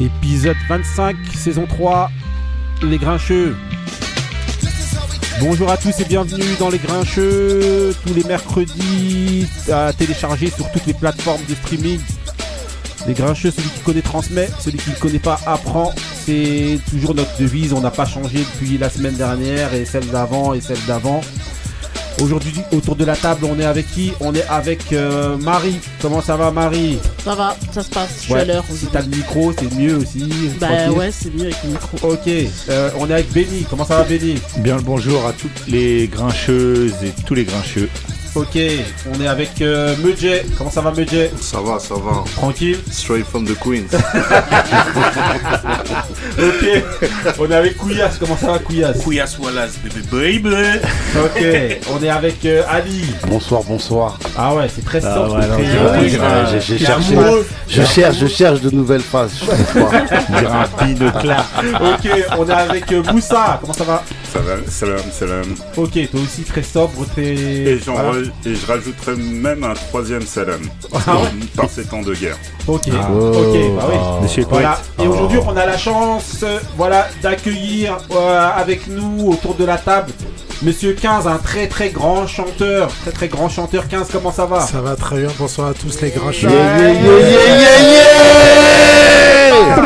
[0.00, 2.10] Épisode 25, saison 3,
[2.84, 3.54] Les Grincheux.
[5.40, 10.86] Bonjour à tous et bienvenue dans Les Grincheux, tous les mercredis à télécharger sur toutes
[10.86, 12.00] les plateformes de streaming.
[13.06, 15.92] Les Grincheux, celui qui connaît transmet, celui qui ne connaît pas apprend.
[16.24, 20.54] C'est toujours notre devise, on n'a pas changé depuis la semaine dernière et celle d'avant
[20.54, 21.20] et celle d'avant.
[22.20, 25.76] Aujourd'hui, autour de la table, on est avec qui On est avec euh, Marie.
[26.02, 28.64] Comment ça va, Marie Ça va, ça se passe, je suis Ouais, à l'heure.
[28.70, 30.28] Si t'as le micro, c'est mieux aussi.
[30.60, 30.98] Bah tranquille.
[30.98, 32.08] ouais, c'est mieux avec le micro.
[32.08, 32.28] Ok,
[32.68, 33.64] euh, on est avec Benny.
[33.70, 34.34] Comment ça va, Benny?
[34.58, 37.88] Bien le bonjour à toutes les grincheuses et tous les grincheux.
[38.36, 38.56] Ok,
[39.12, 40.46] on est avec euh, Mudjay.
[40.56, 41.32] Comment ça va, Mudjay?
[41.40, 42.22] Ça va, ça va.
[42.36, 42.78] Tranquille?
[42.90, 43.88] Straight from the Queens.
[46.38, 46.82] Ok,
[47.38, 48.12] on est avec Kouyas.
[48.18, 50.56] Comment ça va, Kouyas Kouyas Wallace, baby baby.
[51.16, 51.44] Ok,
[51.92, 53.04] on est avec euh, Ali.
[53.26, 54.18] Bonsoir, bonsoir.
[54.38, 55.30] Ah ouais, c'est très Ah simple.
[55.32, 57.14] ouais, oui, euh, j'ai t'es cherché.
[57.16, 57.46] amoureux.
[57.68, 59.32] Je cherche, je cherche de nouvelles phases.
[59.42, 61.46] je clap.
[61.82, 63.58] Ok, on est avec euh, Moussa.
[63.60, 64.02] Comment ça va?
[64.32, 65.54] Salam, salam, salam.
[65.76, 67.22] Ok, toi aussi très sobre, très.
[67.34, 68.12] Et, Voilà.
[68.46, 70.60] et je rajouterai même un troisième salam.
[70.94, 72.36] Ah ouais par ces temps de guerre.
[72.68, 73.10] Ok, Ah.
[73.10, 73.96] ok, bah oui.
[74.22, 74.80] Monsieur Voilà.
[75.02, 79.78] Et aujourd'hui, on a la chance, euh, voilà, d'accueillir euh, avec nous autour de la
[79.78, 80.12] table
[80.62, 83.88] Monsieur 15, un très très grand chanteur, très très grand chanteur.
[83.88, 84.60] 15, comment ça va?
[84.60, 86.50] Ça va très bien, bonsoir à tous les grincheux.
[86.50, 89.80] Yeah, yeah, yeah, yeah, yeah, yeah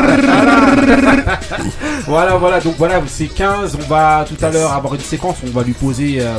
[2.07, 2.59] Voilà, voilà.
[2.59, 3.77] Donc voilà, c'est 15.
[3.83, 5.37] On va tout à l'heure avoir une séquence.
[5.43, 6.37] où On va lui poser euh,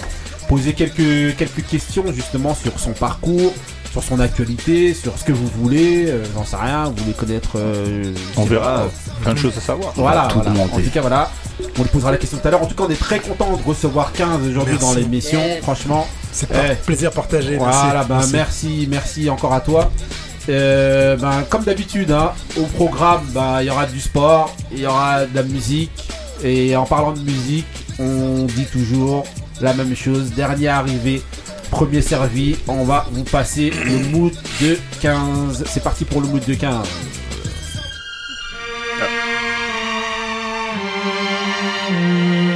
[0.48, 3.53] poser quelques quelques questions justement sur son parcours,
[3.91, 6.06] sur son actualité, sur ce que vous voulez.
[6.08, 6.84] euh, J'en sais rien.
[6.84, 8.64] Vous voulez connaître euh, On verra.
[8.84, 8.89] pas,
[9.23, 9.92] Plein de choses à savoir.
[9.97, 10.61] Voilà, tout voilà.
[10.61, 11.31] En tout cas, voilà.
[11.78, 12.62] On lui posera la question tout à l'heure.
[12.62, 15.41] En tout cas, on est très content de recevoir 15 aujourd'hui dans l'émission.
[15.62, 16.75] Franchement, C'est un Eh.
[16.75, 17.56] plaisir partagé.
[17.56, 18.30] voilà, merci.
[18.33, 19.91] ben merci, merci encore à toi.
[20.48, 24.86] Euh, ben, comme d'habitude, hein, au programme, ben, il y aura du sport, il y
[24.86, 25.90] aura de la musique.
[26.45, 27.67] Et en parlant de musique,
[27.98, 29.24] on dit toujours
[29.61, 30.33] la même chose.
[30.34, 31.23] Dernier arrivé,
[31.70, 32.57] premier servi.
[32.68, 35.64] On va vous passer le mood de 15.
[35.67, 36.86] C'est parti pour le mood de 15.
[41.89, 42.55] I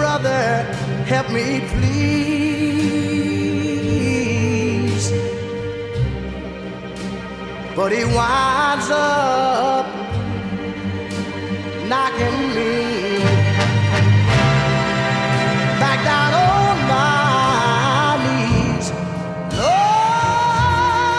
[0.00, 0.42] brother,
[1.12, 1.60] help me
[3.40, 5.06] please.
[7.76, 9.86] But he winds up
[11.90, 12.74] knocking me
[15.82, 18.86] back down on my knees.
[19.60, 21.10] Lord,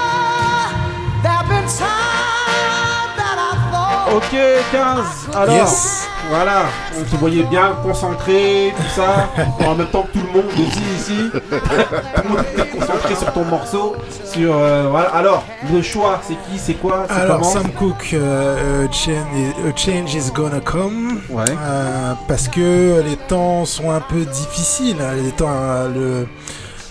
[1.24, 4.34] there've been times that I thought Ok,
[4.72, 5.36] 15.
[5.42, 6.01] Alors, Yes.
[6.32, 6.64] Voilà,
[6.98, 9.30] on se voyait bien concentré, tout ça,
[9.68, 11.30] en même temps que tout le monde aussi ici.
[11.34, 13.96] tout le monde était concentré sur ton morceau.
[14.24, 15.10] Sur, euh, voilà.
[15.10, 19.76] Alors, le choix, c'est qui, c'est quoi, Alors, Sam Cooke, euh, a, change is, a
[19.76, 21.20] change is gonna come.
[21.30, 21.44] Ouais.
[21.50, 24.98] Euh, parce que les temps sont un peu difficiles.
[25.02, 26.28] hein, Les temps, euh, le,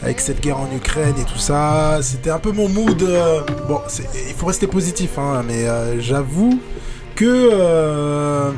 [0.02, 3.02] avec cette guerre en Ukraine et tout ça, c'était un peu mon mood.
[3.02, 3.80] euh, bon,
[4.28, 6.58] il faut rester positif, hein, mais euh, j'avoue
[7.16, 8.50] que euh,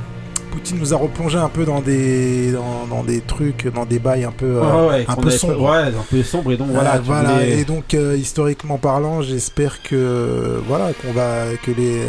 [0.52, 4.24] Poutine nous a replongé un peu dans des, dans, dans des trucs, dans des bails
[4.24, 5.28] un peu, euh, Ouais, ouais, un peu.
[5.28, 6.96] Ouais, un peu sombre, et donc voilà.
[6.96, 7.30] Euh, voilà.
[7.32, 12.04] voulais- Et donc euh, historiquement parlant, j'espère que voilà qu'on va que les euh,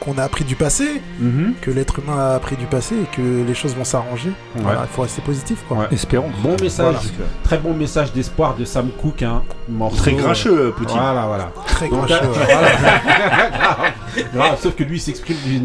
[0.00, 1.54] qu'on a appris du passé, Mhm.
[1.60, 4.32] que l'être humain a appris du passé et que les choses vont s'arranger.
[4.56, 5.78] Voilà, il faut rester positif quoi.
[5.78, 5.86] Ouais.
[5.92, 6.30] Espérons.
[6.42, 7.00] Bon message, Voilà.
[7.44, 9.42] très bon message d'espoir de Sam Cooke, hein.
[9.68, 10.98] Morceau, Très grincheux, Poutine.
[10.98, 11.52] Voilà, voilà.
[11.66, 12.26] Très Donc, grincheux.
[14.34, 15.62] grave, sauf que lui il s'exprime d'une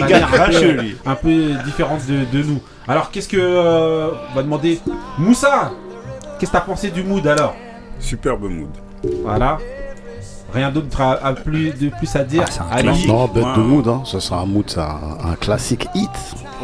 [0.00, 0.96] manière un peu, lui.
[1.04, 2.60] un peu différente de, de nous.
[2.88, 4.80] Alors qu'est-ce que euh, on va demander
[5.18, 5.72] Moussa
[6.38, 7.54] Qu'est-ce que t'as pensé du mood alors
[7.98, 8.68] Superbe mood.
[9.22, 9.58] Voilà.
[10.52, 12.44] Rien d'autre à, à plus, de plus à dire.
[12.46, 13.08] Ah, c'est un Ali, classique.
[13.08, 14.02] Non, bête de mood, hein.
[14.04, 16.10] ça sera un mood, c'est un, un classique hit.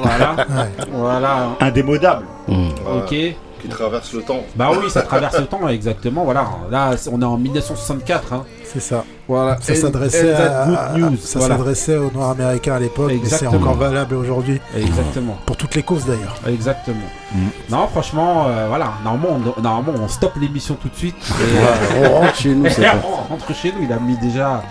[0.00, 0.36] Voilà.
[0.48, 0.70] Ouais.
[0.92, 1.48] voilà.
[1.60, 2.24] Indémodable.
[2.48, 2.68] Mm.
[2.98, 3.08] Ok.
[3.08, 4.42] Qui traverse le temps.
[4.56, 6.24] Bah oui, ça traverse le temps, exactement.
[6.24, 6.46] Voilà.
[6.70, 8.32] Là, on est en 1964.
[8.32, 8.44] Hein.
[8.72, 9.04] C'est ça.
[9.28, 9.58] Voilà.
[9.60, 10.66] Ça s'adressait à,
[10.96, 11.16] news.
[11.16, 11.56] ça voilà.
[11.56, 15.36] s'adressait aux Noirs américains à l'époque, mais c'est encore valable aujourd'hui Exactement.
[15.44, 16.36] pour toutes les causes d'ailleurs.
[16.46, 16.96] Exactement.
[17.34, 17.46] Mm.
[17.70, 18.94] Non, franchement, euh, voilà.
[19.04, 21.16] Normalement on, normalement, on stoppe l'émission tout de suite.
[21.40, 22.66] Et, Ouais, on rentre chez nous,
[23.04, 23.82] on rentre chez nous.
[23.84, 24.62] Il a mis déjà.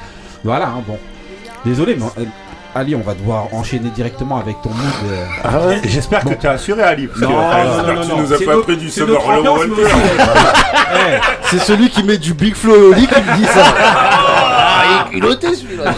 [0.43, 0.97] Voilà, hein, bon.
[1.63, 2.25] Désolé, mais euh,
[2.73, 5.11] Ali, on va devoir enchaîner directement avec ton mood.
[5.11, 5.25] euh.
[5.43, 7.07] Ah ouais J'espère que tu as assuré Ali.
[7.07, 8.17] parce que- Non, enfin, non, non, non, tu non.
[8.19, 9.17] nous as C'est pas pris du Summer
[10.93, 13.63] Eh, C'est celui qui met du Big Flo et Oli qui me dit ça.
[13.77, 15.91] Ah, il est culotté celui-là.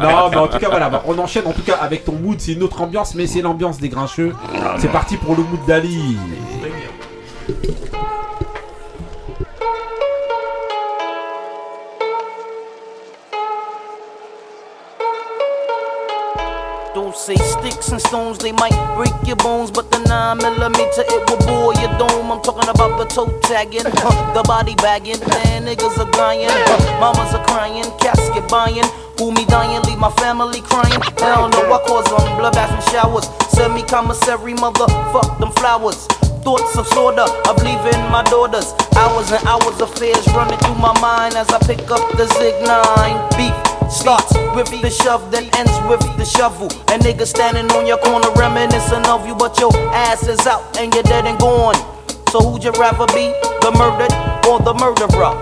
[0.00, 2.36] Non, mais en tout cas, voilà, bah, on enchaîne en tout cas avec ton mood.
[2.38, 4.32] C'est une autre ambiance, mais c'est l'ambiance des grincheux.
[4.78, 6.16] C'est parti pour le mood d'Ali.
[17.16, 21.40] Say sticks and stones, they might break your bones, but the 9 millimeter it will
[21.48, 22.30] bore your dome.
[22.30, 25.20] I'm talking about the toe tagging, huh, the body bagging.
[25.20, 28.84] Man, niggas are dying, huh, mamas are crying, casket buying.
[29.18, 31.00] Who me dying, leave my family crying.
[31.18, 33.26] Hell no, I cause them bloodbaths and showers.
[33.48, 36.06] Semi commissary, motherfuck them flowers.
[36.44, 38.74] Thoughts of slaughter of leaving my daughters.
[38.94, 42.54] Hours and hours of fears running through my mind as I pick up the Zig
[42.62, 43.28] 9.
[43.36, 46.68] Beef starts with the shove, then ends with the shovel.
[46.92, 50.92] And niggas standing on your corner reminiscing of you, but your ass is out and
[50.94, 51.76] you're dead and gone.
[52.30, 53.30] So who'd you rather be,
[53.62, 54.12] the murdered
[54.48, 55.34] or the murderer?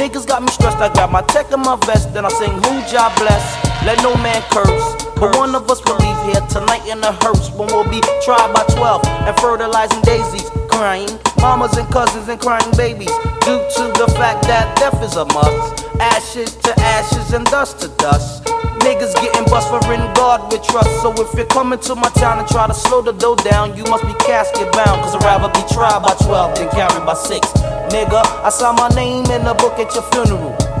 [0.00, 0.78] Niggas got me stressed.
[0.78, 3.44] I got my tech in my vest, then I sing "Who'd job bless.
[3.84, 5.04] Let no man curse.
[5.16, 8.52] But one of us will leave here tonight in the hearse when we'll be tried
[8.54, 11.10] by 12 and fertilizing daisies, crying
[11.42, 13.10] mamas and cousins and crying babies
[13.42, 15.84] due to the fact that death is a must.
[15.98, 18.44] Ashes to ashes and dust to dust.
[18.86, 20.90] Niggas getting bust for in God with trust.
[21.02, 23.84] So if you're coming to my town and try to slow the dough down, you
[23.84, 25.02] must be casket bound.
[25.02, 27.46] Cause I'd rather be tried by 12 than carried by 6.
[27.90, 30.71] Nigga, I saw my name in the book at your funeral.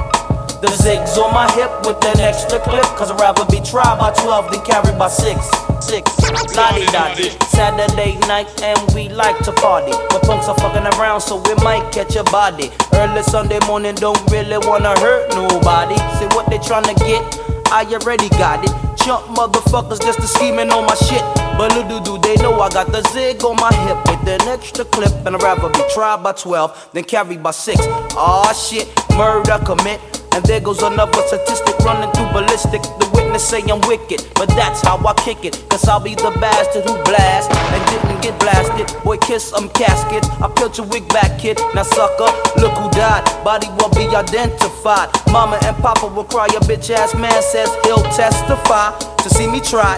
[0.62, 2.86] The zigs on my hip with an extra clip.
[2.94, 5.34] Cause I'd rather be tried by 12 than carried by 6.
[5.82, 6.54] 6.
[6.54, 7.30] Lottie dotty.
[7.50, 9.90] Saturday night and we like to party.
[10.10, 12.70] But punks are fucking around so we might catch a body.
[12.94, 15.98] Early Sunday morning don't really wanna hurt nobody.
[16.22, 17.26] See what they tryna get?
[17.74, 18.70] I already got it.
[19.02, 21.26] Chump motherfuckers just to scheming on my shit.
[21.58, 24.84] But little do they know I got the zig on my hip with an extra
[24.84, 25.10] clip.
[25.26, 27.80] And I'd rather be tried by 12 than carried by 6.
[27.80, 28.86] Aw shit,
[29.18, 30.21] murder commit.
[30.34, 32.80] And there goes another statistic running through ballistic.
[32.82, 35.62] The witness say I'm wicked, but that's how I kick it.
[35.68, 38.88] Cause I'll be the bastard who blast and didn't get blasted.
[39.04, 40.24] Boy, kiss I'm casket.
[40.40, 41.60] I peeled your wig back, kid.
[41.74, 43.24] Now sucker, look who died.
[43.44, 45.10] Body won't be identified.
[45.30, 46.48] Mama and Papa will cry.
[46.52, 49.96] Your bitch ass man says he'll testify to see me try.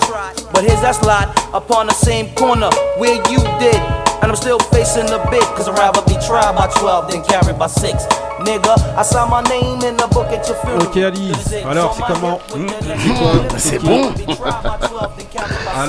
[0.52, 3.80] But here's that slide upon the same corner where you did.
[4.22, 7.58] And I'm still facing the bid, cause I'd rather be tried by 12 than carried
[7.58, 8.23] by 6.
[10.80, 11.32] Ok, Ali.
[11.68, 12.38] Alors, c'est comment?
[12.54, 12.66] Hmm,
[13.56, 14.12] c'est C'est bon.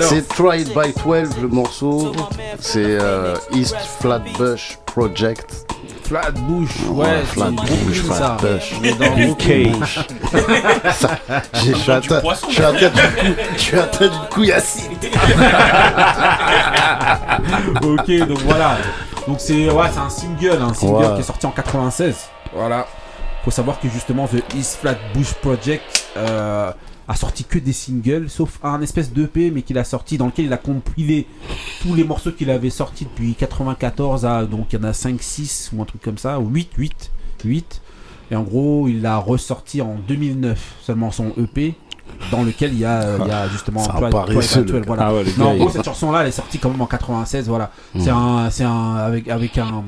[0.09, 2.13] C'est Try It by 12 le morceau.
[2.59, 5.67] C'est euh, East Flatbush Project.
[6.07, 8.01] Flatbush, ouais, Flatbush.
[8.03, 8.73] Flatbush.
[11.53, 14.95] Je suis suis atteint d'une cou- je suis
[17.83, 18.77] ok, donc voilà.
[19.27, 21.13] Donc c'est ouais, c'est un single, un single Ouais.
[21.15, 22.15] qui est sorti en 96.
[22.53, 22.87] Voilà.
[23.43, 26.71] Faut savoir que justement The East Flatbush Project, euh,
[27.07, 30.45] a sorti que des singles, sauf un espèce d'EP, mais qu'il a sorti dans lequel
[30.45, 31.27] il a compilé
[31.81, 35.17] tous les morceaux qu'il avait sortis depuis 94 à donc il y en a 5,
[35.21, 37.11] 6 ou un truc comme ça, ou 8, 8,
[37.43, 37.81] 8.
[38.31, 41.75] Et en gros, il l'a ressorti en 2009 seulement son EP.
[42.31, 44.85] Dans lequel il y a, euh, il y a justement Toi- Toi paresseux, Éventuel, le
[44.87, 45.07] voilà.
[45.07, 46.81] Ah ouais, le Non, en gars, gros, il- cette chanson-là, elle est sortie quand même
[46.81, 47.69] en 96, voilà.
[47.93, 47.99] Mm.
[48.01, 49.83] C'est un, c'est un, avec, avec un,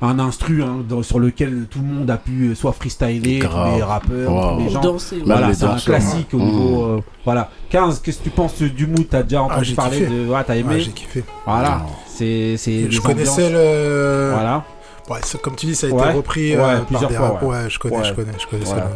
[0.00, 3.48] un instru hein, dans- sur lequel tout le monde a pu euh, soit freestyler, tous
[3.48, 3.76] Grave.
[3.76, 4.56] les rappeurs, Wow.
[4.56, 4.80] tous les gens.
[4.80, 5.16] Danser.
[5.16, 5.22] ouais.
[5.26, 6.44] Voilà, les c'est un danseurs, classique au ouais.
[6.44, 6.84] niveau.
[6.84, 7.50] euh, voilà.
[7.70, 9.06] 15, qu'est-ce que tu penses du mood?
[9.08, 10.10] T'as déjà entendu Ah, j'ai parler kiffé.
[10.10, 10.28] de.
[10.28, 11.24] Ouais, t'as Ouais, aimé j'ai kiffé.
[11.46, 11.82] Voilà.
[12.06, 12.56] C'est.
[12.56, 13.52] c'est Je connaissais ambiances.
[13.52, 14.30] le.
[14.32, 14.64] Voilà.
[15.10, 16.12] Ouais, ça- comme tu dis, ça a été Ouais.
[16.12, 17.48] repris Ouais, euh, par plusieurs des fois, rap- ouais.
[17.48, 18.04] Ouais, je connais, Ouais.
[18.04, 18.90] je connais, je connaissais Voilà.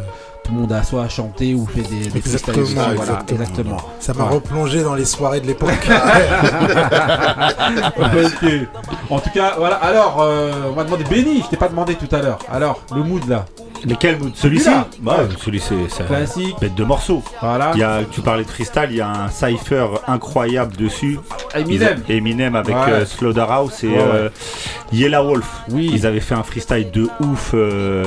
[0.47, 2.17] Tout le monde a soit chanté ou fait des, des.
[2.17, 2.63] Exactement,
[2.95, 3.77] Voilà, exactement.
[3.99, 4.35] Ça m'a Ouais.
[4.35, 5.71] replongé dans les soirées de l'époque.
[9.09, 9.75] En tout cas, voilà.
[9.75, 11.41] Alors, euh, on va demander Benny.
[11.43, 12.39] Je t'ai pas demandé tout à l'heure.
[12.51, 13.45] Alors, le mood là.
[13.87, 14.69] Lesquels mood Celui-ci.
[14.99, 16.55] Bah, celui c'est Classique.
[16.59, 17.23] bête de morceaux.
[17.41, 17.71] Voilà.
[17.73, 21.19] Il y a, tu parlais de freestyle, il y a un cypher incroyable dessus.
[21.55, 22.03] Eminem.
[22.09, 22.91] Ils- Eminem avec Ouais.
[22.91, 24.01] euh, Slaughterhouse et Ouais, ouais.
[24.13, 24.29] euh,
[24.91, 25.47] Yella Wolf.
[25.71, 25.89] Oui.
[25.93, 28.05] Ils avaient fait un freestyle de ouf euh,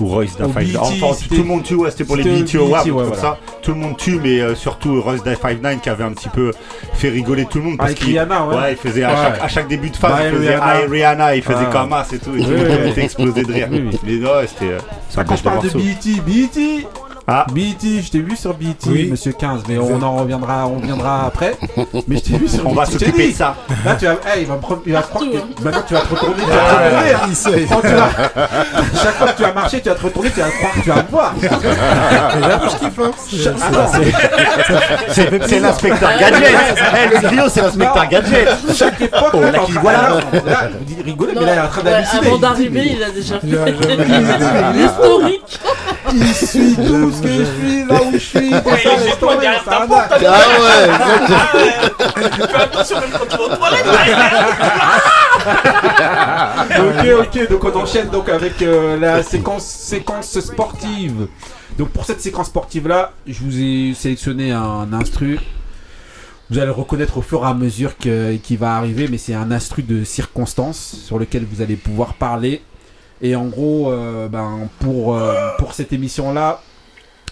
[0.00, 2.92] où Royce da Five Enfin, tout le monde tue, ouais, c'était pour les Awards, comme
[2.92, 3.14] voilà.
[3.16, 3.38] ça.
[3.62, 6.28] Tout le monde tue, mais euh, surtout Royce da Five Nine qui avait un petit
[6.28, 6.52] peu
[6.94, 7.78] fait rigoler tout le monde.
[7.78, 8.72] Parce qu'il Rihanna, ouais.
[8.72, 10.56] il faisait à, chaque, à chaque début de phase, il faisait
[10.88, 11.34] Rihanna.
[11.36, 11.72] Il faisait Ah.
[11.72, 12.34] comme as et tout.
[12.36, 13.68] Et tout le monde était explosé de rire.
[13.70, 14.76] Mais non, c'était.
[15.18, 15.70] Un Quand je parle de.
[15.70, 16.86] BET, BET,
[17.28, 17.44] Ah.
[17.52, 19.08] BET, je t'ai vu sur BET, Oui.
[19.10, 21.56] monsieur 15, mais on en reviendra, on reviendra après.
[22.06, 22.92] Mais je t'ai vu sur On va BET.
[22.92, 23.56] Je t'ai s'occuper de ça.
[23.84, 25.94] Là, tu vas, hey, il va me prendre, il va te prendre, Partout, maintenant tu
[25.94, 27.18] vas te retourner, tu vas te Ah, retourner, hein.
[27.28, 27.66] il sait.
[27.68, 28.10] Quand tu vas-
[29.02, 30.88] chaque fois que tu vas marcher, tu vas te retourner, tu vas croire que tu
[30.88, 31.34] vas me voir.
[31.34, 33.10] Déjà, je kiffe, hein.
[33.28, 33.90] C'est- Attends,
[35.08, 36.54] C'est c'est l'inspecteur Gadget.
[36.94, 38.08] Eh, le griot, c'est l'inspecteur.
[38.08, 38.48] Gadget.
[38.74, 39.98] chaque époque, Oh, là, là, t'es en qui train- voilà.
[40.00, 40.08] là,
[40.46, 42.26] là, vous dites rigoler, mais là, il est en train Ouais, d'halluciner.
[42.28, 45.60] avant d'arriver, il a déjà fait Il a l'historique.
[46.12, 48.50] Il suit tout ce que je suis, là où je suis.
[48.50, 50.88] c'est ça, laisse tomber, derrière ta porte, Ah ouais.
[52.46, 53.86] Fais attention même quand tu vas aux toilettes.
[56.78, 61.28] ok, ok, donc on enchaîne donc avec euh, la séquence, séquence sportive.
[61.78, 65.38] Donc pour cette séquence sportive là, je vous ai sélectionné un instru.
[66.50, 69.34] Vous allez le reconnaître au fur et à mesure que, qui va arriver, mais c'est
[69.34, 72.62] un instru de circonstance sur lequel vous allez pouvoir parler.
[73.22, 76.60] Et en gros, euh, ben, pour, euh, pour cette émission là,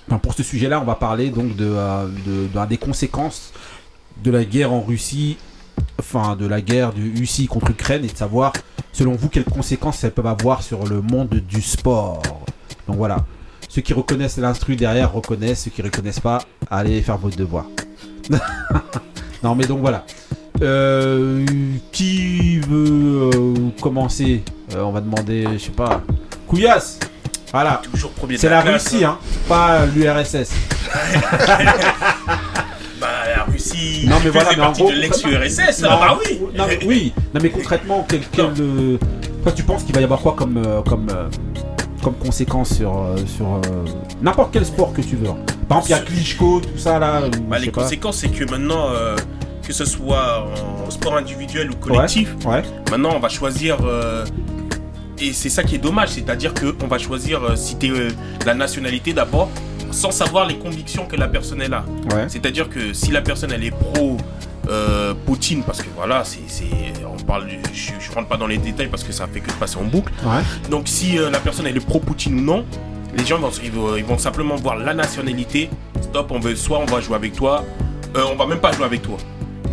[0.08, 3.52] enfin, pour ce sujet là, on va parler donc de, euh, de- de- des conséquences
[4.22, 5.36] de la guerre en Russie,
[5.98, 8.52] enfin de la guerre de Russie contre Ukraine et de savoir
[8.92, 12.22] selon vous quelles conséquences elles peuvent avoir sur le monde du sport.
[12.86, 13.18] Donc voilà,
[13.68, 16.38] ceux qui reconnaissent l'instru derrière reconnaissent, ceux qui ne reconnaissent pas,
[16.70, 17.66] allez faire votre devoir.
[19.42, 20.04] non mais donc voilà.
[20.62, 21.44] Euh,
[21.92, 23.30] qui veut
[23.80, 24.42] commencer?
[24.75, 26.00] Euh, On va demander, je sais pas,
[26.47, 26.99] Couillasse.
[27.52, 29.18] Voilà, Toujours premier de c'est la classe, Russie, hein,
[29.49, 30.50] pas l'URSS.
[33.00, 35.83] Bah, la Russie Non, mais voilà, mais en gros- de l'ex-URSS.
[35.83, 36.40] Non, Ah bah oui.
[36.56, 38.99] Non mais oui, non mais concrètement, quel, quel, euh,
[39.42, 41.28] toi tu penses qu'il va y avoir quoi comme euh, comme euh,
[42.02, 43.61] comme conséquence sur sur euh,
[44.23, 45.28] n'importe quel sport que tu veux.
[45.28, 45.37] hein.
[45.68, 47.23] Par exemple, il y a Klitschko, tout ça là.
[47.49, 47.83] Bah, les pas.
[47.83, 49.16] conséquences, c'est que maintenant, euh,
[49.66, 50.47] que ce soit
[50.87, 52.62] en sport individuel ou collectif, Ouais.
[52.90, 53.76] maintenant on va choisir.
[53.85, 54.25] euh,
[55.18, 58.11] et c'est ça qui est dommage, c'est-à-dire qu'on va choisir euh, si t'es euh,
[58.44, 59.49] la nationalité d'abord,
[59.92, 61.85] sans savoir les convictions que la personne là.
[62.12, 62.25] Ouais.
[62.28, 64.16] C'est-à-dire que si la personne elle est pro
[64.68, 66.64] euh, Poutine, parce que voilà, c'est, c'est-
[67.06, 69.49] on parle, du- je, je rentre pas dans les détails parce que ça fait que
[69.49, 70.12] de passer en boucle.
[70.25, 70.42] Ouais.
[70.71, 72.64] Donc si euh, la personne elle est pro Poutine ou non,
[73.16, 75.71] les gens vont, ils vont, ils vont simplement voir la nationalité.
[76.02, 77.64] Stop, on veut soit on va jouer avec toi,
[78.16, 79.16] euh, on va même pas jouer avec toi.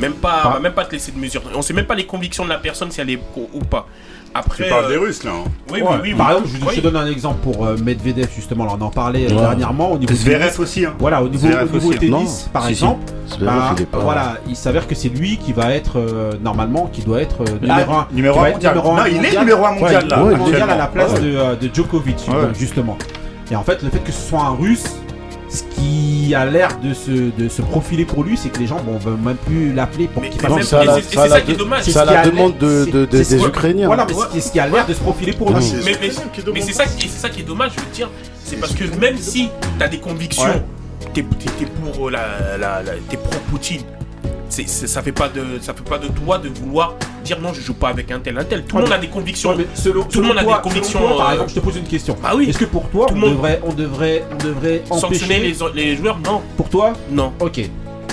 [0.01, 1.41] Même pas, même pas te laisser de mesure.
[1.55, 3.87] On sait même pas les convictions de la personne si elle est pro ou pas.
[4.33, 5.31] Après, Tu parles euh, des Russes là.
[5.31, 5.49] hein.
[5.73, 5.87] oui, Ouais.
[5.91, 6.33] oui, oui, Par oui.
[6.37, 6.75] exemple, je, Oui.
[6.77, 8.63] te donne un exemple pour euh, Medvedev justement.
[8.63, 9.41] Là, on en parlait euh, Ouais.
[9.41, 10.59] dernièrement au niveau Zverev tennis.
[10.59, 10.85] aussi.
[10.85, 10.93] Hein.
[10.99, 11.99] Voilà, au niveau, au niveau aussi.
[11.99, 12.51] tennis, Non.
[12.53, 13.11] par Si, exemple.
[13.41, 17.21] Bah, il Voilà, il s'avère que c'est lui qui va être euh, normalement, qui doit
[17.21, 18.75] être euh, numéro Ah, 1 numéro un mondial.
[18.77, 21.19] Non, il est numéro un mondial, là, mondial à la place Ouais.
[21.19, 22.33] de, euh, de Djokovic Ouais.
[22.41, 22.97] donc, justement.
[23.51, 24.95] Et en fait, le fait que ce soit un Russe,
[25.51, 28.77] ce qui a l'air de se, de se profiler pour lui, c'est que les gens
[28.77, 31.53] vont vont même plus l'appeler pour Mais- qu'il mais fasse ça, c'est- ça, qui est
[31.55, 31.83] de- dommage.
[31.83, 33.87] C'est la demande de, l'air- de- de- c'est- des Ukrainiens.
[33.87, 35.55] Voilà, mais c'est ce qui a l'air de se profiler pour lui.
[36.53, 38.09] Mais, c'est ça, qui- c'est ça qui est dommage, je veux dire.
[38.43, 40.63] C'est parce que même si tu as des convictions, Ouais.
[41.13, 41.23] t'es
[41.83, 42.81] pour la, la,
[44.51, 47.53] C'est, c'est- ça fait pas de ça fait pas de toi de vouloir dire non
[47.53, 48.63] je joue pas avec un tel un tel.
[48.65, 49.51] Tout le Ouais, monde a des convictions.
[49.51, 51.55] Ouais, mais selon, Tout le monde a toi- des convictions, toi, par euh, exemple, je
[51.55, 52.17] te pose une question.
[52.23, 52.49] Ah oui.
[52.49, 55.83] Est-ce que pour toi, Tout on monde- devrait, on devrait, on devrait Sanctionner empêcher les,
[55.85, 56.19] les joueurs?
[56.19, 57.31] Non Pour toi, non.
[57.39, 57.61] ok,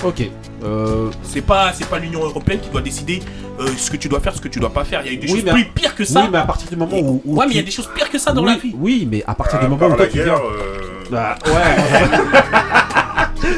[0.05, 0.29] ok.
[0.63, 3.21] Euh, C'est pas c'est pas l'Union européenne qui doit décider
[3.59, 5.01] euh, ce que tu dois faire ce que tu dois pas faire.
[5.03, 6.21] Il y a eu des Oui, choses plus pires que ça.
[6.21, 7.89] oui, mais à partir du moment où, où ouais mais il y a des choses
[7.93, 8.75] pires que ça dans oui, la vie.
[8.79, 10.35] Oui, mais à partir du Ah, moment où toi tu viens.
[10.35, 11.51] euh, Bah, ouais.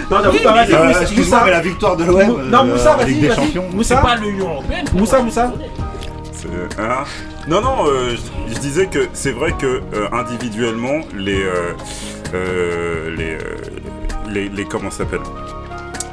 [0.09, 1.41] Non, non, Oui, Moussa, mais- vas-y, Euh, Moussa, Excuse-moi, Moussa.
[1.45, 2.49] mais la victoire de l'OM.
[2.49, 3.35] Non, Moussa, vas-y, Ligue des vas-y.
[3.37, 3.65] Champions.
[3.69, 4.85] C'est Moussa, pas l'Union Européenne.
[4.93, 5.53] Moussa, Moussa.
[6.33, 6.47] C'est-
[6.79, 7.03] hein
[7.47, 11.73] non, non, euh, je, je disais que c'est vrai que euh, individuellement, les, euh,
[12.33, 13.39] euh, les, euh,
[14.29, 15.21] les, les- comment ça s'appelle?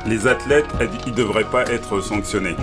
[0.07, 0.67] Les athlètes,
[1.07, 2.57] ils devraient pas être sanctionnés.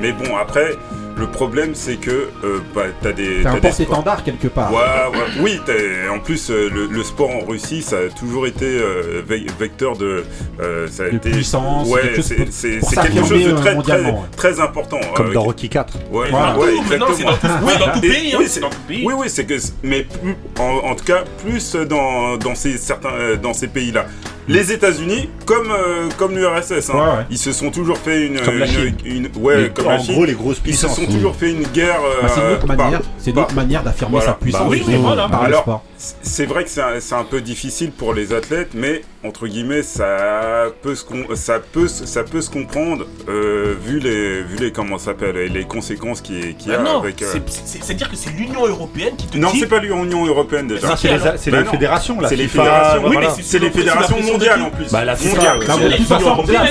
[0.00, 0.76] Mais bon, après,
[1.16, 2.10] le problème, c'est que
[2.44, 4.72] euh, bah, t'as des, C'est t'as un porte-étendard quelque part.
[4.72, 4.78] Ouais,
[5.18, 8.64] ouais, oui, t'as- en plus, euh, le, le sport en Russie, ça a toujours été
[8.66, 10.24] euh, ve- vecteur de.
[10.60, 14.00] euh, ça a De été, puissance, Ouais, quelque c'est quelque chose de euh, très, très,
[14.04, 14.14] ouais.
[14.36, 15.00] très important.
[15.14, 15.94] Comme euh, dans Rocky 4.
[16.10, 16.58] Ouais, Voilà.
[16.58, 17.30] ouais, c'est exactement.
[17.30, 19.02] dans tout- oui, dans tout pays, hein, oui, c'est dans tout pays.
[19.06, 23.36] Oui, oui, c'est que, mais plus- en, en tout cas, plus dans, dans ces certains,
[23.42, 24.06] dans ces pays-là.
[24.48, 27.26] Les États-Unis, comme euh, comme l'URSS, hein, Ouais, ouais.
[27.30, 28.96] ils se sont toujours fait une, Comme la une- Chine.
[29.04, 30.96] une- ouais, Mais comme en la Chine, gros, les grosses ils se puissances.
[30.96, 32.00] sont toujours fait une guerre.
[32.20, 34.26] Bah, c'est une euh, autre manière, par- autre manière d'affirmer Voilà.
[34.26, 34.62] sa puissance.
[34.62, 35.24] Bah oui, voilà.
[35.26, 35.84] Alors.
[35.96, 39.82] C'est vrai que c'est un, c'est un peu difficile pour les athlètes, mais entre guillemets,
[39.82, 44.56] ça peut se, com- ça peut, se- ça peut se comprendre euh, vu les, vu
[44.56, 47.22] les comment ça s'appelle, et les conséquences qui, qui y Bah a non, avec.
[47.22, 49.60] euh, c'est- c'est- c'est-à-dire que c'est l'Union Européenne qui te Non, dit.
[49.60, 50.96] c'est pas l'Union européenne déjà.
[50.96, 52.28] C'est les, Bah fédérations là.
[52.28, 53.02] C'est les fédérations.
[53.04, 53.34] Oui, voilà.
[53.36, 54.90] mais C'est les fédérations mondiales en plus.
[54.90, 55.56] Bah, la FIFA,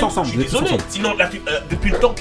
[0.04, 0.68] ensemble, désolé.
[0.90, 2.14] Sinon, la- euh, depuis le temps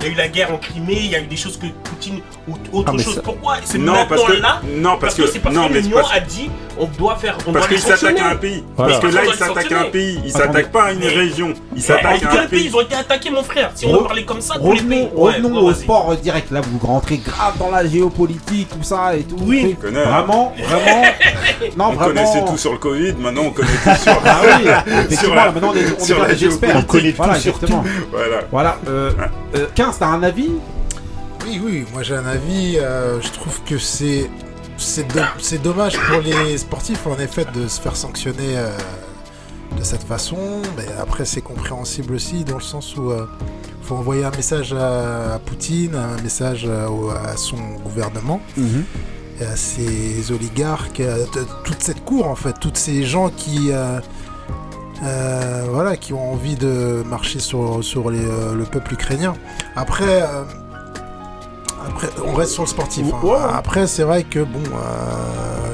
[0.00, 1.66] il y a eu la guerre en Crimée, il y a eu des choses que
[1.66, 3.16] Poutine ou autre ah, chose.
[3.16, 3.22] Ça...
[3.22, 4.32] Pourquoi c'est non, maintenant parce que...
[4.40, 6.14] là Non, parce, parce que, c'est parce que l'Union parce...
[6.14, 7.36] a dit on doit faire.
[7.46, 8.64] On parce qu'il s'attaque à un pays.
[8.76, 10.20] Parce que là, il s'attaque à un pays.
[10.24, 11.52] Il s'attaque pas à une région.
[11.74, 12.66] Il s'attaque à un pays.
[12.66, 13.72] Ils ont été attaqués, mon frère.
[13.74, 15.08] Si on parlait comme ça, tous les pays?
[15.14, 16.50] Revenons au sport direct.
[16.50, 19.36] Là, vous rentrez grave dans la géopolitique, tout ça et tout.
[19.40, 19.76] Oui.
[19.80, 21.02] Vraiment, vraiment.
[21.76, 22.00] Non, vraiment.
[22.00, 23.14] On connaissait tout sur le Covid.
[23.14, 24.22] Maintenant, on connaît tout sur.
[24.24, 24.64] Ah oui.
[25.34, 26.86] Maintenant, on est.
[26.86, 27.82] Connaît tout sur tout.
[28.10, 28.40] Voilà.
[28.50, 28.78] Voilà.
[28.88, 29.10] Euh,
[29.54, 30.50] euh, Vince, t'as un avis?
[31.46, 32.76] Oui, oui, moi j'ai un avis.
[32.76, 34.28] Euh, je trouve que c'est.
[34.76, 35.20] C'est, do...
[35.62, 38.68] dommage pour les sportifs, en effet, de se faire sanctionner euh,
[39.78, 40.36] de cette façon.
[40.76, 43.26] Mais après, c'est compréhensible aussi, dans le sens où euh,
[43.82, 46.86] faut envoyer un message à, Poutine, un message euh,
[47.24, 48.40] à, son gouvernement.
[48.56, 48.80] Mm
[49.40, 51.14] à ces oligarques, à
[51.62, 53.70] toute cette cour en fait, toutes ces gens qui,
[55.02, 59.34] euh, voilà, qui ont envie de marcher sur, sur les, euh, le peuple ukrainien.
[59.76, 60.44] Après, euh,
[61.86, 63.06] après, on reste sur le sportif.
[63.12, 63.50] hein.
[63.54, 64.62] Après, c'est vrai que bon,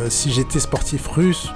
[0.08, 1.48] si j'étais sportif russe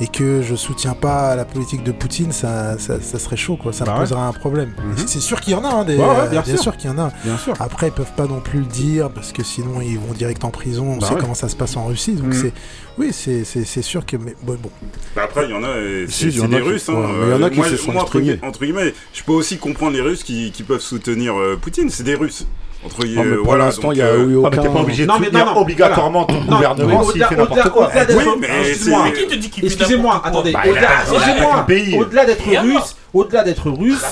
[0.00, 3.72] et que je soutiens pas la politique de Poutine, ça, ça, ça serait chaud, quoi.
[3.72, 4.02] Ça Bah me ouais.
[4.04, 4.72] poserait un problème.
[4.82, 5.06] Mhm.
[5.06, 6.76] C'est sûr qu'il y en a, hein, des, Ouais, ouais, euh, bien sûr.
[6.76, 7.12] qu'il y en a.
[7.24, 7.54] Bien sûr.
[7.60, 10.50] Après, ils peuvent pas non plus le dire parce que sinon ils vont direct en
[10.50, 10.92] prison.
[10.92, 11.20] On Bah sait ouais.
[11.20, 12.14] comment ça se passe en Russie.
[12.14, 12.32] Donc Mhm.
[12.32, 12.52] c'est,
[12.98, 14.70] oui, c'est, sûr que, mais bon, bon.
[15.14, 15.74] Bah après, il y en a,
[16.08, 16.88] Si, c'est des qui- Russes.
[16.88, 16.94] hein.
[16.94, 19.32] ouais, mais il y en a qui moi, se sont moi, entre, guillemets, je peux
[19.32, 21.90] aussi comprendre les Russes qui, qui peuvent soutenir euh, Poutine.
[21.90, 22.46] C'est des Russes.
[22.84, 24.50] Entre Non, mais pour voilà, l'instant, donc, il y a euh, eu Ah, aucun.
[24.50, 27.36] mais t'es pas obligé de Non, mais non, non, obligatoirement ton Non, gouvernement s'il fait
[27.36, 27.90] n'importe quoi.
[27.94, 30.52] Oui, mais Ah, qui te dit qu'il Excusez-moi, attendez.
[30.52, 34.02] Bah, Au-delà, d'être russe, au-delà d'être russe,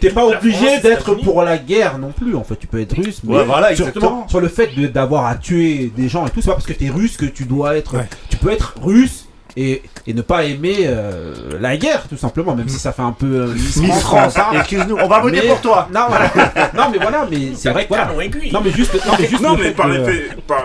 [0.00, 2.34] t'es pas obligé d'être pour la guerre non plus.
[2.36, 4.28] En fait, tu peux être russe, mais Ouais, voilà, surtout exactement.
[4.28, 6.90] sur le fait d'avoir à tuer des gens et tout, c'est pas parce que t'es
[6.90, 7.94] russe que tu dois être.
[7.96, 8.08] Ouais.
[8.28, 9.27] Tu peux être russe.
[9.56, 13.12] Et, et ne pas aimer euh, la guerre tout simplement même si ça fait un
[13.12, 14.58] peu euh, Miss Miss France, France, hein.
[14.58, 15.88] excuse-nous, on va voter Mais- pour toi.
[15.92, 16.30] non voilà
[16.76, 18.52] non mais voilà mais c'est vrai que voilà Canon aiguille.
[18.52, 20.64] non mais juste non mais juste Non, le mais fait par, que- effet, par,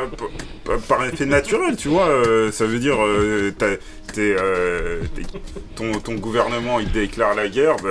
[0.66, 3.76] par, par effet naturel, tu vois, euh, ça veut dire, euh, t'as-
[4.14, 5.24] t'es, euh, t'es-
[5.76, 7.90] ton, ton gouvernement il déclare la guerre, bah,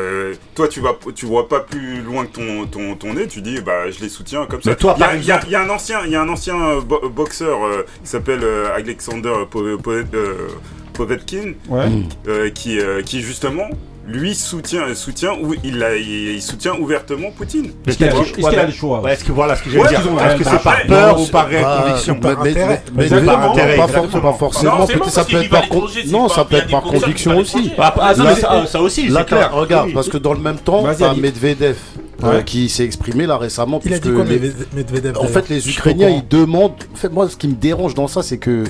[0.55, 3.61] toi tu vas, tu vois pas plus loin que ton, ton, ton nez, tu dis,
[3.61, 4.70] bah je les soutiens comme ça.
[4.70, 5.98] Mais toi, il y a, par il y a- exemple- il y a un ancien,
[6.07, 9.90] il y a un ancien euh, bo- boxeur euh, qui s'appelle euh, Alexander Po- Po-
[9.92, 10.48] euh,
[10.92, 11.87] Povetkin, ouais
[12.28, 13.68] euh, qui, euh, qui justement,
[14.07, 17.70] lui soutient, soutient, ou il, a, il, il soutient ouvertement Poutine.
[17.87, 19.00] est-ce qu'il a, le choix?
[19.00, 20.00] Ouais, est-ce que voilà ce que j'allais Ouais, dire?
[20.05, 22.83] ils ont- Est-ce que c'est par peur ou par conviction par mais, intérêt?
[22.94, 23.38] mais- Exactement.
[23.55, 25.64] mais- Intérêt, pas, forcément, ça peut être par
[26.09, 27.70] non, ça peut être par conviction aussi.
[27.78, 29.52] Ah, ah, non, Là, mais ça, aussi, c'est clair.
[29.52, 30.83] regarde, parce que dans le même temps.
[31.16, 31.76] Medvedev
[32.24, 32.44] euh, Ouais.
[32.44, 33.81] qui s'est exprimé là récemment.
[33.85, 36.72] Il a dit puisque quoi, les- Medvedev En fait, les Ukrainiens, ils demandent.
[36.92, 38.64] En fait, moi, ce qui me dérange dans ça, c'est que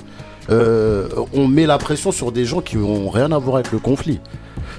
[0.50, 3.78] euh, on met la pression sur des gens qui ont rien à voir avec le
[3.78, 4.20] conflit.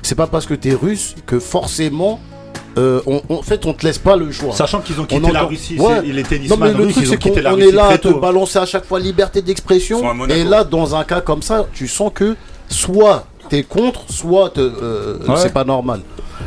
[0.02, 2.20] C'est pas parce que t'es russe que forcément.
[2.78, 4.52] euh, on, on- en fait, on te laisse pas le choix.
[4.54, 6.02] Sachant qu'ils ont On quitté la Russie, Ouais.
[6.04, 8.20] c'est- les Non, mais le truc, c'est qu'on Russie est là à te tôt.
[8.20, 10.02] balancer à chaque fois liberté d'expression.
[10.30, 12.36] Et là, dans un cas comme ça, tu sens que
[12.70, 15.36] soit t'es contre, soit euh, Ouais.
[15.38, 16.02] c'est pas normal.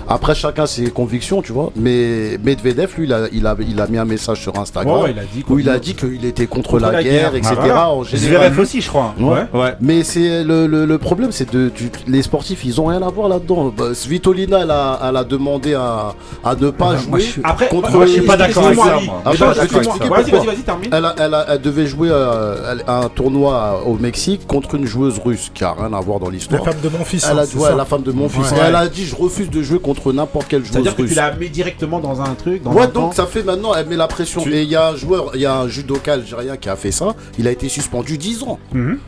[0.09, 1.71] Après, chacun ses convictions, tu vois.
[1.77, 5.03] Mais Medvedev, lui, il a, il a, il a mis un message sur Instagram Ouais,
[5.05, 7.33] ouais, il a dit où il a dit qu'il était contre, Contre la, la guerre,
[7.33, 7.35] guerre.
[7.35, 7.55] etc.
[7.57, 7.91] Ah, voilà.
[7.91, 8.29] En général.
[8.51, 9.15] Zverev aussi, je crois.
[9.19, 9.47] Ouais.
[9.53, 9.75] Ouais.
[9.81, 13.09] Mais c'est le, le, le problème, c'est de tu- les sportifs, ils ont rien à
[13.11, 13.73] voir là-dedans.
[13.77, 16.15] Bah, Svitolina, elle a, elle a demandé à,
[16.45, 17.91] à ne pas Moi, jouer je suis- Après, contre.
[17.91, 19.23] moi, je suis pas d'accord avec ça, moi.
[19.25, 19.81] Ah, je excuse-moi.
[19.83, 20.91] t'expliquer Vas-y, vas-y, vas-y, termine.
[20.93, 25.93] Elle, devait jouer euh, un tournoi au Mexique contre une joueuse russe qui a rien
[25.93, 26.65] à voir dans La l'histoire.
[26.65, 27.27] femme de mon fils.
[27.31, 28.53] Elle hein, a ça la femme de mon fils.
[28.67, 31.17] Elle a dit je refuse de jouer contre n'importe quelle joueuse C'est-à-dire que tu russe.
[31.17, 32.63] la mets directement dans un truc.
[32.63, 34.43] Dans Ouais, un donc ça fait maintenant, elle met la pression.
[34.43, 36.77] Tu- Et il y a un joueur, il y a un judoka algérien qui a
[36.77, 37.15] fait ça.
[37.39, 38.59] Il a été suspendu 10 ans.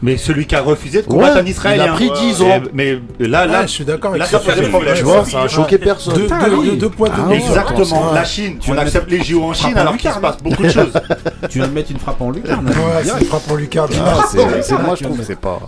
[0.02, 1.84] Mais celui qui a refusé de combattre Ouais, un Israélien.
[1.84, 2.60] il a pris 10 Et- ans.
[2.72, 4.38] Mais là, là, Ouais, je suis d'accord avec là, ça.
[4.40, 4.94] ça pose des problèmes.
[4.96, 6.14] Tu vois, ça a choqué personne.
[6.14, 7.32] Deux, deux- deux- deux Ah.
[7.32, 8.12] Exactement.
[8.12, 10.22] La Chine, Tu on accepte les JO en Chine en alors qu'il se lucarne.
[10.22, 10.92] passe beaucoup de choses.
[11.50, 12.66] Tu viens de mettre une frappe en lucarne.
[12.66, 12.74] Ouais,
[13.04, 13.86] c'est frappe pour Lucas.
[14.04, 14.22] Ah,
[14.62, 15.58] c'est- moi je trouve c'est pas.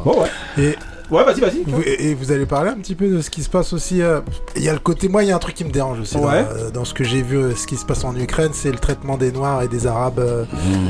[0.58, 0.74] Et
[1.10, 1.62] Ouais, vas-y, vas-y.
[1.66, 4.00] Vous- et vous allez parler un petit peu de ce qui se passe aussi.
[4.02, 4.20] euh,
[4.56, 6.14] Il y a le côté, moi, il y a un truc qui me dérange aussi
[6.16, 6.44] dans- Ouais.
[6.56, 8.78] euh, dans, ce que j'ai vu, euh, ce qui se passe en Ukraine, c'est le
[8.78, 10.44] traitement des Noirs et des Arabes euh,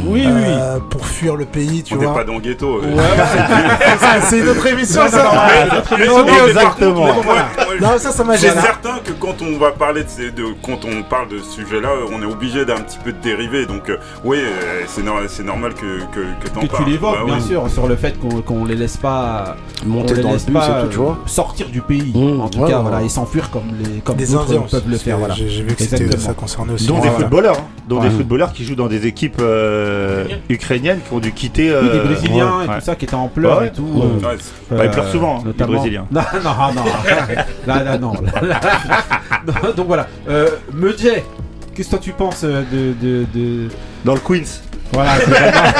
[0.06, 0.80] Oui, oui.
[0.90, 2.14] pour fuir le pays, tu On n'est vois.
[2.14, 2.80] pas dans le ghetto.
[2.80, 5.30] Ouais, C'est- c'est une autre émission, ça.
[6.48, 7.06] exactement.
[7.80, 8.60] Non, ça, ça m'a C'est gêné.
[8.60, 11.88] certain que quand on va parler de, ces, de quand on parle de ce sujet-là,
[12.12, 13.66] on est obligé d'un petit peu de dériver.
[13.66, 16.84] Donc, euh, oui, euh, c'est nor- c'est normal que, que, que que parles.
[16.84, 20.09] tu l'évoques, Bah bien sûr, sur le fait qu'on qu'on les laisse pas on Monter
[20.16, 21.18] les dans le laisse bus pas, et tout, tu vois.
[21.26, 23.06] sortir du pays, Mmh, en tout ouais, cas, ouais, voilà, ouais.
[23.06, 25.34] et s'enfuir comme les comme Des Indiens peuvent le faire, voilà.
[25.34, 26.86] J'ai vu que c'était- ça concernait aussi.
[26.86, 27.24] Dont Ouais, des voilà.
[27.24, 27.64] footballeurs, hein.
[27.88, 28.08] dont Ouais.
[28.08, 31.74] des footballeurs qui jouent dans des équipes euh, ukrainiennes qui ont dû quitter.
[31.74, 32.64] Oui, des euh, Brésiliens ouais.
[32.64, 33.68] et tout ça qui étaient en pleurs Ouais.
[33.68, 33.82] et tout.
[33.82, 34.02] Ouais.
[34.72, 36.06] euh, Bah, ils pleurent souvent, hein, les notamment- Brésiliens.
[36.12, 36.84] Non, non, non.
[37.66, 38.12] là, là, non.
[38.14, 38.78] Là, là-
[39.46, 40.06] non, Donc voilà.
[40.28, 41.24] Euh, Medjay,
[41.74, 42.64] qu'est-ce que toi tu penses de.
[43.00, 43.68] de, de...
[44.04, 44.60] Dans le Queens.
[44.92, 45.72] Voilà, c'est vraiment-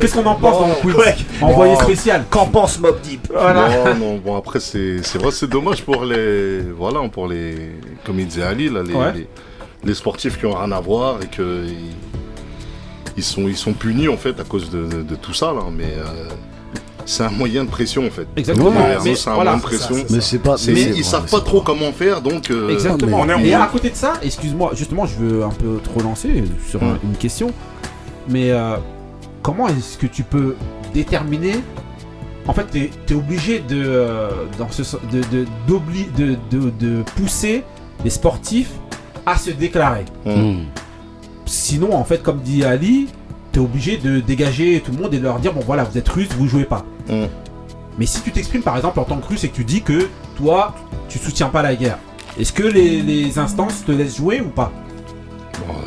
[0.00, 1.16] Qu'est-ce qu'on en pense dans le quiz Ouais.
[1.42, 1.80] Envoyé Bon.
[1.80, 2.24] spécial.
[2.30, 3.68] Qu'en pense Mob Deep Voilà.
[3.68, 7.72] Non, non, bon après c'est c'est vrai c'est dommage pour les voilà pour les
[8.04, 9.12] comme il disait Ali là les, Ouais.
[9.14, 9.28] les,
[9.84, 11.94] les sportifs qui ont rien à voir et que ils,
[13.16, 15.62] ils sont ils sont punis en fait à cause de, de- de tout ça là
[15.76, 16.28] mais euh,
[17.08, 18.26] c'est un moyen de pression en fait.
[18.36, 18.70] Exactement.
[18.70, 19.94] Réseaux, Mais c'est un voilà, moyen de pression.
[19.96, 20.56] ça, Mais c'est pas.
[20.66, 23.24] Mais ils savent ouais, pas trop comment faire donc euh, Exactement.
[23.24, 25.88] mais on est- Et à côté de ça, excuse-moi, justement, je veux un peu te
[25.98, 27.50] relancer sur une question.
[28.28, 28.76] Mais euh,
[29.42, 30.54] comment est-ce que tu peux
[30.92, 31.54] déterminer
[32.46, 36.70] En fait, tu es, obligé de, euh, dans ce, sen- de, de, d'obli- de, de,
[36.78, 37.64] de pousser
[38.04, 38.70] les sportifs
[39.26, 40.04] à se déclarer.
[40.26, 40.64] Hmm.
[41.46, 43.08] Sinon, en fait, comme dit Ali,
[43.52, 45.96] tu es obligé de dégager tout le monde et de leur dire bon, voilà, vous
[45.96, 46.84] êtes russe, vous jouez pas.
[47.08, 47.26] Hmm.
[47.98, 50.08] Mais si tu t'exprimes par exemple en tant que russe et que tu dis que
[50.36, 50.74] toi,
[51.08, 51.98] tu soutiens pas la guerre,
[52.38, 54.70] est-ce que les, les instances te laissent jouer ou pas?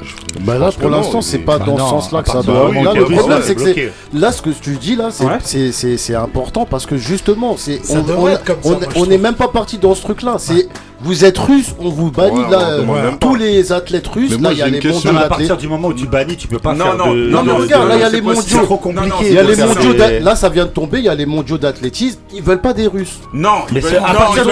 [0.03, 2.29] Je- Bah je là, pour l'instant, c'est est- pas Bah dans non, ce sens-là que
[2.31, 2.71] ça doit.
[2.73, 3.91] Là, le est problème, c'est que.
[4.13, 6.15] Là, ce que tu dis là, c'est Ouais.
[6.15, 9.77] important parce que justement, c'est on on- être comme ça, on- n'est même pas parti
[9.77, 10.35] dans ce truc-là.
[10.37, 10.67] C'est
[11.03, 12.59] vous êtes russe, on vous bannit Ouais, là.
[12.69, 15.67] euh, tous les athlètes russes, là, il y a les mondiaux Non, à partir du
[15.67, 17.27] moment où tu bannis, tu peux pas Non, faire non, de...
[17.29, 18.41] non, non, regarde, là, il y a les mondiaux.
[18.45, 19.27] C'est trop Non, non, compliqué.
[19.29, 20.99] Il y a les mondiaux là, ça vient de tomber.
[20.99, 22.19] Il y a les mondiaux d'athlétisme.
[22.33, 23.19] Ils veulent pas des Russes.
[23.33, 24.45] Non, Mais ils c'est veulent- à non, partir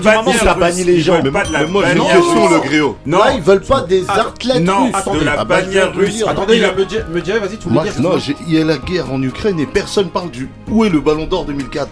[0.00, 1.14] du moment où ça bannit les Ils gens.
[1.14, 2.52] veulent Mais pas de la Mais moi j'ai une bannière question russe.
[2.62, 2.96] le griot.
[3.06, 4.94] Non, Là, ils veulent pas des athlètes non, russes.
[4.94, 6.24] Attendez, de la ah bah, bannière russe.
[6.26, 8.10] Attendez, Il il a- y a Medjay, Medjay, vas-y, tu voulais Moi, dire non,
[8.48, 11.26] il y a la guerre en Ukraine et personne parle du où est le Ballon
[11.26, 11.88] d'Or 2004.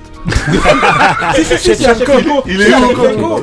[1.36, 3.40] Si, si, si, si, Shevchenko, il si, est où, Shevchenko, quoi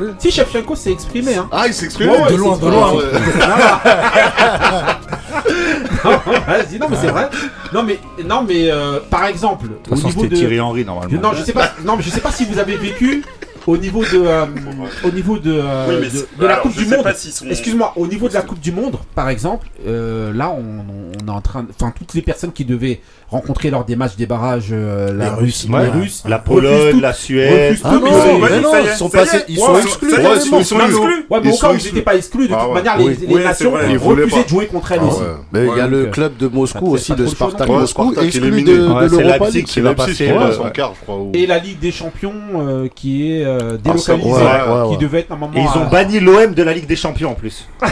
[0.56, 1.48] si Shevchenko s'est exprimé, hein.
[1.52, 2.94] Ah, il s'exprime Ouais, ouais, de loin, de loin.
[6.48, 7.30] Vas-y, non mais c'est vrai.
[7.74, 10.60] Non mais non mais euh, par exemple De au toute façon, niveau c'était de Thierry
[10.60, 11.20] Henry normalement.
[11.22, 13.24] non je sais pas non mais je sais pas si vous avez vécu
[13.68, 14.46] au niveau de euh,
[15.04, 17.14] au niveau de, euh, Oui, mais de, de la alors, Coupe je du sais Monde.
[17.16, 20.64] sont- Excuse-moi, au niveau de la Coupe du Monde, par exemple, euh, là on,
[21.24, 23.00] on est en train, de- enfin toutes les personnes qui devaient
[23.30, 25.84] rencontrer lors des matchs des barrages euh, la Les Russie, Ouais.
[25.86, 27.80] les Russes, La Pologne, tout- la Suède.
[27.84, 30.14] Ah tout, non, ils mais non, ils sont passés, ils Ouais, sont exclus.
[30.14, 30.78] Ouais, ils sont exclus.
[31.30, 32.74] Ouais, mais où ils n'étaient pas exclus, de Ah toute ouais.
[32.76, 35.20] manière, les, nations refusaient de jouer contre elles Ah aussi.
[35.22, 35.26] ouais.
[35.52, 38.14] Mais il y a Ouais, le donc, club de Moscou aussi, chaud, Spartak Ouais, Moscou,
[38.22, 39.66] exclu de, Ouais, de l'Europa League.
[39.66, 40.72] qui va passer, ouais, ouais.
[40.74, 41.20] quart, je crois.
[41.34, 45.30] Et la Ligue des Champions euh, qui est euh, Ah, ouais, ouais, qui devait être
[45.30, 45.56] normalement.
[45.56, 47.68] Et ils ont à- banni l'OM de la Ligue des Champions en plus.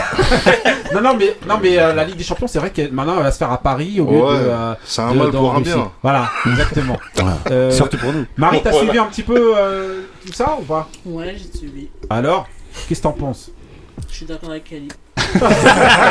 [0.94, 3.24] Non, non, mais, non, mais euh, la Ligue des Champions, c'est vrai que maintenant elle
[3.24, 4.44] va se faire à Paris au lieu Ouais, de.
[4.44, 5.90] euh, c'est un de- mal pour un bien.
[6.02, 6.96] Voilà, exactement.
[7.50, 8.24] Euh, Surtout pour nous.
[8.36, 8.84] Marie, t'as Voilà.
[8.86, 11.88] suivi un petit peu euh, tout ça ou pas Ouais, j'ai suivi.
[12.08, 12.46] Alors,
[12.88, 13.50] qu'est-ce que t'en penses
[14.08, 14.88] Je suis d'accord avec Ali.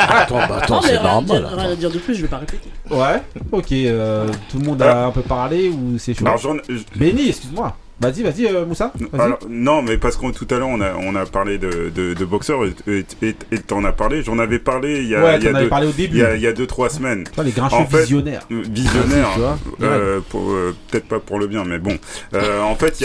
[0.10, 1.26] Attends, bah attends, c'est rien, à normal.
[1.42, 2.70] dire, rien à dire de plus, je vais pas répéter.
[2.92, 3.72] Ouais, ok.
[3.72, 6.26] euh, tout le monde a un peu parlé ou c'est chaud
[6.96, 7.76] Benny, excuse-moi.
[8.04, 8.92] Vas-y, vas-y, euh, Moussa.
[9.18, 12.14] Alors, non, mais parce que tout à l'heure, on a, on a parlé de, de,
[12.14, 13.06] de boxeurs et
[13.66, 14.22] t'en as parlé.
[14.24, 16.18] J'en avais parlé il y a, Ouais, il y a deux, parlé au début.
[16.18, 17.24] Il y a, il y a deux, trois semaines.
[17.44, 18.46] Les grincheux En fait, visionnaires.
[18.52, 21.98] euh, Visionnaire, Tu vois, euh, euh, peut-être pas pour le bien, mais bon.
[22.34, 23.04] Euh, en fait, il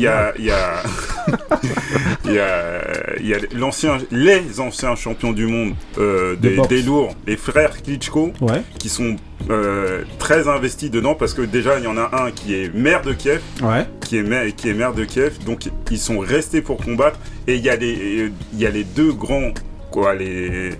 [0.00, 0.82] y a, il y a,
[2.24, 2.82] il y a,
[3.20, 7.82] il y a, l'ancien, les anciens champions du monde De des, des lourds, les frères
[7.82, 8.62] Klitschko, Ouais.
[8.78, 9.16] qui sont
[9.50, 13.02] euh, très investis dedans parce que déjà il y en a un qui est maire
[13.02, 13.86] de Kiev, Ouais.
[14.00, 17.18] qui est maire, qui est maire de Kiev, donc ils sont restés pour combattre.
[17.46, 19.52] Et il y a les, il y a les deux grands,
[19.90, 20.70] quoi, les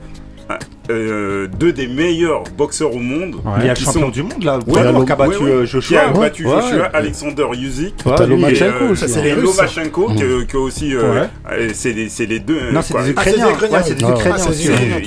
[0.90, 3.36] euh, deux des meilleurs boxeurs au monde.
[3.44, 3.52] Ouais.
[3.60, 5.36] Il y a le qui champion sont- du monde là, Ouais, ouais, qui a battu
[5.42, 6.00] ouais, euh, qui Joshua.
[6.00, 6.52] a battu Ouais.
[6.62, 7.94] Joshua, Alexander Usyk.
[8.04, 9.18] Lui, Lomachenko Et, euh, aussi.
[9.18, 10.56] et Lomachenko, Mmh.
[10.58, 11.24] aussi, euh,
[11.74, 12.70] c'est les, c'est les deux.
[12.72, 13.02] Non, c'est quoi.
[13.02, 13.46] des Ukrainiens.
[13.72, 13.94] Ah, c'est aussi.
[13.94, 15.00] des C'est- Ukrainiens,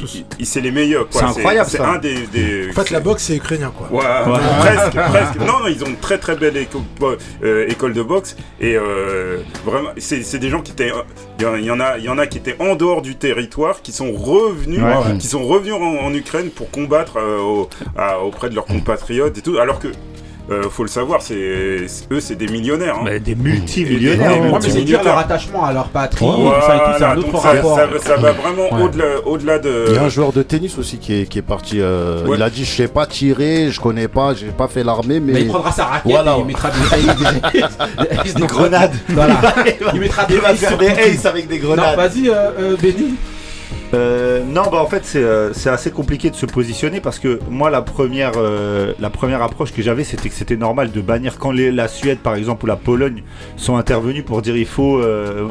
[0.43, 1.07] c'est les meilleurs.
[1.09, 3.87] C'est incroyable, C'est un des, des- En fait, la boxe, c'est ukrainien, quoi.
[3.91, 5.39] Ouais, presque, presque.
[5.39, 6.53] Non, non, ils ont une très très belle
[7.43, 10.91] euh, école de boxe et euh, vraiment, c'est des gens qui étaient,
[11.39, 13.91] il y en- a, il y en a qui étaient en dehors du territoire, qui
[13.91, 14.81] sont revenus,
[15.19, 19.37] qui sont revenus en, en Ukraine pour combattre euh, au- à- auprès de leurs compatriotes
[19.37, 19.87] et tout, alors que
[20.49, 21.35] euh, faut le savoir, c'est
[22.11, 22.95] eux, c'est des millionnaires.
[22.97, 23.03] hein.
[23.05, 24.31] Mais des multimillionnaires.
[24.33, 26.85] des- Ouais, des mais c'est dire leur attachement à leur patrie, Voilà, ça et tout,
[26.97, 27.75] c'est un autre ça, rapport.
[27.77, 28.81] ça va- ça va vraiment Ouais.
[28.83, 29.85] au-delà, au-delà de.
[29.89, 31.77] Il y a un joueur de tennis aussi qui est, qui est parti.
[31.79, 32.35] euh, Ouais.
[32.37, 35.33] Il a dit Je sais pas tirer, je connais pas, j'ai pas fait l'armée, mais.
[35.33, 36.35] Mais il prendra sa raquette Voilà.
[36.35, 38.95] et il mettra des, des, Des grenades.
[39.09, 39.39] Voilà.
[39.93, 41.95] Il mettra des Il va faire des aces avec des Non, grenades.
[41.95, 43.13] vas-y, euh, euh, Benny.
[43.93, 47.39] Euh, non, bah en fait c'est euh, c'est assez compliqué de se positionner parce que
[47.49, 51.37] moi la première euh, la première approche que j'avais c'était que c'était normal de bannir
[51.37, 53.21] quand les- la Suède par exemple ou la Pologne
[53.57, 55.01] sont intervenus pour dire il faut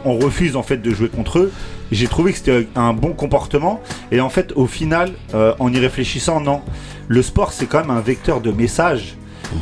[0.07, 1.53] on refuse en fait de jouer contre eux.
[1.93, 6.41] J'ai trouvé que c'était un bon comportement et en fait au final en y réfléchissant
[6.41, 6.63] non
[7.09, 9.17] le sport c'est quand même un vecteur de message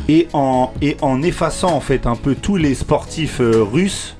[0.07, 3.41] et en et en effaçant en fait un peu tous les sportifs
[3.73, 4.15] russes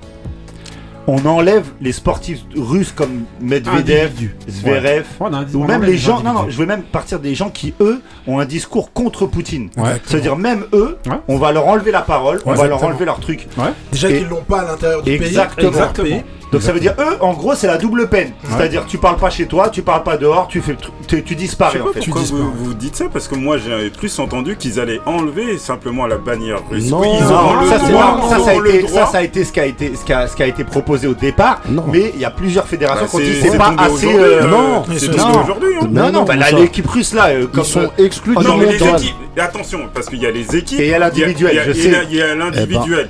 [1.08, 4.36] on enlève les sportifs russes comme Medvedev, Individu.
[4.48, 6.22] Zverev, Ouais, on a un- ou même les gens.
[6.22, 9.70] Non, non, je veux même partir des gens qui, eux, ont un discours contre Poutine.
[9.78, 10.00] Ouais.
[10.06, 11.14] C'est-à-dire, même eux, Ouais.
[11.28, 13.48] on va leur enlever la parole, on va leur enlever leur truc.
[13.92, 15.72] Déjà qu'ils l'ont pas à l'intérieur du Exactement.
[15.72, 15.80] pays.
[15.80, 16.24] Exactement.
[16.52, 18.32] Donc ça veut dire, eux, en gros, c'est la double peine.
[18.50, 21.24] C'est-à-dire, tu parles pas chez toi, tu parles pas dehors, tu fais, le truc- tu,
[21.24, 22.00] tu Je disparais sais en pas fait.
[22.06, 25.58] pourquoi Tu vous, vous dites ça, parce que moi j'ai plus entendu qu'ils allaient enlever
[25.58, 26.90] simplement la bannière russe.
[26.90, 29.06] Non, Oui, ils non, le ça, droit, non, ça, ça a été, ça, droit.
[29.12, 31.08] ça a été ce qui a été, ce qui a, ce qui a été proposé
[31.08, 31.62] au départ.
[31.70, 31.86] Non.
[31.92, 34.08] Mais il y a plusieurs fédérations Bah, qui ont dit c'est pas assez.
[34.08, 35.70] euh, euh, non, c'est aujourd'hui.
[35.82, 35.88] hein.
[35.92, 38.66] Non, non, bah, l'équipe russe là, euh, comme Ils sont euh, exclus du Non, mais
[38.68, 40.80] les équipes, attention, parce qu'il y a les équipes.
[40.80, 42.36] Et il y a l'individuel, il y a- je sais.
[42.36, 43.10] L'individuel.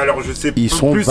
[0.00, 1.04] Alors je sais Ils sont plus,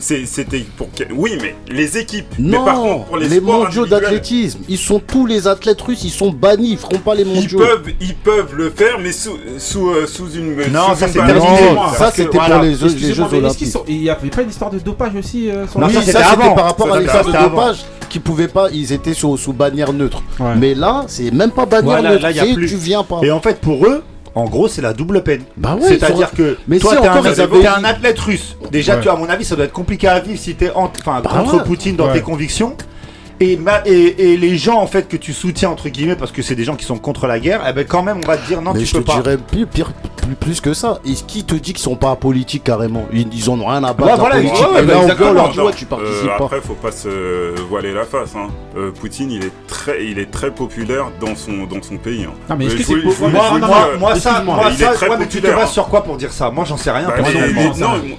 [0.00, 0.88] c'est- c'était pour.
[1.14, 2.26] Oui, mais les équipes.
[2.38, 5.80] Non, mais par contre, pour les, les, sports mondiaux d'athlétisme, ils sont tous les athlètes
[5.80, 7.58] russes, ils sont bannis, ils feront pas les Ils mondiaux.
[7.58, 10.54] peuvent, ils peuvent le faire, mais sous, sous, euh, sous une.
[10.72, 13.68] Non, sous ça, Parce ça c'était voilà, pour les Jeux, les Olympiques.
[13.68, 16.12] sont- il y avait pas une histoire de dopage aussi euh, sur Non, Oui, c'était
[16.12, 16.54] ça c'était avant.
[16.54, 19.52] par rapport Ça, à c'était l'histoire de dopage qui pouvaient pas, ils étaient sous, sous
[19.52, 20.22] bannière neutre.
[20.38, 20.54] Ouais.
[20.56, 22.66] Mais là, c'est même pas bannière Voilà, neutre, là, y a plus.
[22.68, 23.20] tu viens pas.
[23.22, 24.02] Et en fait, pour eux,
[24.34, 25.42] en gros, c'est la double peine.
[25.56, 28.56] Bah ouais, C'est-à-dire que Mais toi, si t'es un, un athlète russe.
[28.72, 29.00] Déjà, Ouais.
[29.02, 31.30] tu, à mon avis, ça doit être compliqué à vivre si t'es en- enfin, Bah
[31.38, 31.64] contre ouais.
[31.64, 32.76] Poutine dans tes convictions.
[33.40, 36.40] Et, ma- et, et les gens en fait que tu soutiens entre guillemets parce que
[36.42, 38.46] c'est des gens qui sont contre la guerre, eh ben quand même on va te
[38.46, 39.20] dire non Mais tu je peux te pas.
[39.20, 40.98] dirais plus, pire, plus, plus que ça.
[41.04, 43.06] Et qui te dit qu'ils sont pas apolitiques carrément?
[43.12, 44.58] Ils, ils en ont rien à battre Ouais, voilà, politique.
[44.60, 46.44] ouais, ouais, Et bah, là, on leur dire Non, ouais, tu participes euh, pas.
[46.44, 48.34] Après, faut pas se voiler la face.
[48.36, 48.48] Hein.
[48.76, 52.24] Euh, Poutine, il est très, il est très populaire dans son, dans son pays.
[52.24, 52.32] hein.
[52.48, 53.42] Non, mais est-ce Euh, que c'est Moi,
[54.14, 55.66] euh, ça, moi, ça, mais tu te bases hein.
[55.66, 56.50] sur quoi pour dire ça?
[56.50, 57.14] Moi j'en sais rien bah,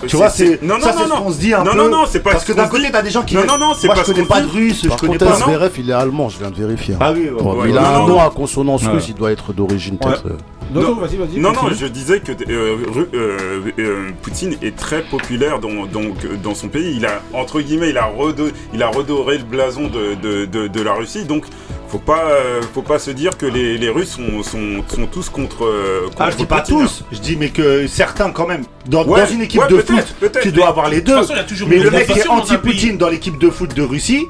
[0.08, 1.78] Tu vois, c'est non, ça non, c'est ce non, qu'on se dit un non, peu.
[1.78, 3.58] non, non, c'est pas Parce ce que d'un côté t'as des gens qui Non, non,
[3.58, 5.15] non, c'est pas de dit.
[5.18, 5.46] Contre, non.
[5.46, 6.96] Zverev, il est allemand, je viens de vérifier.
[7.00, 8.22] Ah oui, ouais, Bon, ouais, il a non, un non, nom non.
[8.22, 10.26] à consonance russe, il doit être d'origine peut-être.
[10.28, 10.38] euh,
[10.74, 10.88] Non, Non.
[10.90, 11.40] non, vas-y, vas-y.
[11.40, 11.76] Non, non, continue.
[11.80, 12.78] je disais que euh,
[13.14, 16.02] euh, euh, Poutine est très populaire dans, dans,
[16.44, 16.96] dans son pays.
[16.98, 20.68] Il a, entre guillemets, il a, redo- il a redoré le blason de, de, de,
[20.68, 21.26] de la Russie.
[21.26, 21.46] Donc,
[21.88, 25.30] faut pas, euh, faut pas se dire que les, les Russes sont, sont, sont tous
[25.30, 25.66] contre.
[25.66, 26.80] euh, Ah, je contre dis pas Poutine.
[26.80, 28.64] tous, je dis mais que certains quand même.
[28.90, 31.14] Dans, Ouais, dans une équipe ouais, de foot, peut-être, tu dois avoir les De deux.
[31.14, 33.50] toute façon, il y a toujours Mais le mec qui est anti-Poutine dans l'équipe de
[33.52, 34.26] foot de Russie,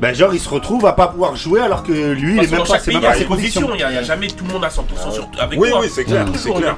[0.00, 2.60] ben genre il se retrouve à pas pouvoir jouer alors que lui il est même
[2.60, 3.60] dans pas, chaque c'est pays, même il y a pas ses une position.
[3.62, 3.74] convictions.
[3.74, 5.70] Il n'y a, il y a jamais tout le monde à 100% sur, avec Oui,
[5.70, 5.80] toi.
[5.80, 6.76] oui, c'est clair, c'est clair.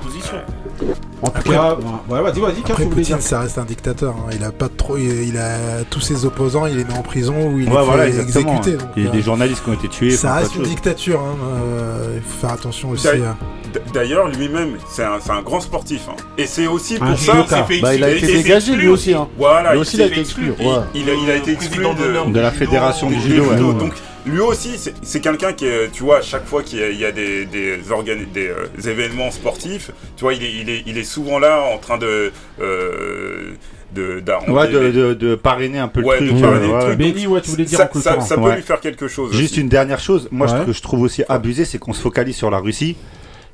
[1.23, 1.77] En tout cas,
[2.11, 2.85] ouais, vas-y, vas-y, Après.
[2.87, 4.15] Poutine, ça reste un dictateur.
[4.19, 4.31] hein.
[4.35, 7.35] Il a pas trop, il, il a tous ses opposants, il les met en prison
[7.49, 8.57] ou il Ouais, les voilà, fait exactement.
[8.59, 8.77] exécuter.
[8.77, 10.11] donc, Il y a euh, des journalistes qui ont été tués.
[10.11, 11.21] ça reste une dictature.
[11.21, 11.37] hein.
[11.45, 13.05] Euh, il faut faire attention aussi.
[13.07, 14.31] D'ailleurs- hein.
[14.37, 16.03] Lui-même, c'est un, c'est un grand sportif.
[16.11, 16.17] hein.
[16.37, 18.89] Et c'est aussi pour Un ça qu'il fait Bah, il a été dégagé, exclu lui
[18.89, 19.29] aussi, hein.
[19.39, 20.49] Voilà, Lui il aussi, il a été exclu.
[20.49, 20.83] exclu, Il- ouais.
[20.95, 23.73] Il, a, il a été exclu de, de la fédération du judo.
[23.75, 23.93] Donc,
[24.27, 26.99] lui aussi, c'est- quelqu'un qui est, tu vois, à chaque fois qu'il y a, il
[26.99, 30.83] y a des, des, organi- des, euh, événements sportifs, tu vois, il est, il est,
[30.87, 32.33] il est souvent là en train de.
[32.61, 33.53] Euh,
[33.95, 36.33] de, Ouais, de, les- de, de parrainer un peu le Ouais, truc.
[36.35, 36.99] de parrainer ouais, le truc.
[36.99, 38.21] Benny, ouais, tu voulais dire ça, en ça, clôturant.
[38.27, 38.57] ça peut Ouais.
[38.57, 39.33] lui faire quelque chose.
[39.35, 39.61] Juste aussi.
[39.61, 40.65] une dernière chose, moi ce Ouais.
[40.65, 42.97] que je trouve aussi abusé, c'est qu'on se focalise sur la Russie.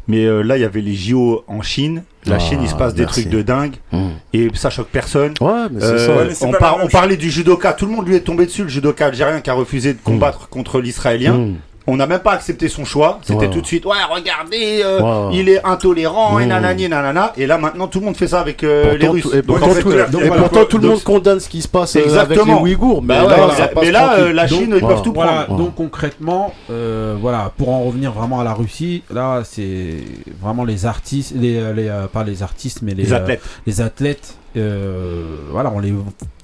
[0.08, 2.02] Mais euh, là, il y avait les JO en Chine.
[2.26, 3.74] La Ah, Chine, il se passe des trucs de dingue.
[3.92, 3.98] Mmh.
[4.32, 5.34] Et ça choque personne.
[5.40, 6.16] Ouais, mais c'est Euh, ça.
[6.16, 8.62] Ouais, mais c'est on, par- parlait du judoka, tout le monde lui est tombé dessus,
[8.62, 11.34] le judoka algérien qui a refusé de combattre contre l'israélien.
[11.34, 11.54] Mmh.
[11.90, 13.18] On n'a même pas accepté son choix.
[13.22, 13.50] C'était Ouais.
[13.50, 15.36] tout de suite, ouais, regardez, euh, Ouais.
[15.36, 17.32] il est intolérant, et nanani, nanana.
[17.38, 19.26] Et là, maintenant, tout le monde fait ça avec euh, les Russes.
[19.32, 20.66] et Donc, pourtant, en fait, tout, euh, et donc, pourtant, voilà.
[20.66, 22.42] tout le monde condamne ce qui se passe Exactement.
[22.42, 23.02] avec les Ouïghours.
[23.02, 24.24] Mais Bah là, ouais, ça passe mais là, tranquille.
[24.24, 24.94] euh, la Donc, Chine, ils voilà.
[24.94, 25.58] peuvent tout Voilà, prendre.
[25.64, 29.94] donc concrètement, euh, voilà, pour en revenir vraiment à la Russie, là, c'est
[30.42, 33.42] vraiment les artistes, les, les, pas les artistes, mais les, Les euh, athlètes.
[33.66, 35.94] les athlètes, euh, voilà, on les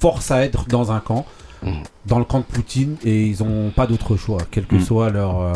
[0.01, 1.27] force à être dans un camp.
[2.07, 4.81] Dans le camp de Poutine, et ils n'ont pas d'autre choix, quel que Mm.
[4.81, 5.41] soit leur.
[5.41, 5.53] euh,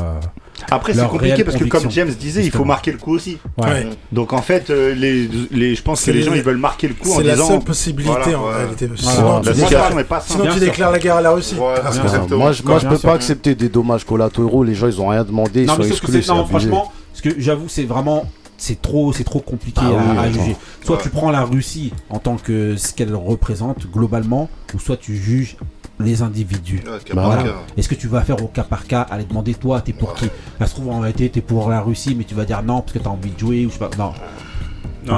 [0.71, 3.39] Après, c'est compliqué parce que, comme James disait, il faut marquer le coup aussi.
[3.59, 3.65] ouais.
[3.69, 3.87] Ouais.
[4.11, 6.95] Donc, en fait, euh, les, les, je pense que les gens, ils veulent marquer le
[6.95, 7.49] coup en C'est la disant.
[7.49, 8.55] seule possibilité Voilà, en ouais.
[8.57, 8.87] réalité.
[8.87, 9.13] Voilà.
[9.17, 10.31] Sinon, La tu, déclares, situation n'est pas simple.
[10.33, 10.67] sinon Bien tu sûr.
[10.69, 11.55] déclares la guerre à la Russie.
[11.83, 12.35] Parce que-.
[12.35, 14.65] Moi, je, moi, je peux pas accepter des dommages collatéraux.
[14.65, 15.63] Les gens, ils ont rien demandé.
[15.63, 16.23] Ils Non, sont mais sauf que exclus.
[16.49, 18.25] franchement, parce que j'avoue, c'est vraiment,
[18.57, 20.33] c'est trop, c'est trop compliqué Ah à, oui, à attends.
[20.33, 20.57] juger.
[20.85, 21.03] Soit Ouais.
[21.03, 25.57] tu prends la Russie en tant que ce qu'elle représente globalement, ou soit tu juges
[26.01, 26.83] les individus.
[26.87, 27.45] Ouais, Bah, Voilà.
[27.77, 30.27] Est-ce que tu vas faire au cas par cas, aller demander toi, t'es pour qui?
[30.59, 32.93] Ça se trouve en réalité t'es pour la Russie, mais tu vas dire non parce
[32.93, 33.91] que t'as envie de jouer ou je sais pas.
[33.99, 34.13] Non.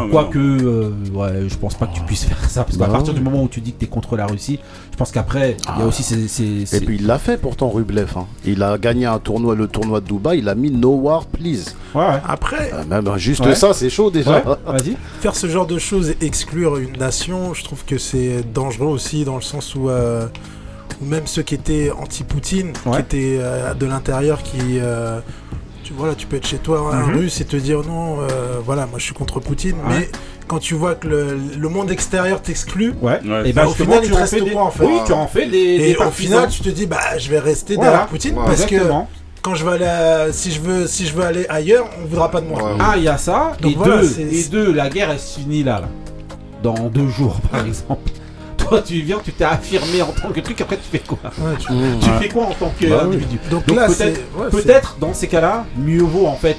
[0.09, 3.13] Quoique, euh, ouais, je pense pas que tu puisses faire ça parce qu'à Bah partir
[3.13, 4.61] du moment où tu dis que t'es contre la Russie,
[4.93, 7.71] je pense qu'après il y a aussi ces, ces- Et puis il l'a fait pourtant
[7.71, 8.13] Rublev.
[8.17, 8.27] hein.
[8.45, 10.39] Il a gagné un tournoi, le tournoi de Dubaï.
[10.39, 11.75] Il a mis No War Please.
[11.95, 12.21] Ouais, ouais.
[12.25, 13.55] Après, Euh, même juste Ouais.
[13.57, 14.37] ça, c'est chaud déjà.
[14.39, 14.97] Ouais, vas-y.
[15.21, 19.25] faire ce genre de choses et exclure une nation, je trouve que c'est dangereux aussi
[19.25, 20.29] dans le sens où, euh,
[21.01, 22.97] où même ceux qui étaient anti-Poutine, Ouais.
[22.97, 25.21] qui étaient euh, de l'intérieur, qui euh,
[25.83, 27.17] tu voilà, tu peux être chez toi un Mhm.
[27.17, 28.27] russe et te dire non, euh,
[28.65, 29.99] voilà, moi je suis contre Poutine, Ouais.
[30.01, 30.09] mais
[30.47, 33.21] quand tu vois que le, le monde extérieur t'exclut, Ouais.
[33.45, 34.51] Et ben Bah, au final, il tu te en reste fais des...
[34.51, 36.87] quoi, en fait Oui, tu en fais des, des et au final tu te dis
[36.87, 37.91] bah je vais rester Voilà.
[37.91, 38.45] derrière Poutine Ouais.
[38.47, 38.77] parce que
[39.43, 42.31] quand je vais aller à- si je veux si je veux aller ailleurs, on voudra
[42.31, 42.63] pas de moi.
[42.63, 42.79] Ouais.
[42.79, 43.53] Ah, il y a ça.
[43.63, 45.89] Donc et, voilà, deux, c'est- et deux, la guerre elle se finit là, là.
[46.63, 48.11] Dans deux jours, par exemple.
[48.71, 51.57] Toi, tu viens, tu t'es affirmé en tant que truc, après tu fais quoi Ouais,
[51.59, 51.99] tu- Mmh.
[52.01, 52.89] Tu fais quoi en tant Bah oui.
[52.89, 56.57] qu'individu Donc, Donc là peut-être- ouais, dans ces cas-là, mieux vaut en fait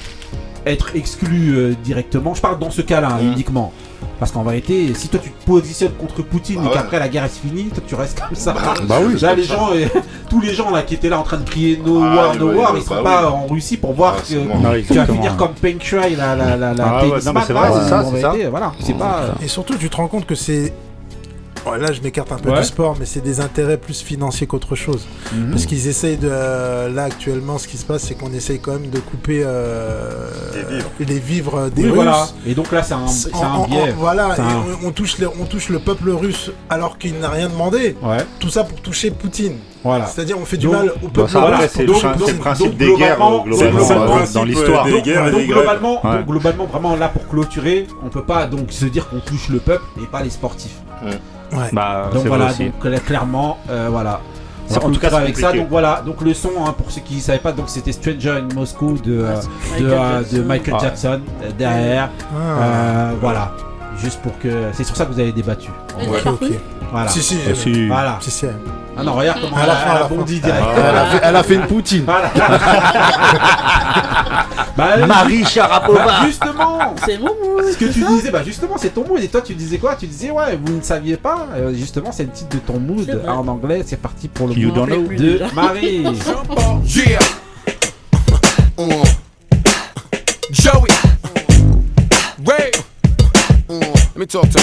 [0.65, 2.33] être exclu euh, directement.
[2.35, 3.71] Je parle dans ce cas-là hein, uniquement.
[4.19, 6.73] Parce qu'en vérité, si toi tu te positionnes contre Poutine Ah et ouais.
[6.73, 8.53] qu'après la guerre est finie, toi tu restes comme ça.
[8.87, 9.19] Bah oui.
[9.19, 9.87] Là, les gens, euh,
[10.29, 12.39] tous les gens là qui étaient là en train de crier No Ah, War, ils
[12.39, 15.35] No War, ils ils sont pas en Russie pour voir Ah, que tu vas finir
[15.37, 17.53] comme Peng Shui, la, la, la, la Ah ouais, tennisman, non, mais c'est
[17.89, 18.29] ça, c'est ça.
[18.29, 19.21] vérité, Voilà, c'est pas.
[19.43, 20.71] Et surtout, tu te rends compte que c'est.
[21.65, 22.59] Oh, là, je m'écarte un peu Ouais.
[22.59, 25.05] du sport, mais c'est des intérêts plus financiers qu'autre chose.
[25.31, 25.51] Mhm.
[25.51, 26.27] Parce qu'ils essayent de.
[26.27, 30.27] Là, actuellement, ce qui se passe, c'est qu'on essaye quand même de couper euh,
[30.99, 31.69] Les vivres.
[31.69, 31.95] des Oui, Russes.
[31.95, 32.27] voilà.
[32.47, 33.91] Et donc là, c'est un, un en- biais.
[33.93, 36.97] en- voilà, C'est et un- on, on touche les- on touche le peuple russe alors
[36.97, 37.95] qu'il n'a rien demandé.
[38.01, 39.57] Ouais, Tout ça pour toucher Poutine.
[39.83, 40.07] voilà.
[40.07, 41.57] C'est-à-dire, on fait du Donc- mal au Bah, peuple Voilà.
[41.57, 41.69] russe.
[41.73, 43.93] c'est le, Donc- prin- donc- c'est le principe donc, des guerres globalement, euh, globalement c'est
[43.95, 44.85] le euh, principe, dans euh, l'histoire.
[44.85, 46.17] des Donc, donc globalement, Ouais.
[46.17, 49.59] donc globalement, vraiment là pour clôturer, on peut pas donc se dire qu'on touche le
[49.59, 50.77] peuple et pas les sportifs.
[51.05, 51.11] Ouais.
[51.73, 52.63] Bah, Donc voilà, vrai aussi.
[52.65, 54.21] donc cla- clairement, euh, voilà.
[54.69, 55.51] On en tout cas, avec ça.
[55.51, 58.39] Donc voilà, donc le son hein, pour ceux qui ne savaient pas, donc c'était Stranger
[58.49, 59.35] in Moscow de, euh,
[59.77, 60.35] de, Michael euh, Jackson.
[60.37, 60.81] de Michael Ah.
[60.81, 62.09] Jackson euh, derrière.
[62.33, 63.51] Ah, Euh, voilà,
[63.97, 65.71] juste pour que c'est sur ça que vous avez débattu.
[65.99, 66.39] Elle ok, est pas ok.
[66.39, 66.59] connue.
[66.91, 67.07] Voilà.
[67.09, 67.37] Si, si.
[67.87, 68.17] Voilà.
[68.21, 68.45] si, si.
[69.01, 70.15] Ah non, regarde comment À elle la a, fin, elle à a la fin.
[70.15, 70.65] bondi direct.
[70.77, 72.03] Elle a, fait, elle a fait une Poutine.
[72.05, 72.31] Voilà.
[74.77, 76.05] bah, Marie Sharapova.
[76.05, 77.61] bah, justement, C'est mon mot.
[77.71, 79.21] Ce que tu disais, bah justement, c'est ton mood.
[79.23, 79.95] Et toi, tu disais quoi?
[79.95, 81.47] Tu disais, ouais, vous ne saviez pas.
[81.55, 83.83] Euh, justement, c'est le titre de ton mood en anglais.
[83.85, 84.73] C'est parti pour le mood
[85.17, 86.03] de Marie.
[86.85, 87.19] Yeah.
[90.51, 90.89] Joey.
[92.45, 92.71] Ray.
[93.69, 94.59] Let me talk to.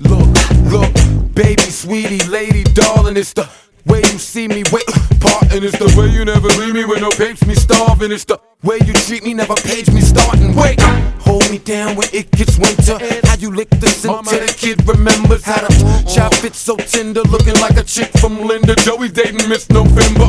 [0.00, 0.28] Look,
[0.70, 0.92] look,
[1.36, 3.48] baby, sweetie, lady, darling, it's the
[3.86, 4.86] way you see me wait,
[5.20, 5.64] parting.
[5.64, 8.12] It's the way you never leave me with no papes, me starving.
[8.12, 10.54] It's the way you treat me, never page me starting.
[10.54, 10.80] Wait,
[11.20, 12.98] hold me down when it gets winter.
[13.26, 15.70] How you lick the center, the kid remembers how to
[16.06, 18.74] chop it so tender, looking like a chick from Linda.
[18.76, 20.28] Joey dating Miss November.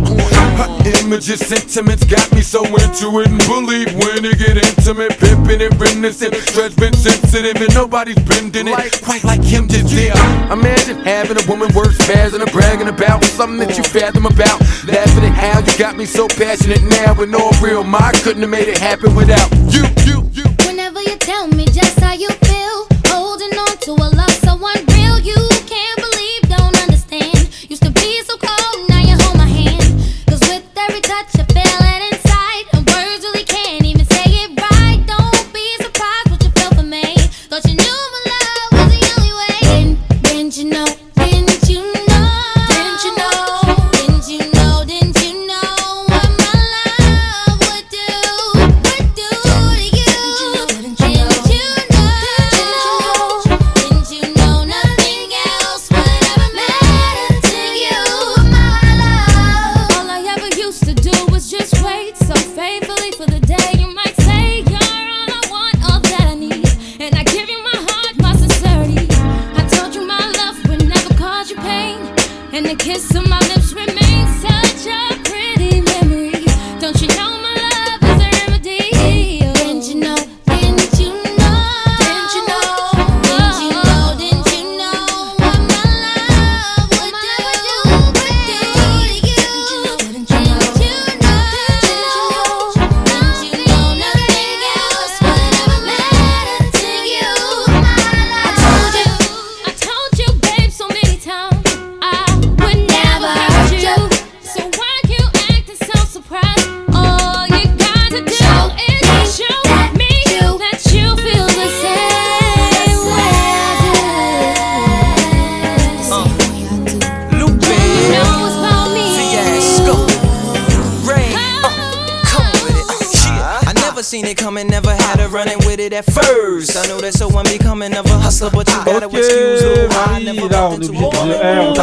[0.57, 0.69] Her
[1.01, 5.73] images, sentiments got me so into it and believe when it get intimate, pimping it,
[5.79, 6.33] reminiscent,
[6.77, 10.13] been sensitive and nobody's bending it quite like him just there.
[10.51, 14.59] Imagine having a woman words spazzing and a bragging about something that you fathom about,
[14.83, 18.51] laughing at how you got me so passionate now with no real mind couldn't have
[18.51, 20.43] made it happen without you, you, you.
[20.67, 25.19] Whenever you tell me just how you feel, holding on to a love so unreal,
[25.19, 25.66] you
[61.47, 63.76] just wait so faithfully for the day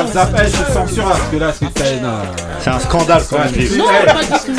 [0.02, 0.08] de.
[0.08, 2.00] On zap, eh, je censure parce que là c'est fait.
[2.60, 3.46] C'est un scandale quand même.
[3.76, 3.84] Non,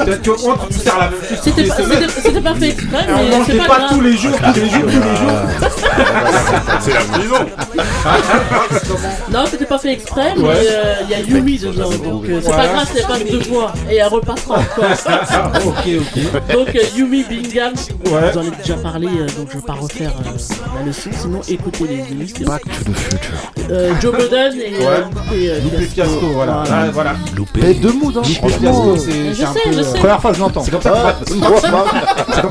[0.05, 1.39] tu- tu vois, tu sers la même chose.
[1.41, 4.59] C'était pas, fait exprès, Et on mais mange c'est des pas tous les jours, tous
[4.59, 5.31] les jours, tous les jours.
[6.81, 7.45] C'est la prison.
[9.31, 12.51] Non, c'était pas fait exprès, mais euh, il y a Yumi dedans, donc euh, c'est
[12.51, 14.85] pas grave, c'est pas deux fois, et elle repassera encore.
[15.65, 16.53] ok, ok.
[16.53, 17.73] Donc euh, Yumi Bingham,
[18.05, 18.31] Ouais.
[18.33, 20.29] j'en ai déjà parlé, euh, donc je vais pas refaire euh,
[20.77, 22.45] la leçon, sinon écoutez les émissions.
[22.45, 23.33] Back to the future.
[23.71, 25.01] Euh, Joe Budden et Ouais.
[25.15, 26.63] Loupé, euh, Loupé fiasco, voilà.
[26.65, 26.85] Voilà.
[26.85, 27.13] Là, voilà.
[27.55, 28.21] Mais deux moods, hein.
[28.21, 29.71] Loupé fiasco, c'est un sais, peu.
[29.71, 29.97] je euh, sais.
[29.97, 30.63] Première fois que je l'entends.
[30.63, 30.81] C'est comme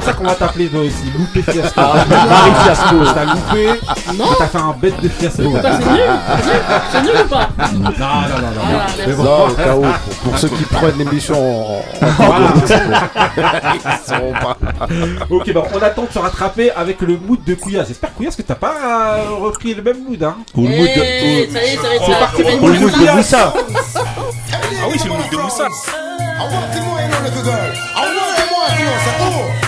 [0.02, 1.80] ça qu'on va, t'appeler toi aussi, loupé fiasco.
[1.80, 2.96] Marie Fiasco.
[3.14, 3.68] T'as loupé,
[4.18, 4.24] Non.
[4.38, 5.42] t'as fait un bête de fiasco.
[5.42, 6.02] C'est nul
[6.90, 7.48] C'est nul ou pas?
[7.74, 8.62] Non, non, non, non.
[8.64, 9.22] Voilà, Mais bon.
[9.22, 12.48] Non, au cas où, pour, pour ceux qui prennent l'émission en, en Voilà.
[13.74, 13.80] ils
[14.40, 14.56] pas.
[15.46, 17.88] Ok, bon, on attend de se rattraper avec le mood de Couillasse.
[17.88, 20.36] J'espère Couillasse que t'as pas euh, repris le même mood, hein?
[20.56, 23.52] Ou le mood Eh, ça y est, ça ça parti pour le mood de Moussa.
[23.54, 25.66] Ah oui, c'est le mood de Moussa.
[25.66, 27.72] I want the more, you know, little girl.
[27.94, 28.68] I want the more,
[29.04, 29.63] say, oh.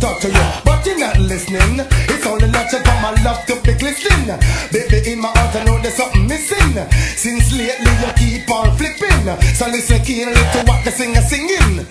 [0.00, 1.80] Talk to you, but you're not listening.
[2.08, 4.38] It's only natural for my love to be glistening.
[4.72, 6.74] Baby, in my heart, I know there's something missing.
[7.16, 9.26] Since lately, you keep on flipping.
[9.54, 11.86] So listen keenly to what the singer singing.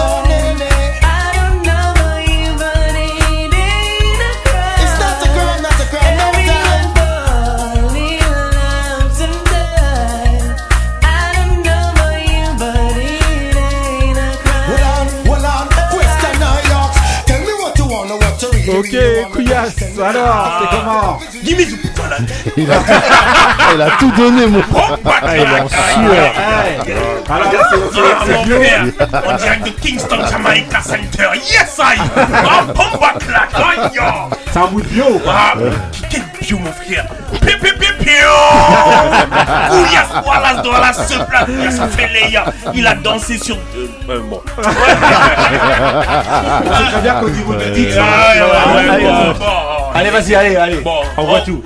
[0.00, 0.62] Oh, nene.
[0.62, 0.77] It's
[18.68, 18.96] Ok.
[19.32, 22.16] Couillasse, alors, c'est comment Dis-moi, pourquoi là
[22.56, 22.74] Il a,
[23.74, 24.62] il a tout donné, mon
[25.04, 26.32] Ah, il est en sueur.
[27.30, 28.84] Alors, c'est- c'est- Ah, c'est mon frère,
[29.26, 31.28] en direct de Kingston, Jamaica Center.
[31.34, 31.98] Yes, I!
[32.16, 34.02] Ah, combat claque, ah, yo!
[34.52, 35.58] C'est un mood bio ou pas Ah,
[36.10, 37.06] quel bio, mon frère!
[40.62, 40.92] Dans la.
[42.74, 43.56] Il a dansé sur.
[44.08, 44.40] euh, bon.
[44.56, 44.62] C'est
[46.92, 47.96] très bien qu'au niveau du titre,
[49.94, 50.80] allez, vas-y, allez, allez.
[50.80, 51.44] Bon, Envoie bon.
[51.44, 51.62] tout.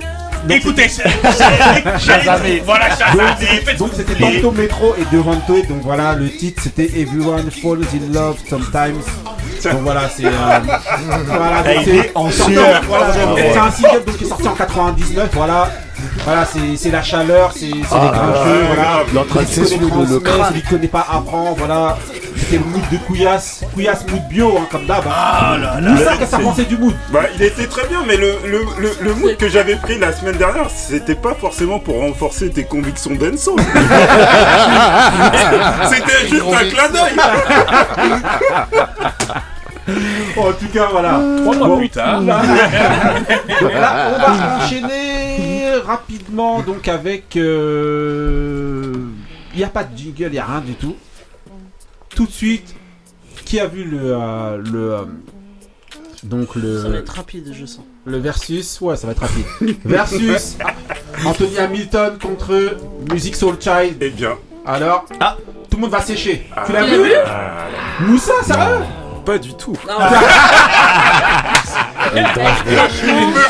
[0.49, 2.61] Écoutez, c'est- c'est- Shazamé.
[2.65, 3.73] Voilà, Donc, Shazamé.
[3.77, 8.35] donc c'était Tanto Metro et Devante donc voilà le titre c'était Everyone Falls in Love
[8.49, 8.99] Sometimes
[9.63, 10.29] donc voilà c'est euh,
[11.27, 12.33] voilà donc Il c'est en donc,
[13.39, 15.69] c'est un single donc qui est sorti en 99 voilà
[16.25, 20.05] voilà c'est c'est la chaleur c'est c'est les grincheux voilà train de Celui qui connaît
[20.05, 20.45] s'essuyer le- crâne.
[20.49, 21.97] celui qui connaît pas apprend voilà
[22.37, 25.11] c'était le mood de Couillasse Couillasse mood bio hein, comme d'hab hein.
[25.13, 25.89] Ah là là.
[25.91, 28.65] Moussa qu'est-ce que t'as pensé du mood Bah, il était très bien, mais le, le,
[28.79, 32.63] le, le mood que j'avais pris la semaine dernière, c'était pas forcément pour renforcer tes
[32.65, 33.55] convictions d'Enso.
[35.89, 37.15] c'était juste un clin d'œil.
[40.37, 42.21] en tout cas voilà Trois mois plus tard.
[42.21, 42.41] Là,
[43.61, 43.65] on
[44.19, 48.93] va enchaîner rapidement donc avec euh,
[49.53, 50.95] Il n'y a pas de jingle, il n'y a rien du tout.
[52.15, 52.75] Tout de suite,
[53.45, 53.99] qui a vu le.
[54.01, 55.01] euh, le euh,
[56.23, 56.81] donc le.
[56.81, 57.85] Ça va être rapide, je sens.
[58.05, 59.45] Le versus, ouais, ça va être rapide.
[59.85, 60.57] versus
[61.25, 62.77] Anthony Hamilton contre
[63.11, 63.97] Music Soul Child.
[64.01, 64.37] Eh bien.
[64.65, 65.05] Alors,
[65.69, 66.47] tout le monde va sécher.
[66.65, 68.85] tu l'as Tu vu, l'as vu Moussa, sérieux?
[69.25, 69.75] Pas du tout.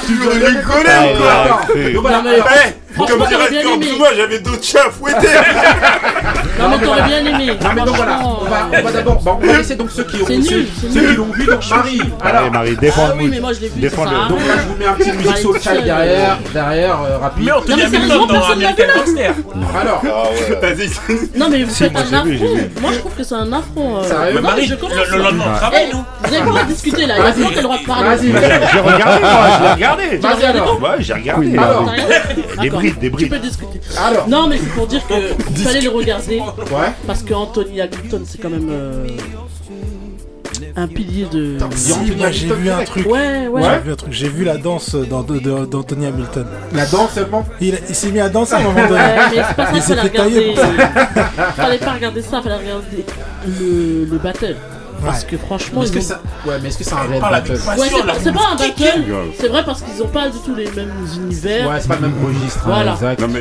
[0.05, 3.87] Tu veux rigoler ou quoi Non, mais- Eh, Franchement, Comme dirait j'aurais bien Scorp, aimé.
[3.97, 5.27] moi j'avais d'autres chats à fouetter.
[6.59, 7.47] Non, mais t'aurais bien aimé.
[7.61, 9.89] Non mais donc voilà, Franchement, on va, on va d'abord, bon, on va laisser donc
[9.91, 11.09] ceux qui ont C'est ceux, nul, c'est ceux nul.
[11.09, 12.01] qui l'ont vu, donc Marie.
[12.21, 13.79] Allez, Alors, Marie, défends Ah le oui, mais moi je l'ai vu.
[13.81, 14.29] Défends-le.
[14.29, 17.43] donc là je vous mets un petit musique Mitchell, derrière, derrière, euh, rapide.
[17.45, 18.83] Mais Anthony Non, mais Hamilton dans American.
[18.95, 19.33] Gangster.
[19.81, 20.01] Alors,
[20.61, 20.89] Vas-y.
[21.39, 22.23] Non, mais vous faites un affront.
[22.25, 22.39] vu.
[22.81, 23.97] Moi je trouve que c'est un affront.
[23.97, 24.03] euh.
[24.03, 24.93] Sérieux Marie, je commence.
[25.11, 26.03] le, le lendemain, on Eh, travaille, nous.
[26.23, 27.15] Vous avez pas le droit de discuter là.
[27.17, 28.09] Il y a le droit de parler.
[28.15, 28.43] Vas-y, vas-y.
[28.73, 30.17] J'ai regardé, moi, je l'ai regardé.
[30.17, 30.81] Vas-y alors.
[30.81, 31.57] Ouais, j'ai regardé.
[31.57, 31.91] Alors,
[32.61, 33.29] Des brides, des Tu brides.
[33.29, 33.79] peux discuter.
[34.05, 34.27] alors.
[34.29, 36.41] Non, mais c'est pour dire que fallait le regarder
[36.71, 36.91] Ouais.
[37.07, 39.07] parce que Anthony Hamilton c'est quand même euh,
[40.75, 41.57] un pilier de.
[41.75, 43.05] Si, moi j'ai vu un truc.
[43.07, 43.61] Ouais, ouais.
[43.63, 44.13] J'ai vu un truc.
[44.13, 46.45] J'ai vu la danse dans- de- de- d'Anthony Hamilton.
[46.73, 47.45] La danse seulement.
[47.61, 49.01] Il, il s'est mis à danser à un moment donné.
[49.01, 50.73] Ouais, mais c'est pas ça Il qu'il s'est fallait fait tailler regarder.
[50.75, 51.51] pour ça.
[51.55, 53.05] fallait pas regarder ça, fallait regarder
[53.47, 54.55] le, le battle.
[55.03, 56.21] Parce que franchement, Est-ce que ça.
[56.45, 57.65] Ouais, mais est-ce que c'est un Ah, la battle c'est
[58.33, 59.03] pas, un battle.
[59.39, 61.69] C'est vrai parce qu'ils ont pas du tout les mêmes univers.
[61.69, 62.59] Ouais, c'est pas le même registre.
[62.67, 62.95] hein,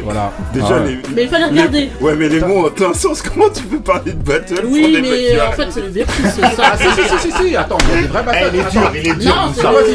[0.05, 0.33] Voilà.
[0.53, 0.99] Déjà, Ah les.
[1.15, 1.91] Mais il fallait regarder.
[2.01, 3.23] Ouais, mais les mots ont un sens.
[3.33, 6.43] Comment tu peux parler de battle Oui, mais en arrêtent fait, c'est le versus, c'est
[6.63, 6.95] Ah, ça.
[6.95, 8.51] si, si, si, si, attends, il y a des vrais battles.
[8.53, 8.71] il est Attends.
[8.81, 9.35] dur, il est dur.
[9.35, 9.53] Non,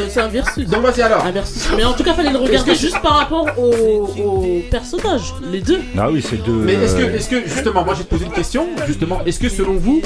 [0.10, 0.68] c'est un versus.
[0.68, 1.26] Donc vas-y alors.
[1.26, 1.68] Un versus.
[1.76, 5.80] Mais en tout cas, fallait le regarder juste par rapport aux, personnages, les deux.
[5.97, 6.51] Ah oui, c'est deux.
[6.51, 9.49] Mais est-ce que, euh, est-ce que justement, moi j'ai posé une question, justement, est-ce que
[9.49, 10.01] selon vous,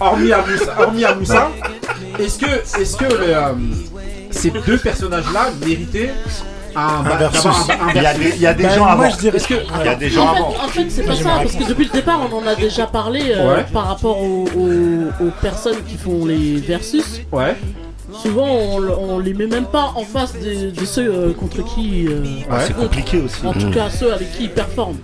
[0.00, 1.50] hormis à Moussa, hormis à Moussa,
[2.18, 3.52] est-ce que, est-ce que euh,
[4.30, 6.12] ces deux personnages-là méritaient
[6.76, 7.42] un, ba- versus.
[7.44, 8.30] d'avoir un, un Il y a versus?
[8.30, 9.10] des, il y a des Bah, gens moi avant.
[9.10, 9.36] je dirais.
[9.36, 10.48] Est-ce que, Il y a des gens En fait, avant.
[10.64, 13.22] en fait, c'est pas ça, parce que depuis le départ, on en a déjà parlé
[13.34, 13.64] euh, Ouais.
[13.72, 17.20] par rapport aux, aux- aux personnes qui font les versus.
[17.32, 17.56] ouais,
[18.22, 22.06] Souvent, on, on les met même pas en face de, de ceux euh, contre qui.
[22.08, 23.46] euh, Ah, c'est compliqué aussi.
[23.46, 24.98] En tout cas, ceux avec qui ils performent.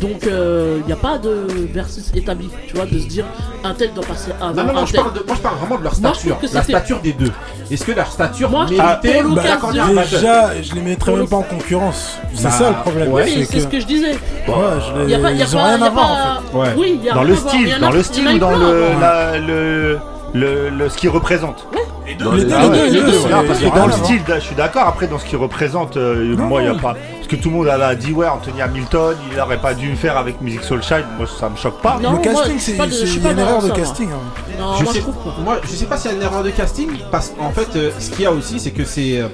[0.00, 3.24] Donc, il n'y a pas de versus établi, tu vois, de se dire
[3.64, 5.00] un tel doit passer avant non, non, non, un je tel.
[5.00, 7.32] parle, de, moi je parle vraiment de leur stature, la stature des deux.
[7.70, 11.42] Est-ce que leur stature Moi, je méritait battle Déjà, je les mettrais même pas en
[11.42, 12.18] concurrence.
[12.34, 13.08] C'est Bah, ça le problème.
[13.12, 13.24] ouais.
[13.24, 14.10] Oui, c'est que- ce que je disais.
[14.12, 16.58] Ouais, je les- Y a pas, y a ils ont rien à voir en.
[16.58, 16.68] Ouais.
[16.76, 19.00] Oui, y a Dans le style, dans le style ou dans plein le, avant.
[19.00, 19.98] la- le,
[20.34, 21.66] le, le- ce qu'il représente.
[21.72, 21.84] Les deux.
[21.84, 21.90] fait.
[22.06, 23.00] Les deux, Ah les les
[23.46, 24.04] parce que dans le voir.
[24.04, 24.86] style, je suis d'accord.
[24.86, 26.94] Après, dans ce qu'il représente, euh, Non, moi, il y a pas.
[27.16, 29.96] Parce que tout le monde a dit, ouais, Anthony Hamilton, il aurait pas dû le
[29.96, 31.04] faire avec Music Soul Child.
[31.16, 31.98] Moi, ça me choque pas.
[32.02, 34.08] Non, Le casting, c'est une erreur de casting.
[34.10, 34.42] hein.
[34.58, 35.04] Non, je moi je sais,
[35.42, 37.90] moi, je sais pas s'il y a une erreur de casting, parce qu'en fait, euh,
[37.98, 39.28] ce qu'il y a aussi, c'est que c'est, euh,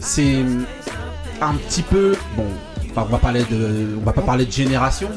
[0.00, 0.36] c'est
[1.40, 2.44] un petit peu, bon,
[2.90, 5.08] enfin, on va parler de, on va pas parler de génération,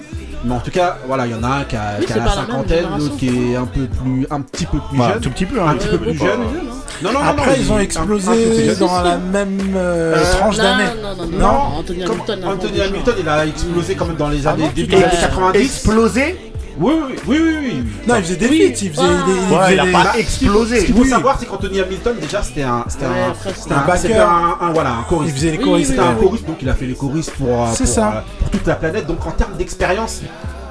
[0.46, 2.16] mais en tout cas, voilà, il y en a un qui a, Oui, qui a
[2.16, 5.10] c'est la cinquantaine, l'autre qui est un peu plus, un petit peu plus Ouais, un
[5.14, 5.62] jeune, tout petit peu.
[5.62, 5.76] un Hein.
[5.76, 6.30] petit peu plus jeune.
[6.30, 6.64] hein.
[7.02, 10.16] Non, non, non, Après, non, ils ont un- un- un explosé dans la même euh,
[10.18, 10.84] Euh, tranche Non, d'année.
[11.02, 11.48] non, non, non, Non.
[11.80, 13.16] Anthony Comme Hamilton.
[13.20, 15.60] il a explosé quand même dans les Ah années 90.
[15.62, 16.49] Explosé
[16.80, 17.84] Oui, oui, oui, oui, oui, oui.
[18.08, 18.58] Non, il faisait des Oui.
[18.74, 19.26] feats, il faisait Ah.
[19.28, 20.80] il- il Ouais, faisait il a des- pas explosé.
[20.80, 21.10] Ce qu'il faut Oui.
[21.10, 24.30] savoir, c'est qu'Anthony Hamilton, déjà, c'était un, c'était Ouais, un, c'était un backer.
[24.30, 25.36] un, un- voilà, un Il choriste.
[25.36, 25.90] faisait les Oui, choristes.
[25.92, 26.22] C'était un oui.
[26.26, 28.08] choriste, donc il a fait les choristes pour, euh, C'est pour, ça.
[28.08, 29.08] euh, pour toute la planète.
[29.08, 30.22] Donc en termes d'expérience,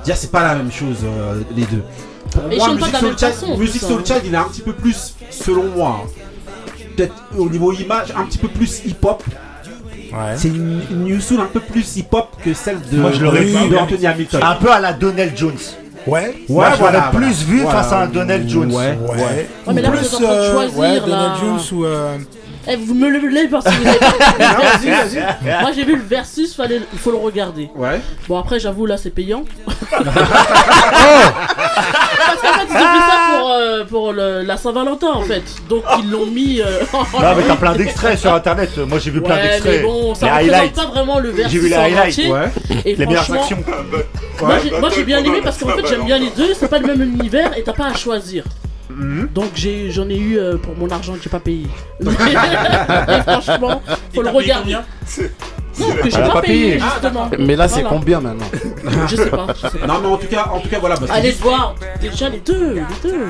[0.04, 1.82] déjà c'est pas la même chose euh, les deux.
[2.32, 4.02] Pour Et moi, Music Soul Child, façon, Music Soul.
[4.06, 6.06] Child, il est un petit peu plus, selon moi,
[6.96, 9.22] peut-être au niveau image, un petit peu plus hip-hop.
[10.10, 10.36] Ouais.
[10.36, 13.44] C'est une, une New Soul un peu plus hip-hop que celle de, Moi, je l'aurais
[13.44, 13.66] de- pas.
[13.68, 14.40] de Anthony Hamilton.
[14.42, 15.52] Un peu à la Donnell Jones.
[16.06, 16.34] Ouais.
[16.48, 17.82] Moi, je voilà, plus vu Voilà.
[17.82, 18.72] face à un Donnell Jones.
[18.72, 18.98] Ouais.
[19.08, 19.16] Ouais.
[19.16, 21.00] Ouais, Ou mais là, vous plus, euh, choisir, ouais, là.
[21.00, 21.84] Donald Jones ou.
[22.70, 25.60] Eh, vous me le levez parce que vous avez pas.
[25.62, 27.70] Moi j'ai vu le versus, fallait, il faut le regarder.
[27.74, 28.00] Ouais.
[28.28, 29.44] Bon après j'avoue là c'est payant.
[32.28, 35.42] Parce qu'en fait ils ont fait ça pour, euh, pour le- la Saint-Valentin en fait.
[35.68, 36.60] Donc ils l'ont mis.
[36.60, 38.76] euh, en Non, mais t'as plein d'extraits sur internet.
[38.78, 39.82] Moi, j'ai vu plein Ouais mais d'extraits.
[39.82, 40.74] bon ça les représente highlights.
[40.74, 42.08] pas vraiment le versus J'ai vu les en highlights.
[42.18, 42.32] entier.
[42.32, 42.48] Ouais.
[42.84, 43.64] Et Les meilleures franchement, actions.
[44.42, 46.78] moi j'ai- moi j'ai bien aimé parce qu'en fait j'aime bien les deux, c'est pas
[46.78, 48.44] le même univers et t'as pas à choisir.
[48.98, 49.28] Mhm.
[49.32, 51.66] Donc j'ai j'en ai eu euh, pour mon argent que j'ai pas payé.
[53.26, 53.80] franchement,
[54.14, 54.76] faut le regarder.
[55.80, 56.80] Non, que j'ai pas, pas payé, payé.
[56.80, 57.30] justement.
[57.38, 57.88] Mais là, c'est Voilà.
[57.96, 58.46] combien maintenant
[59.06, 59.46] Je sais pas.
[59.54, 59.86] je sais.
[59.86, 60.96] Non, mais en tout cas, en tout cas, voilà.
[60.96, 63.26] Bah, c'est Allez juste- voir déjà les deux, les deux.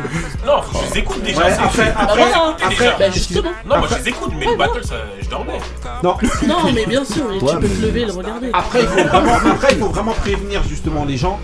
[0.46, 1.42] Non, je les écoute déjà.
[1.42, 2.22] Ouais, c'est- après, après,
[2.64, 3.50] après, Bah justement.
[3.68, 5.58] Non, moi je les écoute, mais le battle, ça, je dormais.
[6.02, 6.16] non.
[6.46, 8.48] Non, mais bien sûr, tu peux te lever et le regarder.
[8.54, 11.38] Après, il faut vraiment, après, il faut vraiment prévenir justement les gens.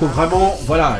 [0.00, 0.96] Faut vraiment, voilà.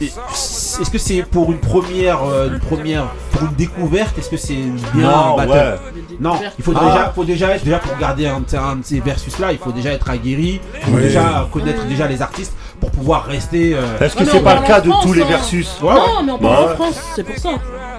[0.00, 4.54] Est-ce que c'est pour une première, euh, une première, pour une découverte Est-ce que c'est
[4.94, 6.02] bien Non, un battle ouais.
[6.20, 6.84] Non, il faut Ah.
[6.84, 9.72] déjà, faut déjà être déjà pour regarder un, un de ces versus là, il faut
[9.72, 11.02] déjà être aguerri, il faut Oui.
[11.02, 13.74] déjà connaître déjà les artistes pour pouvoir rester.
[13.74, 15.26] euh, Est-ce que Ah, c'est pas le cas de France, tous les hein.
[15.28, 16.74] versus Ouais, Non, mais on parle Bah en.
[16.76, 17.50] France, c'est pour ça.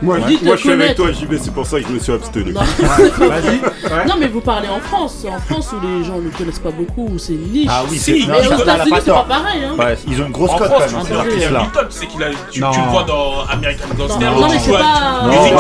[0.02, 2.54] Moi, je suis avec toi, JB, c'est pour ça que je me suis abstenu.
[2.54, 2.62] Non.
[2.62, 4.06] Ouais.
[4.08, 5.26] Non, mais vous parlez en France.
[5.30, 7.68] En France où les gens ne connaissent pas beaucoup, où c'est une niche.
[7.70, 9.62] Ah oui, Si, c'est mais aux États-Unis, pas c'est pas pareil.
[9.64, 9.76] Hein.
[9.78, 11.72] Ouais, ils ont une grosse En cote France, quand tu même, vois, ces artistes-là.
[11.90, 14.32] C'est qu'il a, tu, le vois dans American Gangster.
[14.32, 14.88] Non, mais tu c'est vois- pas.
[15.32, 15.54] Tu-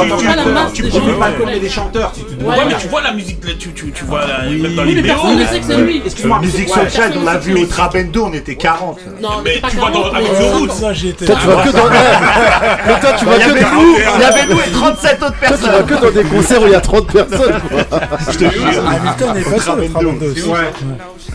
[0.83, 1.37] pas des peux pas connaissent.
[1.39, 2.11] connaître les chanteurs,
[2.43, 4.61] Ouais, mais tu vois la musique, tu, tu, tu vois Oui.
[4.61, 5.15] même dans les mais vidéos.
[5.15, 6.01] personne ne sait que c'est lui.
[6.03, 6.47] Excuse-moi, ouais.
[6.49, 7.65] Sunshine, on l'a vu ne au.
[7.67, 8.99] Trabendo, on était 40.
[9.19, 10.53] Non, Mais tu vois 40, dans- avec 50.
[10.59, 10.71] Roots.
[10.71, 11.25] Ça, j'y étais.
[11.25, 11.83] Toi, tu vas que dans.
[12.87, 14.15] Mais toi, tu vas que dans.
[14.15, 15.85] il y avait nous et 37 autres Toi, tu vas personnes.
[15.85, 17.99] que dans des concerts où il y a 30 personnes, quoi.
[18.31, 18.87] Je te jure.
[18.87, 20.43] Hamilton est pas sûr de Trabendo aussi.
[20.43, 20.59] Ouais.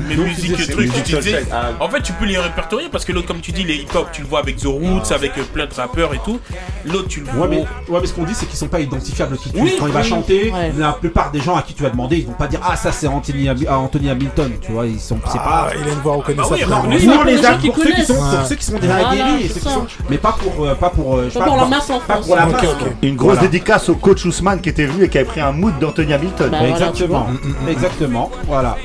[0.09, 1.45] Mais musique, truc, tu disais.
[1.81, 4.23] En fait, tu peux les répertorier parce que l'autre, comme tu dis, les hip-hop, tu
[4.23, 6.39] le vois avec The Roots, avec euh, plein de rappeurs et tout.
[6.85, 7.47] L'autre, tu le vois.
[7.47, 7.57] Ouais
[7.89, 9.63] mais, ouais, mais ce qu'on dit, c'est qu'ils sont pas identifiables tout de suite.
[9.63, 12.27] Oui, Quand il va chanter, la plupart des gens à qui tu vas demander, ils
[12.27, 14.53] vont pas dire Ah, ça c'est Anthony, ah, Anthony Hamilton.
[14.61, 15.19] Tu vois, ils sont.
[15.31, 15.71] C'est Ah, pas.
[15.81, 16.71] il a une voix Bah reconnaissable.
[16.71, 16.91] bah pour
[17.25, 18.37] les les qui pour ceux qui sont, connaissent.
[18.39, 20.91] pour ceux qui sont déjà Voilà, aguerris, ceux qui sont- mais pas pour, euh, pas
[20.91, 22.27] pour, euh, sais Pas pour la masse en pas France.
[22.27, 22.63] pour la masse.
[22.65, 22.79] ok.
[22.79, 22.89] quoi.
[23.03, 23.49] Une grosse Voilà.
[23.49, 26.51] dédicace au coach Ousmane qui était venu et qui avait pris un mood d'Anthony Hamilton.
[26.51, 27.27] Bah, voilà, Exactement,
[27.65, 28.77] tu exactement, voilà.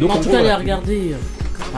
[0.00, 0.56] Donc En tout gros, cas, voilà.
[0.58, 1.12] regarder.
[1.12, 1.16] euh,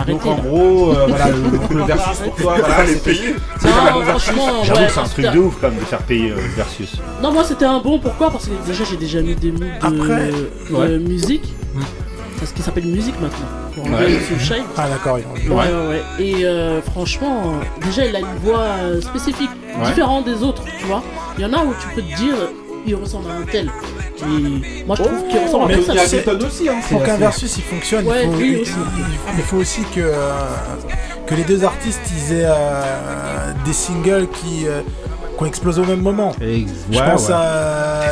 [0.07, 0.29] Donc Arrêtez.
[0.29, 0.41] en là.
[0.43, 3.35] gros, euh, voilà, le, donc, le versus pour toi, voilà, les payer.
[3.65, 6.31] Non, franchement, J'avoue ouais, que c'est un truc de ouf quand même de faire payer
[6.31, 6.93] euh, le versus.
[7.23, 7.99] Non, moi c'était un bon.
[7.99, 8.31] Pourquoi?
[8.31, 10.31] Parce que déjà j'ai déjà mis des moods de, Après,
[10.71, 10.99] de ouais.
[10.99, 11.53] musique.
[11.75, 12.10] C'est
[12.47, 13.47] ce qui s'appelle musique maintenant.
[13.75, 14.65] Pour enlever le sunshine.
[14.77, 15.19] Ah, d'accord.
[15.19, 16.03] il- Ouais, ouais, ouais.
[16.25, 19.87] Et euh, franchement, déjà il a une voix euh, spécifique, Ouais.
[19.87, 21.03] différente des autres, tu vois.
[21.39, 22.35] Il y en a où tu peux te dire,
[22.87, 23.71] il ressemble à un tel.
[24.23, 25.95] Et moi je trouve qu'il ressemble à mais personne.
[25.95, 26.75] il y a aussi, hein.
[26.91, 28.73] Pour qu'un versus il fonctionne, Ouais, il, faut, lui il- aussi.
[28.99, 30.33] il- il faut aussi que, euh,
[31.27, 34.81] que les deux artistes ils aient euh, des singles qui, euh,
[35.37, 36.33] qui ont explosé au même moment.
[36.41, 37.35] Je pense ouais.
[37.35, 38.03] à.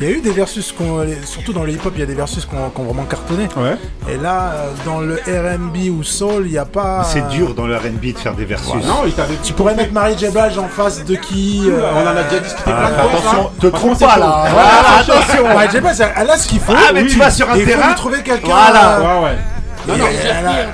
[0.00, 2.02] Il y, a, euh, il eu des versus, qu'on- surtout dans le hip-hop, il y
[2.02, 3.48] a des versus qui ont, qui ont vraiment cartonné.
[3.56, 3.76] Ouais.
[4.12, 7.02] Et là, euh, dans le RB ou Soul, il n'y a pas.
[7.04, 8.74] C'est dur dans le RB de faire des versus.
[8.84, 9.12] Non, il.
[9.42, 10.28] Tu pourrais mettre Marie J.
[10.28, 13.04] Blige en face de qui euh, On en a déjà discuté Ah, plein de fois.
[13.04, 13.60] attention, ça.
[13.60, 14.44] te trompe pas là.
[14.52, 15.44] Voilà, attention.
[15.54, 15.80] Marie J.
[15.80, 16.72] Blige, elle a ce qu'il faut.
[16.76, 17.08] Ah, mais oui.
[17.08, 17.88] tu vas sur un Et Il faut terrain.
[17.88, 18.46] lui trouver quelqu'un.
[18.52, 18.98] Voilà.
[18.98, 19.96] euh, Ouais, ouais.
[19.98, 20.08] non, a-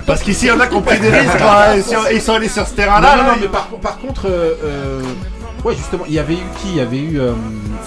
[0.06, 1.32] Parce qu'ici, il y en a qui ont pris des risques.
[2.12, 3.16] ils sont allés sur ce terrain-là.
[3.16, 5.00] non, non, mais par, par contre, euh, euh,
[5.64, 6.68] ouais, justement, il y avait eu qui?
[6.70, 7.32] Il y avait eu euh,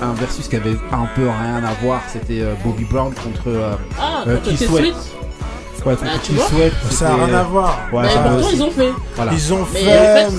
[0.02, 2.02] un versus qui avait un peu rien à voir.
[2.12, 3.48] C'était euh, Bobby Brown contre.
[3.48, 4.94] Euh, Ah, Euh, contre qui souhaite.
[5.86, 7.80] Ouais, Ah, tu vois Sweat, Ça n'a rien à voir.
[7.94, 8.90] Ouais, Mais pourtant ils ont fait.
[9.16, 9.32] Voilà.
[9.34, 9.92] Ils ont Mais fait.
[10.26, 10.36] en fait,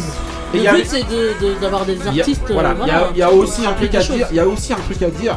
[0.55, 2.51] Et le y but c'est de- de- d'avoir des Il y a- artistes.
[2.51, 4.27] voilà, il y a- il y, a aussi un truc à dire.
[4.31, 5.37] Il y a aussi un truc à dire.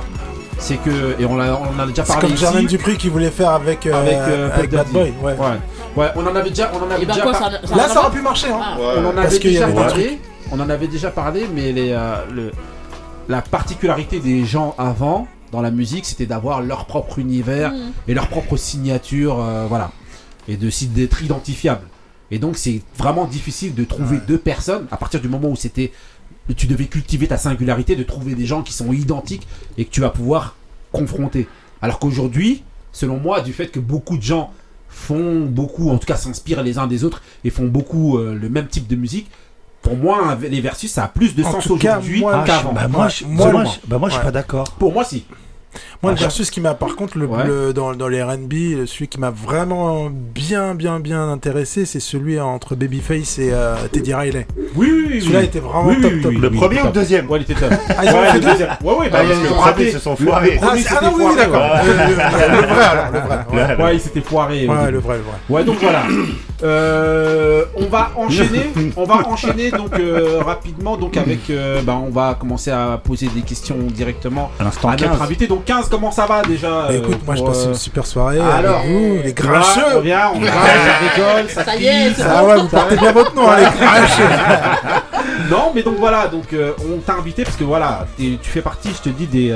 [0.57, 2.41] C'est que et on, l'a- on en a déjà C'est parlé comme ici.
[2.43, 4.87] Jermaine Dupri qui voulait faire avec, euh, Avec, euh, avec Bad.
[4.87, 5.13] Boy.
[5.23, 5.33] Ouais.
[5.33, 5.45] Ouais.
[5.95, 7.73] ouais, on en avait déjà, on en avait bah déjà quoi, par- ça, a- ça
[7.73, 8.47] a Là, ça aurait pu marcher.
[8.49, 8.59] Hein.
[8.61, 8.77] Ah.
[8.97, 10.19] on en avait y déjà parlé.
[10.51, 12.51] On en avait déjà parlé, mais les, euh, le-
[13.29, 17.91] la particularité des gens avant dans la musique, c'était d'avoir leur propre univers Mm.
[18.07, 19.91] et leur propre signature, euh, voilà,
[20.47, 21.87] et de d'être identifiable.
[22.31, 25.91] Et donc c'est vraiment difficile de trouver deux personnes à partir du moment où c'était,
[26.55, 30.01] tu devais cultiver ta singularité, de trouver des gens qui sont identiques et que tu
[30.01, 30.55] vas pouvoir
[30.91, 31.47] confronter.
[31.81, 34.51] Alors qu'aujourd'hui, selon moi, du fait que beaucoup de gens
[34.89, 38.49] font beaucoup, en tout cas s'inspirent les uns des autres et font beaucoup euh, le
[38.49, 39.29] même type de musique.
[39.89, 42.73] Pour moi, les versus, ça a plus de En sens aujourd'hui qu'avant.
[42.73, 44.71] Bah, moi, je, moi, moi, je- bah, moi, je suis pas d'accord.
[44.77, 45.25] Pour moi, si.
[46.01, 47.43] Moi, le versus qui m'a, par contre, le, Ouais.
[47.45, 52.39] le- dans, dans les RB, celui qui m'a vraiment bien, bien, bien intéressé, c'est celui
[52.39, 54.47] entre Babyface et euh, Teddy Riley.
[54.75, 55.21] Oui, oui, oui.
[55.21, 55.45] Celui-là oui.
[55.45, 56.31] était vraiment Oui, oui, top, oui, top.
[56.41, 57.71] Le premier ou le deuxième Ouais, il était top.
[57.89, 58.69] Ah, ils ont ouais, fait le deuxième.
[58.83, 59.39] Ouais, ouais, bah, Ah, parce
[59.79, 60.59] ils que ont se sont foirés.
[60.61, 61.61] Ah, ah non, oui, d'accord.
[61.61, 61.85] ouais.
[61.85, 63.37] Le, le- le vrai, alors, le vrai.
[63.51, 63.83] Ouais, Ouais.
[63.83, 64.67] Ouais, il s'était foiré.
[64.67, 65.37] Ouais, le vrai, le vrai.
[65.49, 66.03] Ouais, donc voilà.
[66.61, 68.71] Euh, on va enchaîner.
[68.97, 71.49] On va enchaîner donc euh, rapidement donc avec.
[71.49, 75.21] euh, bah, on va commencer à poser des questions directement À notre 15.
[75.21, 75.47] invité.
[75.47, 77.75] Donc 15, comment ça va déjà Bah, euh, écoute, moi je pour, passe euh, une
[77.75, 79.99] super soirée alors, avec vous, les voilà, On grincheux.
[80.01, 83.11] vient, on grince, ça rigole, ça Ça y est, ça- Ah ouais, vous portez bien
[83.11, 84.23] votre nom, hein, les grincheux.
[85.49, 88.89] Non, mais donc voilà, donc euh, on t'a invité parce que voilà, tu fais partie,
[88.95, 89.51] je te dis, des,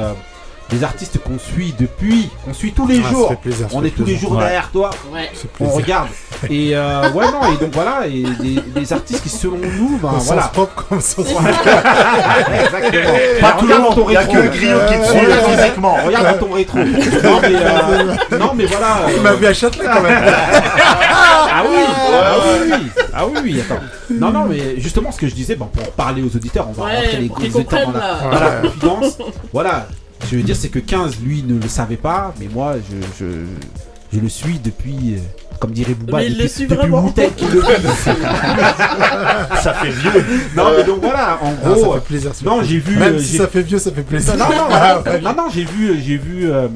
[0.73, 3.35] des artistes qu'on suit depuis, qu'on suit tous les Ah, ça jours.
[3.37, 4.39] plaisir, ça on est tous les jours Ouais.
[4.39, 5.29] derrière toi, Ouais.
[5.59, 6.07] On regarde.
[6.49, 10.09] Et euh, ouais, non, et donc voilà, et des, des artistes qui selon nous, ben
[10.19, 10.41] voilà.
[10.49, 11.25] propre comme sens
[12.65, 13.13] Exactement.
[13.39, 14.33] Pas tout le monde, ton il y a rétro.
[14.33, 15.95] que le griot qui te suit euh, physiquement.
[16.05, 16.77] Regarde dans ton rétro.
[16.79, 18.97] Non, mais, euh, non, mais voilà.
[19.09, 20.23] Il euh, m'a vu à Châtelet quand même.
[20.25, 23.03] Ah oui, ah oui, oui.
[23.13, 23.81] Ah oui, attends.
[24.11, 26.85] Non, non, mais justement, ce que je disais, bon, pour parler aux auditeurs, on va
[26.85, 29.17] Ouais, rentrer les auditeurs dans la confidence.
[29.53, 29.87] Voilà,
[30.29, 33.31] je veux dire, c'est que 15, lui, ne le savait pas, mais moi, je, je,
[34.13, 35.19] je le suis depuis, euh,
[35.59, 37.09] comme dirait Booba, Mais il depuis, le suit depuis vraiment.
[37.09, 37.81] Qu'il le fait.
[39.61, 40.25] Ça fait vieux.
[40.55, 41.93] Non, mais donc voilà, en Ah, ça gros.
[41.95, 42.33] fait plaisir.
[42.33, 42.81] ça fait non, plaisir.
[42.85, 42.97] j'ai vu.
[42.99, 44.35] Même euh, si ça fait vieux, ça fait plaisir.
[44.37, 46.67] non, non, non, Ah, non, non, non, j'ai vu, j'ai vu euh,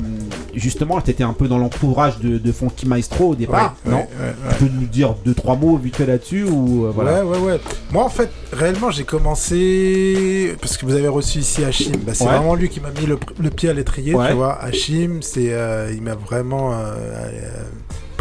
[0.59, 3.97] justement, tu étais un peu dans l'entourage de, de Funky Maestro au départ, Ouais, non
[3.97, 4.55] ouais, ouais, ouais.
[4.57, 7.45] Tu peux nous dire deux trois mots vite fait là-dessus ou euh, voilà Ouais, ouais,
[7.45, 7.59] ouais.
[7.91, 10.55] Moi, en fait, réellement, j'ai commencé.
[10.61, 11.91] Parce que vous avez reçu ici Hachim.
[12.05, 14.61] Bah, c'est vraiment lui qui m'a mis le, le pied à l'étrier, tu vois.
[14.61, 16.95] Hachim, c'est, euh, il m'a vraiment euh,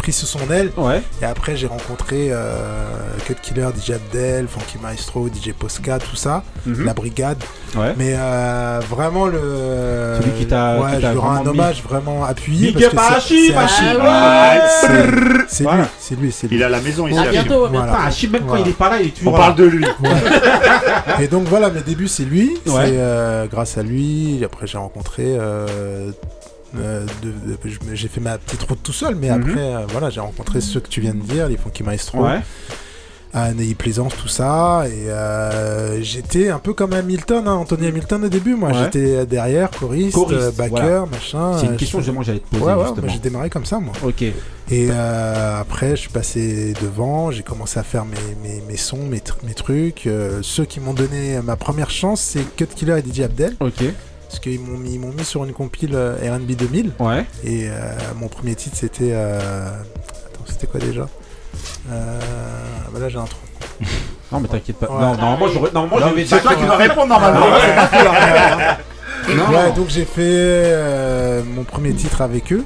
[0.07, 0.71] pris sous son aile.
[0.77, 1.01] Ouais.
[1.21, 2.85] Et après, j'ai rencontré euh,
[3.25, 6.43] Cut Killer, DJ Abdel, Funky Maestro, DJ Posca, tout ça.
[6.65, 6.85] Mhm.
[6.85, 7.43] La brigade.
[7.75, 7.93] Ouais.
[7.97, 10.15] Mais euh, vraiment, le.
[10.21, 12.71] Celui qui t'a- Ouais, qui je lui rends un vraiment mis- hommage vraiment appuyé.
[12.71, 13.99] Big parce up que c'est- c'est Hachim.
[13.99, 15.41] Ouais, c'est- brrr.
[15.49, 15.81] C'est Voilà.
[15.83, 16.55] lui, c'est lui, c'est lui.
[16.55, 17.19] Il a la maison ici.
[17.19, 17.65] À bientôt.
[17.65, 19.85] Ah, même quand il est pas là, il est toujours On parle de lui.
[21.19, 22.51] Et donc voilà, mes débuts, c'est lui.
[22.65, 22.85] Ouais.
[22.85, 24.41] C'est euh, grâce à lui.
[24.45, 25.35] Après, j'ai rencontré.
[26.77, 27.05] Euh,
[27.93, 29.41] j'ai fait ma petite route tout seul, mais Mhm.
[29.41, 32.39] après, euh, voilà, j'ai rencontré ceux que tu viens de dire, les Funky Maestro, Ouais.
[33.33, 34.85] à Neuilly Plaisance, tout ça.
[34.87, 38.55] Et euh, j'étais un peu comme Hamilton, hein, Anthony Hamilton au début.
[38.55, 38.75] Moi, Ouais.
[38.85, 41.05] j'étais derrière, choriste, Choriste, backer, voilà.
[41.11, 41.57] machin.
[41.59, 43.93] C'est une question que j'allais te poser Ouais, ouais, moi, j'ai démarré comme ça, moi.
[44.03, 44.21] Ok.
[44.21, 44.33] Et
[44.91, 49.19] euh, après, je suis passé devant, j'ai commencé à faire mes, mes, mes sons, mes,
[49.19, 50.07] tr- mes trucs.
[50.07, 53.55] Euh, ceux qui m'ont donné ma première chance, c'est Cut Killer et DJ Abdel.
[53.59, 53.83] Ok.
[54.27, 56.91] Parce qu'ils m'ont mis, sur une compile euh, RB 2000.
[56.99, 57.25] Ouais.
[57.43, 57.71] Et euh,
[58.17, 59.11] mon premier titre, c'était.
[59.13, 59.69] euh,
[60.27, 61.07] Attends, c'était quoi déjà?
[61.91, 62.19] Euh...
[62.93, 63.39] Bah là, j'ai un trou.
[64.29, 64.87] Non, mais t'inquiète pas.
[64.87, 64.99] Ouais.
[64.99, 65.71] Non, normalement, j'aurais.
[65.71, 67.45] Normalement, c'est toi qui dois répondre normalement.
[69.29, 72.63] Non, ouais, donc j'ai fait euh, mon premier titre avec eux.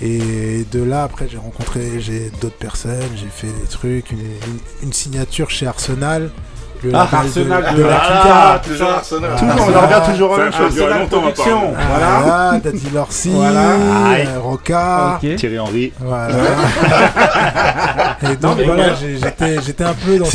[0.00, 4.58] Et de là, après, j'ai rencontré j'ai d'autres personnes, j'ai fait des trucs, une, une-
[4.84, 6.30] une signature chez Arsenal.
[6.84, 8.22] Le Ah, label Arsenal de, de de la Kika.
[8.24, 9.30] Ah, toujours Arsenal.
[9.38, 10.80] Toujours, on en revient toujours à la même chose.
[10.82, 11.60] Arsenal Production.
[11.74, 12.20] Voilà.
[12.20, 13.70] Voilà, Daddy Lorsi, Voilà.
[13.72, 15.36] Euh.
[15.36, 15.92] Thierry Henry.
[16.00, 16.34] Voilà.
[18.32, 20.26] Et donc voilà, j'étais j'étais un peu dans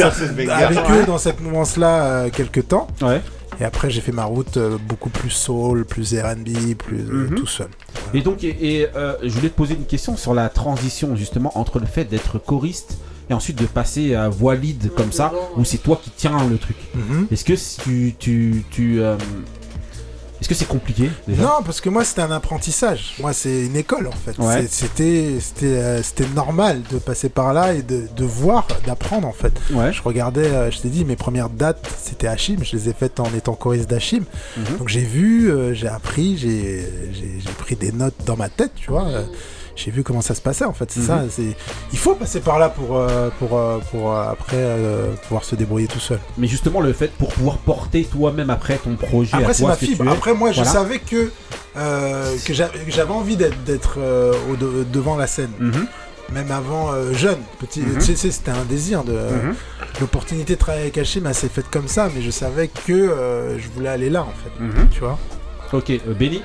[0.51, 2.87] avec eux dans cette mouvance-là euh, quelques temps.
[3.01, 3.21] Ouais.
[3.59, 7.35] Et après, j'ai fait ma route euh, beaucoup plus soul, plus R&B, plus euh, Mhm.
[7.35, 7.67] tout seul.
[8.13, 11.51] Et donc, et, et, euh, je voulais te poser une question sur la transition justement
[11.57, 12.97] entre le fait d'être choriste
[13.29, 16.57] et ensuite de passer à voix lead comme ça, où c'est toi qui tiens le
[16.57, 16.77] truc.
[16.95, 17.27] Mhm.
[17.31, 17.53] Est-ce que
[17.83, 19.17] tu, tu, tu euh,
[20.39, 21.41] est-ce que c'est compliqué déjà?
[21.41, 23.15] Non, parce que moi, c'était un apprentissage.
[23.19, 24.37] Moi, c'est une école, en fait.
[24.37, 24.67] Ouais.
[24.69, 29.33] C'était c'était euh, c'était normal de passer par là et de, de voir, d'apprendre, en
[29.33, 29.53] fait.
[29.73, 29.91] Ouais.
[29.91, 32.57] Je regardais, euh, je t'ai dit, mes premières dates, c'était Hachim.
[32.61, 34.25] Je les ai faites en étant choriste d'Hachim.
[34.57, 34.77] Mhm.
[34.77, 36.85] Donc j'ai vu, j'ai appris, j'ai
[37.57, 39.07] pris des notes dans ma tête, tu vois.
[39.77, 41.05] J'ai vu comment ça se passait en fait, c'est Mhm.
[41.05, 41.23] ça.
[41.29, 41.55] c'est
[41.93, 45.55] Il faut passer par là pour, euh, pour, euh, pour euh, après euh, pouvoir se
[45.55, 46.19] débrouiller tout seul.
[46.37, 50.09] Mais justement, le fait pour pouvoir porter toi-même après ton projet Après c'est ma fibre.
[50.11, 51.31] Après moi je savais que,
[51.77, 55.51] euh, que j'a- que j'avais envie d'être euh, de- devant la scène.
[55.59, 55.87] Mhm.
[56.33, 57.99] Même avant euh, jeune, petit, Mhm.
[57.99, 59.55] tu sais, c'était un désir de Mhm.
[60.01, 63.57] l'opportunité de travailler avec Hachim, elle s'est faite comme ça, mais je savais que euh,
[63.57, 64.89] je voulais aller là en fait, Mhm.
[64.91, 65.17] tu vois?
[65.71, 66.41] Ok, Benny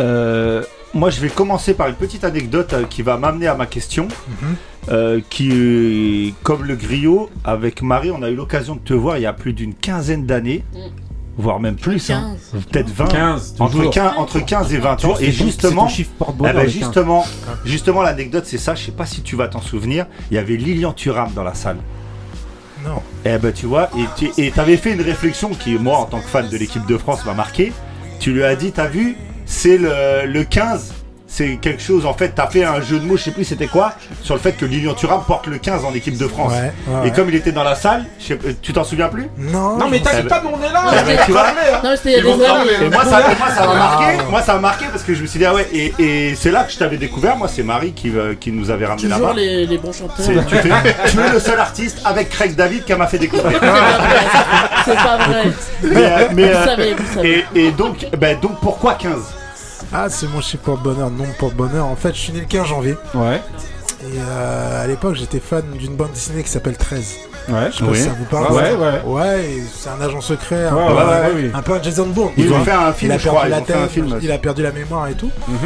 [0.00, 0.62] Euh,
[0.94, 4.08] moi, je vais commencer par une petite anecdote euh, qui va m'amener à ma question.
[4.28, 4.56] Mhm.
[4.90, 9.18] Euh, qui, euh, comme le griot, avec Marie, on a eu l'occasion de te voir
[9.18, 10.78] il y a plus d'une quinzaine d'années, Mm.
[11.36, 12.64] voire même plus, hein, 15.
[12.64, 13.90] peut-être 20, 15, entre, toujours.
[13.92, 15.14] 15, entre 15 et 20 ans.
[15.18, 16.70] C'est Et justement, c'est ton chiffre eh ben, le 15.
[16.70, 17.26] justement,
[17.66, 20.56] justement l'anecdote c'est ça, je sais pas si tu vas t'en souvenir, il y avait
[20.56, 21.76] Lilian Thuram dans la salle.
[22.82, 23.02] Non.
[23.26, 26.20] Eh ben tu vois, et tu et t'avais fait une réflexion qui, moi, en tant
[26.20, 27.74] que fan de l'équipe de France, m'a marqué.
[28.20, 29.16] Tu lui as dit, t'as vu,
[29.48, 30.94] c'est le, le 15.
[31.30, 33.66] C'est quelque chose, en fait, t'as fait un jeu de mots, je sais plus c'était
[33.66, 33.92] quoi,
[34.22, 36.54] sur le fait que Lilian Thuram porte le 15 en équipe de France.
[36.54, 39.08] Ouais, ouais, Et comme il était dans la salle, je sais- euh, tu t'en souviens
[39.08, 39.28] plus?
[39.36, 39.76] Non.
[39.76, 40.84] Non, mais t'inquiète pas, on est là.
[41.26, 41.48] Tu vois,
[41.84, 42.90] Non, mais c'était des et hein.
[42.90, 45.38] moi ça, moi ça m'a marqué, moi ça m'a marqué parce que je me suis
[45.38, 48.10] dit ah ouais et, et c'est là que je t'avais découvert, moi c'est Marie qui,
[48.16, 49.34] euh, qui nous avait ramené Toujours là-bas.
[49.38, 50.16] les, les bons chanteurs.
[50.48, 50.70] Tu, fais-
[51.10, 53.60] tu es le seul artiste avec Craig David qui m'a fait découvrir.
[54.86, 55.42] C'est pas vrai.
[55.82, 56.00] C'est pas vrai.
[56.00, 57.44] Mais, euh, mais, Vous euh, savez, vous savez.
[57.54, 59.12] et, et donc, ben, donc pourquoi 15
[59.92, 61.86] Ah, c'est mon chiffre porte-bonheur, non porte-bonheur.
[61.86, 62.96] En fait, je suis né le 15 janvier.
[63.14, 63.40] Ouais,
[64.04, 67.16] Et euh, à l'époque, j'étais fan d'une bande dessinée qui s'appelle 13.
[67.48, 67.68] ouais.
[67.72, 68.52] Je sais pas si ça vous parle.
[68.52, 69.02] Ouais, ouais.
[69.06, 70.66] Ouais, c'est un agent secret.
[70.66, 71.50] Un, Ouais, peu, ouais, un- ouais, oui.
[71.54, 72.32] un peu un Jason Bourne.
[72.36, 73.40] Ils ont fait un Il film, a je crois.
[73.42, 74.18] perdu Ils la ont fait un tête, film.
[74.22, 75.30] il a perdu la mémoire et tout.
[75.48, 75.56] Mhm.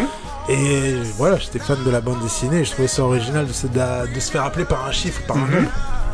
[0.48, 2.60] Et voilà, j'étais fan de la bande dessinée.
[2.60, 5.36] Et je trouvais ça original de se, de se faire appeler par un chiffre, par
[5.36, 5.50] un Mhm.
[5.62, 5.68] nom.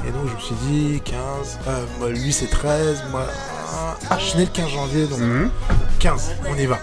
[0.06, 1.58] Et donc, je me suis dit 15.
[1.68, 3.02] euh, lui, c'est 13.
[3.10, 3.22] Moi,
[4.10, 5.50] ah, je suis né le 15 janvier, donc Mhm.
[5.98, 6.30] 15.
[6.50, 6.78] On y va.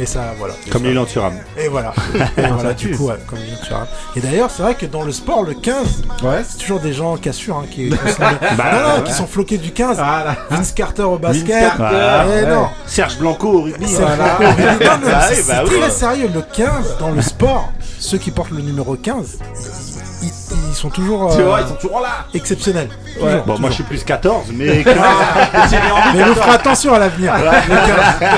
[0.00, 0.54] Et ça, voilà.
[0.72, 1.34] Comme Lilian Thuram.
[1.58, 1.92] Et voilà.
[2.38, 3.86] Et voilà, du coup, ouais, comme dit Thuram.
[4.16, 6.42] Et d'ailleurs, c'est vrai que dans le sport, le 15, Ouais.
[6.48, 9.72] c'est toujours des gens cassures hein, qui, qui sont, non, non, qui sont floqués du
[9.72, 9.98] 15.
[10.00, 10.36] Ah là.
[10.50, 11.48] Vince Carter au basket.
[11.48, 12.24] Carter, Voilà.
[12.26, 12.46] Eh ouais.
[12.50, 12.68] non.
[12.86, 13.86] Serge Blanco au rugby.
[13.86, 14.38] C'est Voilà.
[14.40, 15.80] non, non, Bah c'est oui, bah oui.
[15.80, 16.30] très sérieux.
[16.32, 19.38] Le 15 dans le sport, ceux qui portent le numéro 15,
[20.22, 22.26] ils, sont toujours Tu euh, vois, ils sont toujours là.
[22.34, 22.88] exceptionnels.
[23.20, 23.30] Ouais.
[23.30, 24.66] Toujours, Bon, moi je suis plus 14, mais
[26.14, 27.32] Mais vous ferez attention à l'avenir.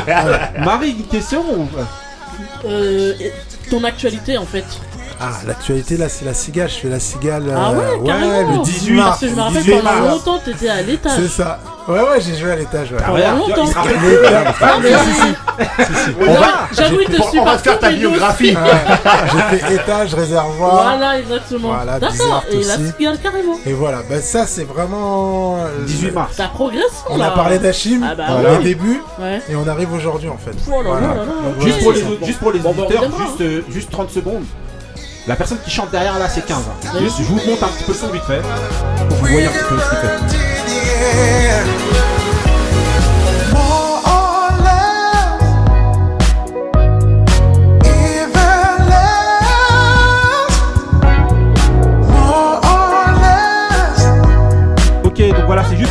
[0.06, 0.40] 15.
[0.64, 1.68] Marie, une question ou...
[2.64, 3.12] Euh,
[3.70, 4.64] ton actualité en fait.
[5.22, 6.68] Ah, l'actualité là, c'est la cigale.
[6.68, 7.44] Je fais la cigale.
[7.54, 8.58] Ah euh, ouais, carrément.
[8.58, 9.20] le 18 Parce mars.
[9.20, 10.08] que je me le rappelle 18 pendant mars.
[10.08, 11.12] longtemps, t'étais à l'étage.
[11.16, 11.60] C'est ça.
[11.88, 12.92] Ouais, ouais, j'ai joué à l'étage.
[12.92, 12.98] Ouais.
[13.04, 14.54] Ah, regarde, tu vois, il.
[14.60, 16.14] Ah, mais si, si.
[16.20, 18.54] On va- J'avoue, il te On suit va te faire ta biographie.
[19.32, 20.82] J'ai fait étage, réservoir.
[20.84, 21.68] Voilà, exactement.
[21.74, 22.86] Voilà, D'accord, et la aussi.
[22.96, 23.54] cigale carrément.
[23.66, 25.56] Et voilà, ben ça c'est vraiment.
[25.56, 26.34] euh, 18 mars.
[26.36, 28.26] Ça progresse On a parlé d'Achim Ah bah
[28.58, 29.40] au début Ouais.
[29.48, 30.52] et on arrive aujourd'hui en fait.
[31.64, 31.80] Juste
[32.38, 34.44] pour les, auditeurs, on juste, euh, juste 30 secondes.
[35.26, 36.58] La personne qui chante derrière là, c'est 15.
[36.58, 36.98] hein.
[36.98, 38.42] Juste, je vous montre un petit peu le son vite fait.
[39.08, 41.81] Pour que vous voyez un petit peu ce qu'il fait.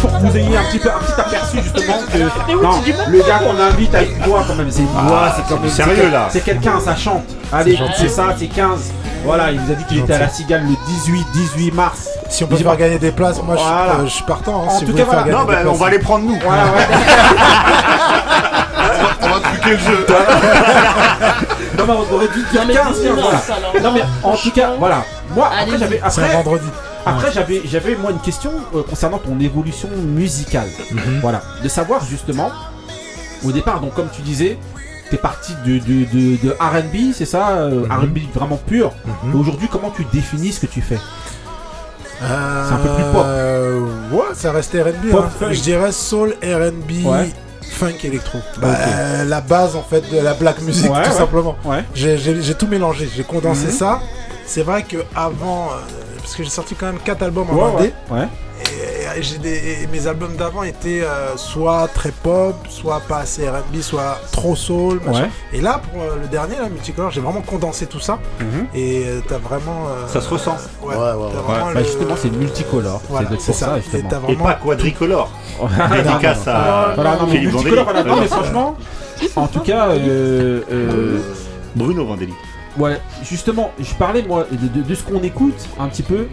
[0.02, 2.18] Pour que vous ayez un petit peu un petit aperçu justement que
[2.62, 5.70] non, le gars qu'on invite une voix quand même, c'est une voix, c'est quand même
[5.70, 6.28] sérieux, là.
[6.30, 7.24] C'est quelqu'un, ça chante.
[7.54, 8.92] Allez, c'est ça, c'est 15.
[9.24, 12.08] Voilà, il vous a dit qu'il était à la Cigale le 18 18 mars.
[12.30, 13.94] Si on peut faire gagner des places, moi je, Voilà.
[14.00, 14.64] euh, je suis partant.
[14.64, 15.26] hein, En si tout vous cas, voilà.
[15.26, 16.40] Non, bah, on va les prendre nous.
[16.44, 16.72] Voilà, ouais.
[19.24, 20.06] On va truquer le jeu.
[21.78, 23.42] non mais on aurait dû dire Non, mais 15, 18 voilà.
[23.82, 25.04] Non mais en tout cas, voilà.
[25.36, 26.68] Moi après j'avais C'est un après vendredi.
[27.06, 30.68] Après, j'avais, j'avais moi une question euh, concernant ton évolution musicale.
[31.22, 32.52] Voilà, de savoir justement,
[33.44, 34.58] au départ, donc comme tu disais,
[35.10, 38.92] t'es parti de, de, de, de R&B, c'est ça, euh, R&B vraiment pur.
[39.26, 39.36] Mhm.
[39.36, 41.00] Aujourd'hui, comment tu définis ce que tu fais
[42.24, 43.26] Euh, C'est un peu plus pop.
[44.30, 45.10] Ouais, ça reste R&B.
[45.12, 45.48] Pop, hein.
[45.52, 47.30] Je dirais soul, R&B, Ouais.
[47.64, 48.40] funk, électro.
[48.62, 51.16] Bah, euh, la base en fait de la black music, Ouais, tout ouais.
[51.18, 51.56] simplement.
[51.66, 51.84] Ouais.
[51.96, 53.72] J'ai- J'ai j'ai tout mélangé, j'ai condensé Mhm.
[53.72, 54.00] ça.
[54.46, 57.64] C'est vrai que avant, euh, parce que j'ai sorti quand même 4 albums en Ouais,
[57.64, 58.18] indé, ouais.
[58.20, 58.28] ouais.
[59.16, 63.18] et, et j'ai des- et mes albums d'avant étaient euh, soit très pop, soit pas
[63.20, 65.02] assez R&B, soit trop soul.
[65.08, 65.30] Ouais.
[65.52, 68.20] Et là, pour euh, le dernier, là, Multicolor, j'ai vraiment condensé tout ça.
[68.40, 68.68] Mhm.
[68.74, 69.88] Et euh, t'as vraiment.
[69.90, 70.58] euh, Ça se ressent.
[70.84, 71.04] Ouais, Ouais,
[71.48, 73.02] Bah, le- justement, c'est multicolore.
[73.10, 73.78] Voilà, c'est ça, ça.
[73.78, 74.10] Et justement.
[74.10, 75.32] t'as Et vraiment pas quadricolore.
[75.60, 78.04] non, Dédicace non, à Voilà, non, mais Philippe multicolore, Vandelli.
[78.08, 78.16] voilà.
[78.16, 78.76] Non, mais franchement,
[79.36, 79.90] en tout cas,
[81.76, 82.34] Bruno Vandelli.
[82.78, 86.28] Ouais, justement, je parlais moi de, de- de ce qu'on écoute un petit peu.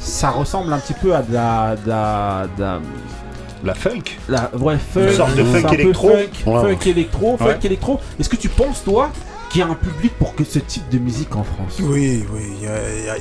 [0.00, 1.76] Ça ressemble un petit peu à de la.
[1.76, 2.80] de la, de la-
[3.64, 4.02] La funk.
[4.28, 5.00] la- ouais, funk.
[5.08, 6.08] Une sorte de funk un peu électro.
[6.10, 6.60] Funk, Ouais.
[6.76, 7.58] funk électro, funk Ouais.
[7.64, 8.00] électro.
[8.20, 9.10] Est-ce que tu penses, toi,
[9.50, 11.78] qu'il y a un public pour que ce type de musique en France?
[11.80, 12.42] Oui, oui,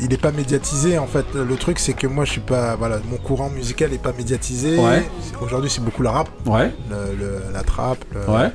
[0.02, 1.26] il n'est pas médiatisé en fait.
[1.34, 4.78] Le truc c'est que moi je suis pas, voilà, mon courant musical n'est pas médiatisé.
[4.78, 5.10] Ouais.
[5.42, 8.52] Aujourd'hui c'est beaucoup le rap, Ouais, le, le- la trap, le, ouais.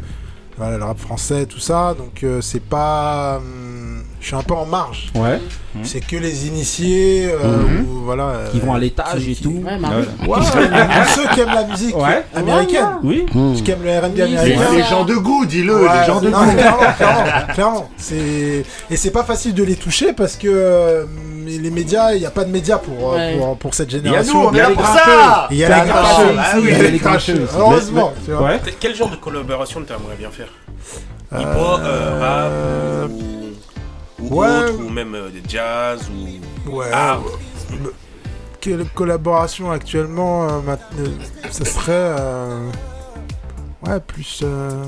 [0.58, 1.94] voilà, le rap français, tout ça.
[1.98, 3.81] Donc euh, c'est pas, hum,
[4.22, 5.10] je suis un peu en marge.
[5.16, 5.38] Ouais.
[5.82, 7.86] C'est que les initiés, euh, Mhm.
[7.88, 9.62] ou, voilà, euh, Qui vont à l'étage qui- et qui- tout.
[9.64, 10.38] Ouais,
[11.14, 12.22] ceux qui aiment la musique Ouais.
[12.34, 13.26] américaine, Oui.
[13.34, 13.54] Hmm.
[13.54, 14.64] qui aiment le R&B américain.
[14.76, 16.52] les gens de goût, dis-le, Ouais, les gens de non, goût.
[16.52, 21.04] clairement, clairement, et c'est pas facile de les toucher parce que euh,
[21.46, 23.36] les médias, il n'y a pas de médias pour, euh, Ouais.
[23.38, 24.42] pour pour cette Il y a génération.
[24.42, 26.06] nous, on est là pour ça Il y a T'as les grincheux.
[26.34, 26.36] grincheux.
[26.38, 27.40] Ah Il oui, y a il y a les.
[27.58, 28.72] Heureusement, tu.
[28.78, 30.48] Quel genre de collaboration t'aimerais bien faire?
[31.32, 33.10] Euh, Hip-hop, euh, rap?
[34.22, 34.48] Ou, ou ouais.
[34.48, 36.90] autre, ou même euh, des jazz ou Ouais.
[36.92, 37.22] art
[38.60, 41.06] Quelle collaboration actuellement euh, mat- euh,
[41.50, 42.70] Ça serait euh,
[43.84, 44.84] ouais plus euh,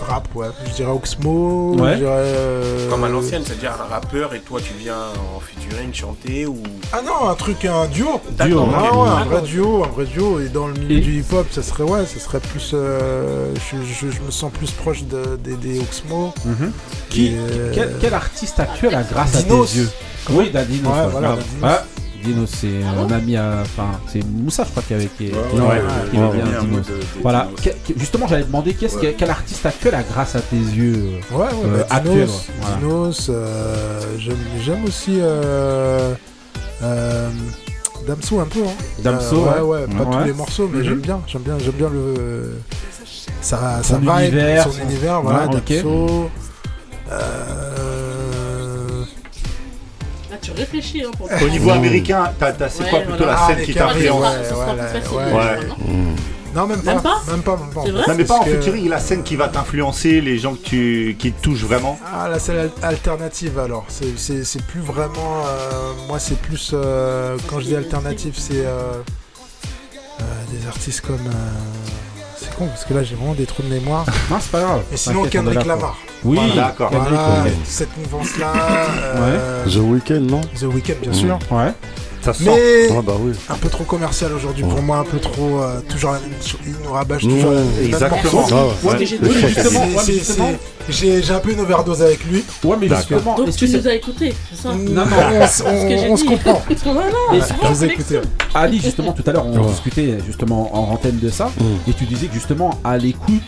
[0.00, 0.28] rap.
[0.34, 0.46] ouais.
[0.66, 1.74] Je dirais Oxmo.
[1.78, 1.92] Ouais.
[1.92, 4.94] Je dirais, euh, Comme à l'ancienne, c'est-à-dire un rappeur et toi tu viens
[5.36, 6.62] en featuring chanter ou?
[6.92, 8.20] Ah non, un truc, un duo.
[8.30, 10.40] D'accord, Ah ouais, un vrai duo, un vrai duo.
[10.40, 12.70] Et dans le milieu Et- du hip-hop, ça serait ouais, ça serait plus.
[12.74, 13.76] euh, je,
[14.06, 16.32] je- je me sens plus proche de, des- des Oxmo.
[16.44, 16.72] Mhm.
[17.10, 19.70] Qui, euh, quel, quel artiste actuel a grâce Dinos.
[19.70, 19.90] à tes yeux?
[20.30, 20.92] Oui, da Dinos.
[20.92, 21.28] Ouais, ouais, voilà,
[21.60, 21.82] grave.
[22.26, 22.50] Dinos.
[22.50, 23.62] Ouais, Dinos, c'est un ami à.
[23.62, 25.06] Enfin, c'est Moussa, je crois, qui avait.
[25.06, 25.32] Qui,
[27.22, 27.48] Voilà.
[27.62, 31.20] Que- que- justement, j'allais demander qu'est-ce que- quel artiste actuel a grâce à tes yeux
[31.32, 32.14] Ouais, ouais, euh, bah, actuel.
[32.26, 32.76] Dinos, voilà.
[32.76, 34.00] Dinos, euh,
[34.64, 36.14] j'aime, aussi euh,
[36.82, 37.28] euh,
[38.06, 38.60] Damso un peu.
[38.60, 39.02] Hein.
[39.02, 39.78] Damso, Euh, ouais, ouais.
[39.86, 40.16] ouais, pas Ouais.
[40.22, 40.84] tous les morceaux, mais Mhm.
[40.84, 42.58] j'aime bien, j'aime bien, j'aime bien le
[43.40, 45.46] sa, Son sa vibe, univers, son son- univers, voilà.
[45.48, 46.30] Damso.
[47.10, 47.95] Euh,
[50.52, 53.32] tu réfléchis hein, pour Au niveau américain, t'as- t'as- c'est Ouais, quoi plutôt voilà.
[53.32, 54.24] la Ah, scène les qui t'influence
[56.54, 57.82] non même pas, Même pas même pas, même pas.
[57.84, 60.54] C'est vrai Non mais pas en que- featuring, la scène qui va t'influencer, les gens
[60.54, 61.98] que tu, qui te touchent vraiment.
[62.14, 65.42] Ah, la scène al- alternative alors, c'est- c'est c'est plus vraiment.
[65.46, 66.70] euh, moi, c'est plus.
[66.72, 68.64] euh, quand je dis alternative, c'est.
[68.64, 68.92] euh,
[70.20, 71.28] euh, des artistes comme.
[72.38, 74.04] C'est con parce que là j'ai vraiment des trous de mémoire.
[74.30, 74.82] Non, c'est pas grave.
[74.92, 75.96] Et sinon, T'inquiète, on est Kendrick là Lamar.
[76.24, 76.90] Oui, Voilà, d'accord.
[76.90, 78.52] Kendrick, Voilà, cette mouvance-là.
[79.16, 80.40] euh, The Weeknd, non?
[80.58, 81.38] The Weeknd, bien sûr.
[81.50, 81.72] Ouais.
[82.26, 82.90] Ça Mais.
[82.90, 83.32] Ouais, bah oui.
[83.48, 86.58] un peu trop commercial aujourd'hui pour moi, un peu trop euh, toujours la même chose.
[86.66, 88.46] Il nous rabâche Mmh, toujours la même exactement.
[88.50, 88.90] Ah ouais.
[88.90, 89.18] Ouais, mais j'ai-
[91.32, 92.44] un peu une overdose avec lui.
[92.64, 95.78] ouais, mais justement, Donc tu nous as écoutés, c'est ça Non, non, on, s- C'est
[95.80, 96.28] ce que j'ai on- on se dit.
[96.28, 96.62] comprend.
[96.68, 98.20] Mais Je vous ai écouté.
[98.54, 101.50] Ali, justement, tout à l'heure, on discutait justement en antenne de ça,
[101.88, 103.42] et tu disais que justement, à l'écoute,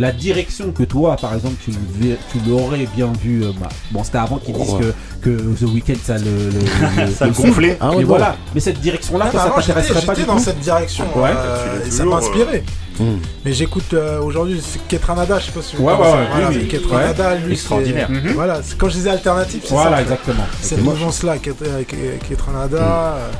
[0.00, 3.44] la direction que toi, par exemple, tu, tu l'aurais bien vu.
[3.44, 4.80] euh, bah, bon, c'était avant qu'ils disent Ouais.
[5.22, 6.24] que, que The Weeknd, ça le.
[6.24, 7.76] le, le- Ça le gonflait.
[7.80, 11.30] Ah ouais, voilà, mais cette direction-là, Ah, ça t'intéresserait pas du dans cette direction Ouais.
[11.36, 12.64] euh, et ça m'a inspiré.
[12.98, 13.04] Mmh.
[13.44, 16.48] Mais j'écoute euh, aujourd'hui c'est Ketranada, je sais pas si vous Ouais, ouais, ouais, Voilà,
[16.50, 16.68] oui.
[16.68, 18.08] Ketranada, lui, Extraordinaire.
[18.12, 18.32] c'est- Mhm.
[18.34, 19.74] Voilà, quand je disais alternative, c'est ça.
[19.74, 20.02] Voilà, en fait.
[20.02, 20.44] exactement.
[20.60, 22.76] Cette mouvance-là, Ket- Ket- Ketranada,
[23.16, 23.30] euh,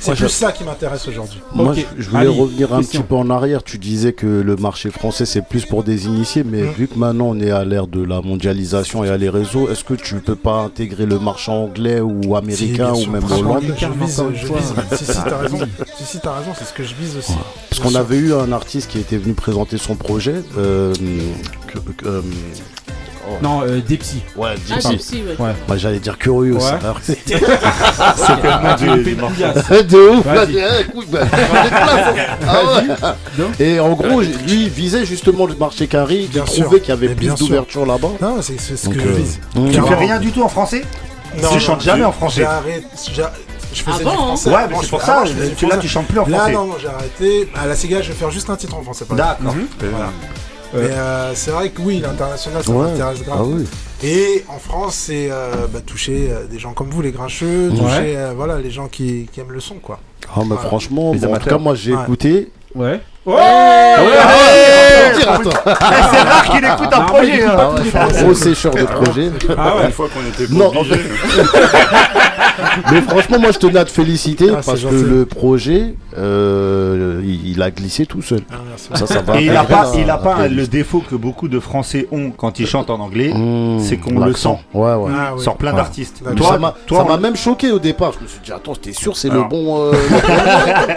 [0.00, 1.38] c'est plus je- ça qui m'intéresse aujourd'hui.
[1.54, 3.00] Moi, je, je voulais Ali, revenir un question.
[3.02, 3.62] petit peu en arrière.
[3.62, 6.70] Tu disais que le marché français, c'est plus pour des initiés, mais Mm.
[6.72, 9.84] vu que maintenant on est à l'ère de la mondialisation et à les réseaux, est-ce
[9.84, 13.86] que tu peux pas intégrer le marché anglais ou américain Si, ou même hollandais Je
[13.86, 14.58] vise, encore une je fois.
[14.58, 14.98] vise.
[14.98, 15.58] Si, si, t'as raison.
[15.98, 17.34] Si, si, t'as raison, c'est ce que je vise aussi.
[17.68, 20.42] Parce qu'on avait eu un artiste qui était venu présenter son projet.
[20.58, 20.94] euh,
[21.66, 22.22] que- que- euh,
[23.42, 24.22] Non, euh, des psys.
[24.36, 24.80] ouais, Ah.
[24.80, 25.36] Gypsy, ouais.
[25.44, 25.52] Ouais.
[25.68, 26.54] Bah, J'allais dire curieux.
[26.54, 26.60] Ouais.
[26.84, 26.94] Ah,
[28.76, 29.68] fais une couillasse.
[29.68, 30.52] de ouf Vas-y.
[30.52, 30.60] j'ai-
[31.10, 32.36] bah, j'en ai plein, ça.
[32.48, 33.64] Ah ouais.
[33.66, 34.32] Et en gros, lui,
[34.64, 36.80] il visait justement le marché carré, il Bien trouvait sûr.
[36.80, 37.46] qu'il y avait Mais plus bien sûr.
[37.46, 38.08] d'ouverture là-bas.
[38.20, 39.40] Non, c'est c'est ce que je euh, vise.
[39.54, 39.70] mmh.
[39.70, 40.82] Tu fais rien du tout en français?
[41.52, 42.86] Tu chantes jamais en français J'ai arrêté.
[43.12, 43.22] j'ai-
[43.72, 44.20] Je faisais Avant, du hein.
[44.26, 44.50] français.
[44.50, 45.86] Ouais, avant, mais je c'est pour fais- ça, avant, je faisais du tu, là français.
[45.86, 46.52] tu chantes plus en Là, français.
[46.54, 47.48] non, non, j'ai arrêté.
[47.54, 49.04] À la Cigale, je vais faire juste un titre en français.
[49.04, 49.36] par exemple.
[49.38, 49.54] D'accord.
[49.92, 50.10] Voilà.
[50.74, 52.90] Euh, Mais euh, c'est vrai que oui, l'international, ça Ouais.
[52.90, 53.38] m'intéresse grave.
[53.40, 53.66] Ah oui.
[54.04, 58.16] Et en France, c'est euh, bah, toucher euh, des gens comme vous, les grincheux, toucher
[58.16, 59.98] euh, voilà, les gens qui, qui aiment le son, quoi.
[60.34, 62.02] Ah, mais franchement, bon, en tout cas, moi j'ai Ouais.
[62.02, 62.52] écouté.
[62.74, 63.00] Ouais.
[63.26, 63.32] Eh,
[65.18, 65.26] c'est
[66.22, 67.32] rare qu'il écoute un Non, projet.
[67.38, 67.56] mais hein.
[67.58, 69.30] Ah ouais, je suis un gros sécheur de projet.
[69.58, 69.86] Ah ouais.
[69.86, 71.00] Une fois qu'on était Non, en obligé.
[72.92, 77.50] Mais franchement, moi je tenais à te féliciter Ah, parce que le projet, euh, il,
[77.52, 78.40] il a glissé tout seul.
[78.50, 78.56] Ah.
[78.96, 79.40] Ça, ça va.
[79.40, 82.30] Et il a intégrer pas, il a pas le défaut que beaucoup de Français ont
[82.30, 84.56] quand ils chantent en anglais, Mmh, c'est qu'on le sent.
[84.74, 85.10] Ouais, ouais.
[85.16, 85.42] Ah, oui.
[85.42, 85.76] sur plein Ouais.
[85.76, 86.22] d'artistes.
[86.36, 88.12] Toi, ça m'a toi, ça on- m'a même choqué au départ.
[88.18, 89.80] Je me suis dit, attends, t'es sûr, c'est le bon.
[89.80, 89.92] euh,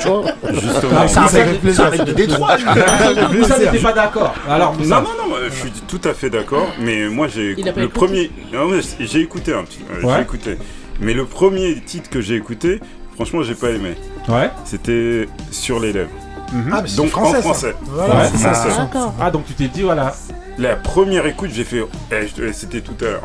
[0.01, 1.07] tu vois Justement.
[1.07, 1.89] Ça fait plaisir.
[3.33, 4.33] Moussa n'était pas d'accord.
[4.49, 4.73] Alors.
[4.79, 8.31] Non, non, non, je suis tout à fait d'accord, mais moi j'ai le écouté premier.
[8.53, 9.79] Non, mais j'ai écouté un petit.
[9.91, 10.07] euh.
[10.15, 10.57] J'ai écouté.
[10.99, 12.79] Mais le premier titre que j'ai écouté,
[13.15, 13.95] franchement, j'ai pas aimé.
[14.29, 14.49] Ouais.
[14.65, 16.09] C'était Sur les lèvres.
[16.71, 17.41] Ah, mais c'est Donc, français, en ça.
[17.41, 17.75] français.
[17.83, 18.29] Voilà, Ouais.
[18.31, 18.51] c'est ça.
[18.53, 18.69] Ah.
[18.93, 19.13] ça.
[19.19, 20.13] Ah, donc tu t'es dit, voilà.
[20.59, 21.83] La première écoute, j'ai fait.
[22.11, 23.23] eh, je- eh, C'était tout à l'heure.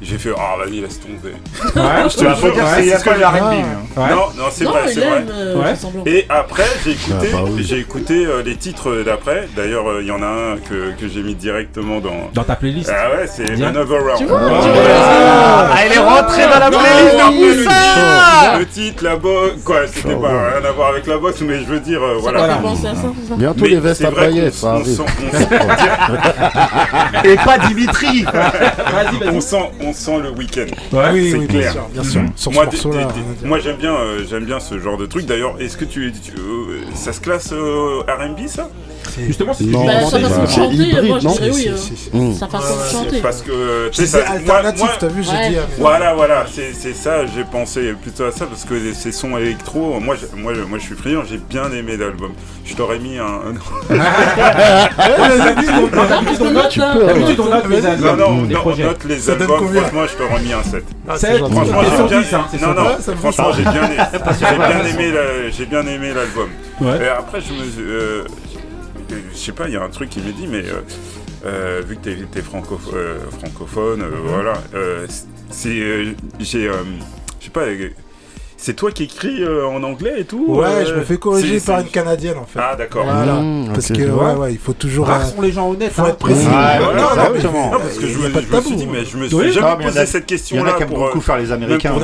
[0.00, 0.30] J'ai fait.
[0.38, 1.34] Ah, vas-y, laisse tomber.
[1.34, 2.08] Ouais.
[2.08, 2.52] Je te Bah, jure.
[2.54, 3.74] dire ouais, c'est pas ce que hein.
[3.96, 4.04] Non,
[4.36, 5.24] non, c'est vrai, c'est vrai.
[5.28, 5.64] euh.
[6.06, 7.64] Et après, j'ai écouté, Ah, bah oui.
[7.68, 9.48] j'ai écouté euh, les titres d'après.
[9.56, 12.30] D'ailleurs, euh, il y en a un que, que j'ai mis directement dans.
[12.32, 12.92] Dans ta playlist.
[12.94, 13.60] Ah ouais, c'est.
[13.60, 14.18] Another Round.
[14.18, 19.02] Tu vois, Ah, tu vois, Ah, elle est rentrée dans la playlist non, le- titre,
[19.04, 22.00] la boxe, quoi, c'était pas rien à voir avec la boxe, mais je veux dire,
[22.02, 22.60] euh, voilà.
[23.36, 25.48] Bientôt les vestes à paillettes, ça on sent- on sent-
[27.24, 29.36] Et pas Dimitri Vas-y, vas-y.
[29.88, 30.66] On sent le week-end.
[30.92, 31.04] Ouais.
[31.12, 31.72] Oui, c'est oui, clair.
[31.72, 32.22] bien sûr, bien sûr.
[32.36, 33.08] Sur ce Moi, dire.
[33.44, 35.26] moi j'aime bien, euh, j'aime bien ce genre de truc.
[35.26, 38.68] D'ailleurs, est-ce que tu, tu- euh, ça se classe euh, R&B ça?
[39.26, 41.50] Justement, c'est Non, Bah, sa c'est- façon de c'est chanter, hybride, moi je non dirais
[41.52, 42.34] oui.
[42.38, 43.20] Sa façon Ouais, de chanter.
[43.20, 45.48] Parce que Je tu sais, disais ça- moi- alternatif, t'as vu, j'ai Ouais.
[45.50, 45.56] dit.
[45.78, 49.98] Voilà, voilà, c'est c'est ça, j'ai pensé plutôt à ça parce que ces sons électro,
[50.00, 52.32] moi, je- moi, je- moi je suis friand, j'ai bien aimé l'album.
[52.64, 53.54] Je t'aurais mis un.
[53.88, 55.70] D'habitude,
[57.40, 58.42] on- note- les non, albums, non, on
[58.76, 60.84] note les albums, franchement, je t'aurais mis un 7.
[61.08, 61.38] Ah, c'est.
[61.38, 63.96] Franchement, C'est j'ai bien, 10, c'est non, non, franchement, j'ai bien, aimé-
[64.38, 64.90] j'ai bien Ouais.
[64.90, 66.48] aimé, la- j'ai bien aimé l'album.
[67.18, 68.24] Après, je me, euh,
[69.10, 70.80] je sais pas, il y a un truc qui me dit, mais euh,
[71.46, 75.06] euh, vu que t'es es francophone, euh, francophone euh, voilà, euh,
[75.50, 76.74] c'est, euh, j'ai, euh,
[77.40, 77.88] je sais pas, euh,
[78.60, 80.44] c'est toi qui écris euh, en anglais et tout.
[80.48, 82.58] Ouais, euh, je me fais corriger par une Canadienne en fait.
[82.60, 83.04] Ah d'accord.
[83.04, 83.34] Voilà.
[83.34, 83.96] Mmh, Parce ok.
[83.98, 85.06] que, ouais, ouais, il faut toujours.
[85.06, 85.92] Rares euh, sont les gens honnêtes.
[85.92, 86.08] faut hein.
[86.08, 86.44] être précis.
[86.46, 87.66] Ouais, Non, ouais, non, exactement.
[87.66, 89.28] mais- Non, parce que je, me- je me suis dit, mais je me Oui.
[89.28, 90.66] suis Non, jamais mais il y en posé a- cette Il y question en a
[90.66, 91.94] là qui aiment beaucoup faire les Américains.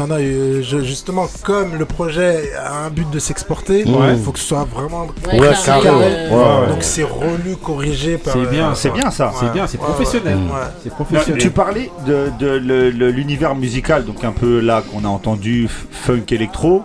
[0.00, 4.16] Non, non, euh, je- justement, comme le projet a un but de s'exporter, il Ouais.
[4.16, 6.66] faut que ce soit vraiment Ouais, Ouais, carré, carré, ouais, ouais.
[6.68, 8.32] Donc c'est relu, corrigé par.
[8.32, 9.30] C'est bien, euh, C'est bien ça.
[9.38, 10.36] C'est bien, c'est professionnel.
[10.36, 10.66] ouais, ouais.
[10.82, 11.38] C'est professionnel.
[11.42, 16.82] Tu parlais de, de l'univers musical, donc un peu là qu'on a entendu funk électro.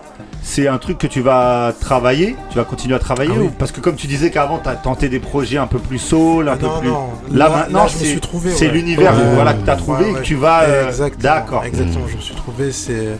[0.48, 3.46] C'est un truc que tu vas travailler, tu vas continuer à travailler Ah oui.
[3.46, 5.98] ou- Parce que comme tu disais qu'avant tu as tenté des projets un peu plus
[5.98, 6.88] soul, un Ah peu non, plus.
[6.88, 7.08] non.
[7.32, 8.72] Là, maintenant là, je me c'est suis trouvé, c'est ouais.
[8.72, 10.62] l'univers Ouais, voilà, que tu as trouvé ouais, et que tu vas.
[10.62, 11.64] euh, Exactement, D'accord.
[11.64, 12.70] Exactement, je me suis trouvé.
[12.70, 13.18] C'est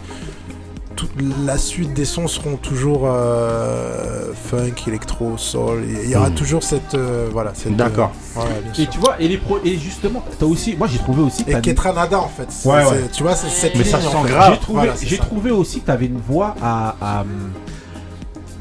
[0.94, 1.10] toute
[1.44, 4.05] la suite des sons seront toujours euh,
[4.46, 5.84] funk, électro, soul.
[6.04, 6.34] Il y aura Mm.
[6.34, 6.94] toujours cette.
[6.94, 7.76] euh, voilà, cette.
[7.76, 8.12] D'accord.
[8.14, 8.88] euh, voilà, bien Et sûr.
[8.90, 11.44] tu vois, et, les pro- et justement, t'as aussi, moi j'ai trouvé aussi.
[11.44, 12.46] que Et Ketranada en fait.
[12.50, 13.08] c'est- Ouais, ouais.
[13.12, 14.28] Tu vois, c'est cette Mais ça en sent fait.
[14.32, 14.52] grave.
[14.54, 15.24] J'ai trouvé, Voilà, c'est j'ai ça.
[15.24, 17.24] trouvé aussi que tu avais une voix à, à,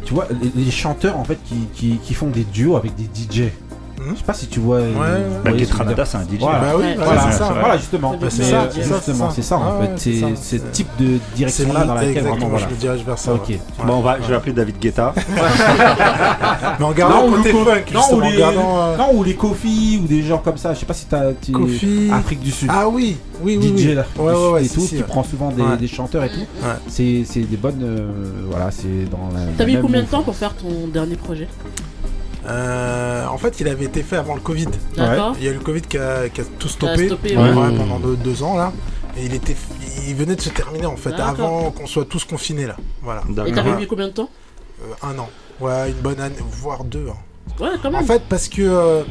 [0.06, 3.06] Tu vois, les, les chanteurs en fait qui, qui, qui font des duos avec des
[3.06, 3.50] DJ.
[3.98, 4.80] Je sais pas si tu vois.
[4.80, 4.90] ouais.
[4.92, 6.40] vous Bah, Ketranada, c'est un DJ.
[6.40, 6.60] Voilà.
[6.60, 7.56] Bah oui, voilà, Voilà, c'est ça.
[7.60, 8.12] voilà, justement.
[8.12, 10.20] Bah, Mais, c'est ça, euh, c'est ça, justement, c'est en Ouais, fait.
[10.36, 12.68] c'est ce type de direction là dans laquelle vraiment voilà.
[12.68, 13.34] je me dirige vers ça.
[13.34, 13.50] Ok.
[13.50, 13.60] ouais.
[13.86, 15.14] Bon, on va, je vais appeler David Guetta.
[16.80, 19.36] Mais en gardant Non, côté funk, non, justement, ou les, gardant, euh, non, ou les
[19.36, 20.74] Kofi ou des gens comme ça.
[20.74, 21.32] Je sais pas si t'as.
[21.52, 22.10] Kofi.
[22.12, 22.70] Afrique du Sud.
[22.72, 23.78] Ah oui, oui, oui.
[23.78, 26.46] DJ Ouais, ouais, et tout, qui prend souvent des, chanteurs et tout.
[26.88, 27.82] C'est des bonnes.
[27.84, 28.08] euh,
[28.50, 29.42] voilà, c'est dans la.
[29.58, 31.48] T'as mis combien de temps pour faire ton dernier projet?
[32.48, 34.68] Euh, en fait, il avait été fait avant le Covid.
[34.98, 37.44] Il y a eu le Covid qui a, qui a tout a stoppé, stoppé, Ouais,
[37.54, 37.78] ouais.
[37.78, 38.72] pendant deux, deux ans là.
[39.18, 39.56] Et il était,
[40.08, 42.76] il venait de se terminer en fait, avant qu'on soit tous confinés là.
[43.02, 43.24] Voilà.
[43.48, 44.30] Et t'avais mis combien de temps?
[44.82, 45.30] Euh, un an.
[45.62, 47.08] Ouais, une bonne année, voire deux.
[47.10, 47.16] hein.
[47.64, 48.02] Ouais, quand même.
[48.02, 49.04] En fait, parce que euh,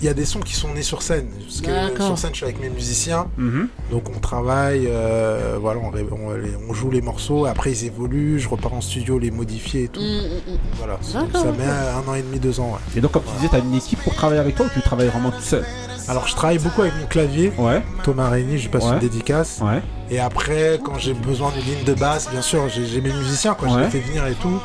[0.00, 1.28] il y a des sons qui sont nés sur scène.
[1.44, 2.06] Parce que D'accord.
[2.06, 3.26] sur scène, je suis avec mes musiciens.
[3.36, 3.68] Mhm.
[3.90, 8.80] Donc on travaille, euh, voilà, on, joue les morceaux, après ils évoluent, je repars en
[8.80, 10.00] studio, les modifier et tout.
[10.00, 10.58] Mm, mm, mm.
[10.76, 12.72] Voilà, ça met un an et demi, deux ans.
[12.72, 12.98] Ouais.
[12.98, 15.08] Et donc, comme tu disais, t'as une équipe pour travailler avec toi ou tu travailles
[15.08, 15.64] vraiment tout seul
[16.06, 17.82] Alors je travaille beaucoup avec mon clavier, Ouais.
[18.04, 18.92] Thomas Rény, je passe Ouais.
[18.92, 19.60] une dédicace.
[19.62, 19.82] Ouais.
[20.10, 23.68] Et après, quand j'ai besoin d'une ligne de basse, bien sûr, j'ai mes musiciens, quoi,
[23.68, 24.60] je les fais venir et tout.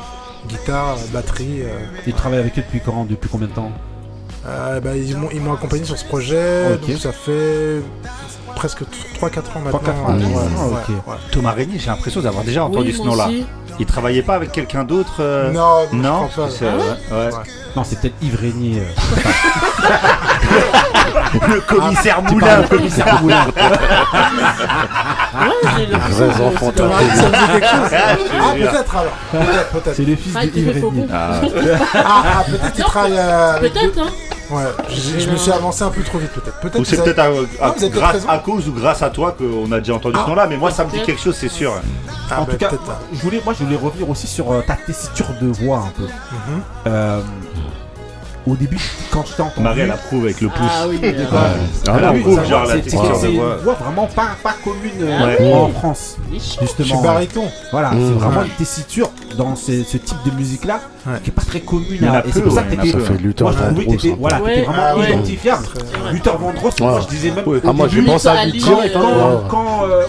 [0.47, 1.61] Guitare, batterie.
[1.61, 3.71] euh, Et tu travailles avec eux depuis quand Depuis combien de temps?
[4.45, 7.81] Euh, bah, ils m'ont ils m'ont accompagné sur ce projet, donc ça fait
[8.55, 8.81] presque
[9.21, 9.79] 3-4 ans maintenant.
[9.79, 10.17] 3-4 ans.
[10.17, 10.25] Ouais,
[11.07, 11.15] ouais.
[11.31, 13.29] Thomas Régnier, j'ai l'impression d'avoir déjà entendu Oui, ce nom-là.
[13.79, 16.51] Il travaillait pas avec quelqu'un d'autre euh, Non, non, Non, je crois pas.
[16.51, 17.33] c'est- Ah ouais ouais, ouais.
[17.33, 17.39] Ouais.
[17.75, 18.81] Non, c'est peut-être Yves Régnier.
[18.81, 18.83] euh.
[21.47, 22.61] Le commissaire Tu Moulin.
[22.61, 23.45] de commissaire Moulin.
[23.45, 23.51] Ouais,
[25.77, 27.03] j'ai l'impression Vrais enfants, c'est dommage.
[27.15, 29.13] Ça me dit quelque chose Ah, Ah, peut-être alors.
[29.31, 29.95] Peut-être, peut-être.
[29.95, 30.51] C'est le fils Ah, de.
[31.11, 31.41] Ah,
[31.95, 34.09] Ah, ah, peut-être qu'il travaille euh, Peut-être, hein
[34.51, 36.59] Ouais, je me suis avancé un peu trop vite, peut-être.
[36.59, 37.47] Peut-être Ou c'est peut-être à, à- Non,
[37.89, 40.69] grâce, à cause ou grâce à toi qu'on a déjà entendu ce nom-là, mais moi
[40.69, 41.73] ça me dit quelque chose, c'est sûr.
[42.29, 42.83] Ah, en bah, tout cas, peut-être.
[43.13, 46.03] je voulais, moi, je voulais revenir aussi sur euh, ta tessiture de voix un peu.
[46.03, 46.61] Mhm.
[46.87, 47.19] Euh,
[48.45, 48.77] au début,
[49.11, 49.61] quand je t'ai entendu.
[49.63, 50.57] Marie elle approuve avec le pouce.
[50.69, 50.99] Ah oui.
[51.03, 51.37] euh, Ah,
[51.87, 53.55] Ah oui, oui, genre la c'est- texture c'est de une voix.
[53.63, 55.53] voix vraiment pas, pas commune euh, Ah Ouais.
[55.53, 56.57] en France, il est chaud.
[56.61, 57.01] Je suis justement.
[57.01, 57.43] baryton.
[57.71, 57.99] Voilà, Mmh.
[58.07, 58.45] c'est vraiment Ouais.
[58.47, 61.13] une tessiture dans ce, ce type de musique-là Ouais.
[61.23, 62.03] qui est pas très commune.
[62.05, 62.91] À- et c'est pour ça que t'étais.
[62.91, 62.99] peu.
[63.05, 65.65] Ça fait Luther Moi, je trouvais que t'étais voilà, vraiment ah identifiable.
[66.11, 67.45] Luther Vandross, moi je disais même.
[67.65, 68.93] Ah, moi, je pense à lui quand, direct.
[68.93, 70.01] quand, quand, euh,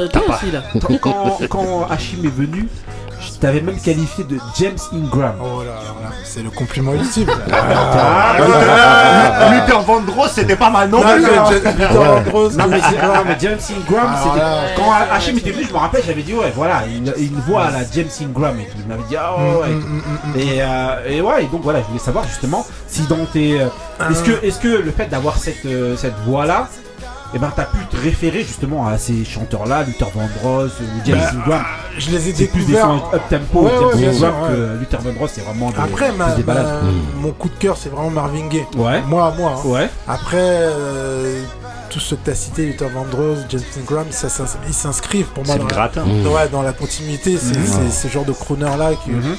[0.00, 2.68] euh, quand Hachim est venu,
[3.20, 5.34] je t'avais même qualifié de James Ingram.
[5.40, 7.28] Oh là, là, c'est le compliment ultime.
[7.52, 11.22] Ah, Luther- Luther Vandross, c'était pas mal non plus.
[12.56, 16.34] Non mais, James Ingram, c'était là, quand Hachim était venu, je me rappelle, j'avais dit
[16.34, 18.76] ouais voilà, une, une voix à la James Ingram et tout.
[18.78, 19.68] Il m'avait dit ah ouais, ouais.
[19.68, 20.02] Mm, mm,
[20.34, 20.38] mm.
[20.38, 23.60] Et, euh, et ouais, et donc voilà, je voulais savoir justement si dans tes.
[23.60, 23.66] euh,
[24.10, 26.16] Est-ce que, est-ce que le fait d'avoir cette, euh, cette
[27.32, 31.18] voix-là, eh ben, t'as pu te référer justement à ces chanteurs-là, Luther Vandross ou James
[31.18, 31.62] Bah, Ingram
[31.98, 32.86] Je les ai C'est plus des découverts.
[33.10, 36.36] sons up tempo, Ouais, ouais, sûr, que Luther Vandross, c'est vraiment des, Après, ma- plus
[36.36, 36.66] des balades.
[36.84, 38.64] ma- mon coup de cœur, c'est vraiment Marvin Gaye.
[38.76, 39.54] Ouais, Moi à moi.
[39.64, 39.68] hein.
[39.68, 39.90] ouais.
[40.08, 41.42] Après, euh,
[41.90, 45.44] tout ce que tu as cité, Luther Vandross, James Ingram, ça, ça- ils s'inscrivent pour
[45.44, 46.02] moi C'est dans le la, gratin.
[46.04, 47.36] ouais, dans la continuité.
[47.36, 49.22] C'est c'est ce genre de crooner-là que Mhm.
[49.22, 49.36] que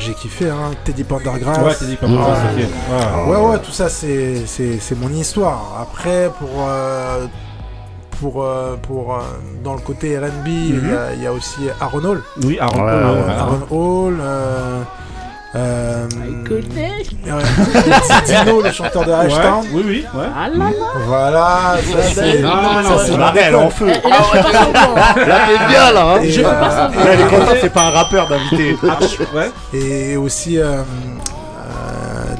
[0.00, 0.48] j'ai kiffé.
[0.50, 0.72] Hein.
[0.84, 1.58] Teddy Pendergrass.
[1.58, 2.64] Ouais, comme ça, Ouais.
[2.64, 3.28] ok.
[3.28, 3.36] Ouais.
[3.36, 5.78] Ouais, ouais, tout ça, c'est c'est- c'est mon histoire.
[5.80, 6.48] Après, pour.
[6.68, 7.26] euh,
[8.20, 9.18] pour, euh, pour euh,
[9.62, 12.22] dans le côté RB, il y a- il y, a aussi Aaron Hall.
[12.42, 12.82] Oui, Aaron.
[12.84, 13.32] Ouais, Paul, ouais, ouais.
[13.32, 14.20] Aaron Hall.
[15.54, 16.06] Euh,
[16.50, 16.60] euh,
[18.26, 19.10] Dino, le chanteur de.
[19.10, 19.28] Ouais,
[19.72, 20.26] Oui, oui, ouais.
[20.36, 20.72] Ah là là.
[21.06, 22.40] Voilà, ça c'est.
[22.40, 22.50] Non,
[22.82, 23.88] ça, c'est en feu.
[23.88, 24.94] Et, et là, je fais pas semblant.
[25.26, 27.02] Là, t'es bien là, hein Et, Je fais pas euh, semblant.
[27.10, 28.76] Elle est contente, c'est pas un rappeur d'invité.
[28.82, 28.98] Ah,
[29.34, 29.50] ouais.
[29.72, 32.34] et aussi euh, euh.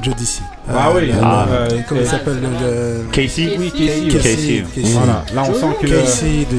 [0.71, 4.09] Ah oui, le- ah, euh, comment il euh, s'appelle le, le- Casey Oui, Casey.
[4.09, 4.19] Casey.
[4.19, 4.65] Casey.
[4.75, 4.93] Casey.
[4.95, 5.87] Voilà, là on sent que.
[5.87, 6.57] Casey de.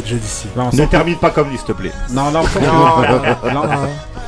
[0.57, 1.91] Là, on Ne termine pas comme lui, s'il te plaît.
[2.11, 2.65] Non, là on sent que.
[2.65, 3.79] Non, là, non, là,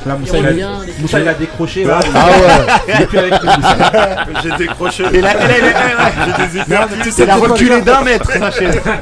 [0.06, 0.68] là, Moussa, Il il a,
[1.00, 2.00] Moussa, il a décroché là.
[2.14, 3.50] Ah ouais Il est plus avec nous.
[4.42, 5.04] J'ai décroché.
[5.12, 8.30] Et là, sais elle a pourquoi, reculé d'un mètre.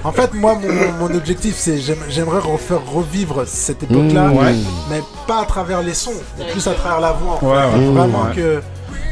[0.04, 4.54] En fait, moi, mon, mon objectif, c'est j'aime- j'aimerais refaire revivre cette époque-là, Mmh, ouais.
[4.90, 7.38] mais pas à travers les sons, mais plus à travers la voix.
[7.40, 7.78] en Ouais, fait.
[7.78, 7.92] ouais.
[7.94, 8.34] Vraiment Ouais.
[8.36, 8.62] que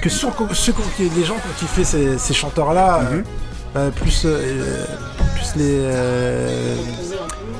[0.03, 3.23] que ceux, ceux qui- les gens qui ont kiffé ces, ces chanteurs-là, euh,
[3.77, 4.85] euh, plus euh,
[5.35, 6.77] plus les euh,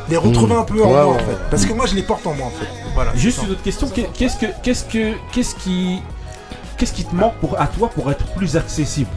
[0.09, 1.37] les retrouver un peu en Ouais, moi, en fait.
[1.51, 2.67] Parce que moi, je les porte en moi, en fait.
[2.95, 3.15] Voilà.
[3.15, 3.89] Juste une autre question.
[3.89, 6.01] Qu'est- Qu'est-ce que, qu'est-ce que, qu'est-ce qui,
[6.79, 9.11] qu'est-ce qui te manque pour à toi pour être plus accessible?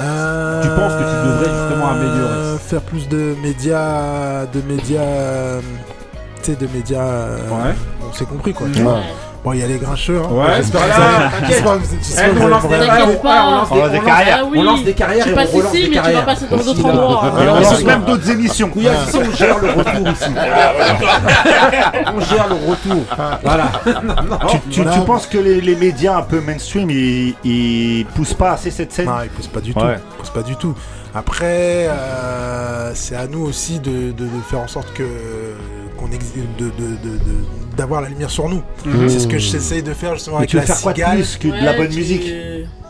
[0.00, 5.60] Euh, Tu penses que tu devrais justement améliorer Faire plus de médias, de médias.
[6.42, 7.26] tu sais, de médias.
[7.50, 7.74] Ouais.
[8.08, 8.66] On s'est compris quoi.
[8.66, 9.02] Ouais.
[9.42, 10.20] Bon, il y a les grincheux.
[10.22, 10.28] Hein.
[10.32, 13.08] Ouais, j'espère que on lance des carrières.
[13.22, 14.38] On lance des- carrières.
[14.42, 14.58] Ah oui.
[14.58, 16.24] On lance des carrières Je et passe on relance ici, des mais tu vas carrières.
[16.26, 17.32] passer dans d'autres endroits.
[17.42, 18.70] Et on lance même d'autres émissions.
[18.76, 20.24] Ici, on gère le retour ici.
[22.14, 23.04] On gère le retour.
[23.42, 23.64] Voilà.
[24.50, 24.98] Tu, tu- Voilà.
[24.98, 28.92] tu penses que les, les médias un peu mainstream, ils, ils poussent pas assez cette
[28.92, 29.06] scène?
[29.06, 29.80] Non, ils poussent pas du tout.
[29.80, 30.74] Ils poussent pas du tout.
[31.14, 34.12] Après, euh, c'est à nous aussi de
[34.48, 35.04] faire en sorte que
[36.00, 38.62] qu'on exi- de, de- de- de- d'avoir la lumière sur nous.
[38.86, 39.08] Mhm.
[39.08, 40.96] C'est ce que j'essaye de faire justement Mais avec tu veux la faire quoi de
[40.98, 41.16] cigale.
[41.16, 42.32] plus que de la bonne tu- musique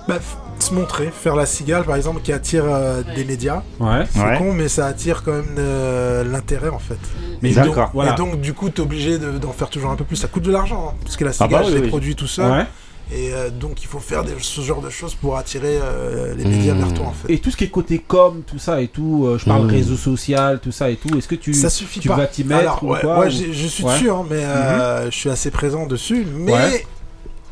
[0.08, 3.62] Bah, f- se montrer, faire la cigale par exemple qui attire euh, des médias.
[3.78, 4.04] Ouais.
[4.10, 4.36] C'est Ouais.
[4.38, 6.98] con, mais ça attire quand même euh, l'intérêt en fait.
[7.42, 8.12] Mais et d'accord, donc, voilà.
[8.12, 10.16] et donc, du coup, t'es obligé de- d'en faire toujours un peu plus.
[10.16, 11.88] Ça coûte de l'argent, hein, parce que la Ah bah cigale, oui, je l'ai oui.
[11.88, 12.66] produit tout seul.
[13.12, 16.44] Et euh, donc, il faut faire des- ce genre de choses pour attirer euh, les
[16.44, 16.78] médias Mmh.
[16.78, 17.32] vers toi en fait.
[17.32, 19.70] Et tout ce qui est côté com, tout ça et tout, euh, je parle Mm.
[19.70, 22.16] réseau social, tout ça et tout, est-ce que tu, ça suffit tu pas.
[22.16, 23.94] vas t'y mettre Alors, ou ouais, quoi ouais, ou- j'ai- je suis Ouais.
[23.94, 26.24] dessus, hein, mais euh, je suis assez présent dessus.
[26.36, 26.86] Mais Ouais.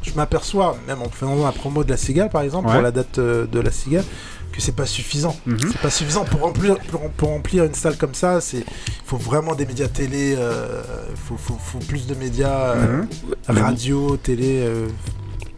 [0.03, 2.75] je m'aperçois, même en faisant la promo de la cigale par exemple, Ouais.
[2.75, 4.05] pour la date de la cigale,
[4.53, 5.37] que c'est pas suffisant.
[5.45, 5.59] Mhm.
[5.61, 8.41] C'est pas suffisant pour remplir, pour, pour remplir une salle comme ça.
[8.41, 8.65] C'est, il
[9.05, 10.35] faut vraiment des médias télé.
[10.39, 13.03] euh, Il faut, faut- faut plus de médias euh,
[13.49, 13.59] Mhm.
[13.59, 14.61] radio, télé.
[14.61, 14.87] euh,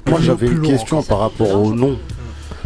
[0.08, 1.98] Moi j'avais une question par rapport au nom.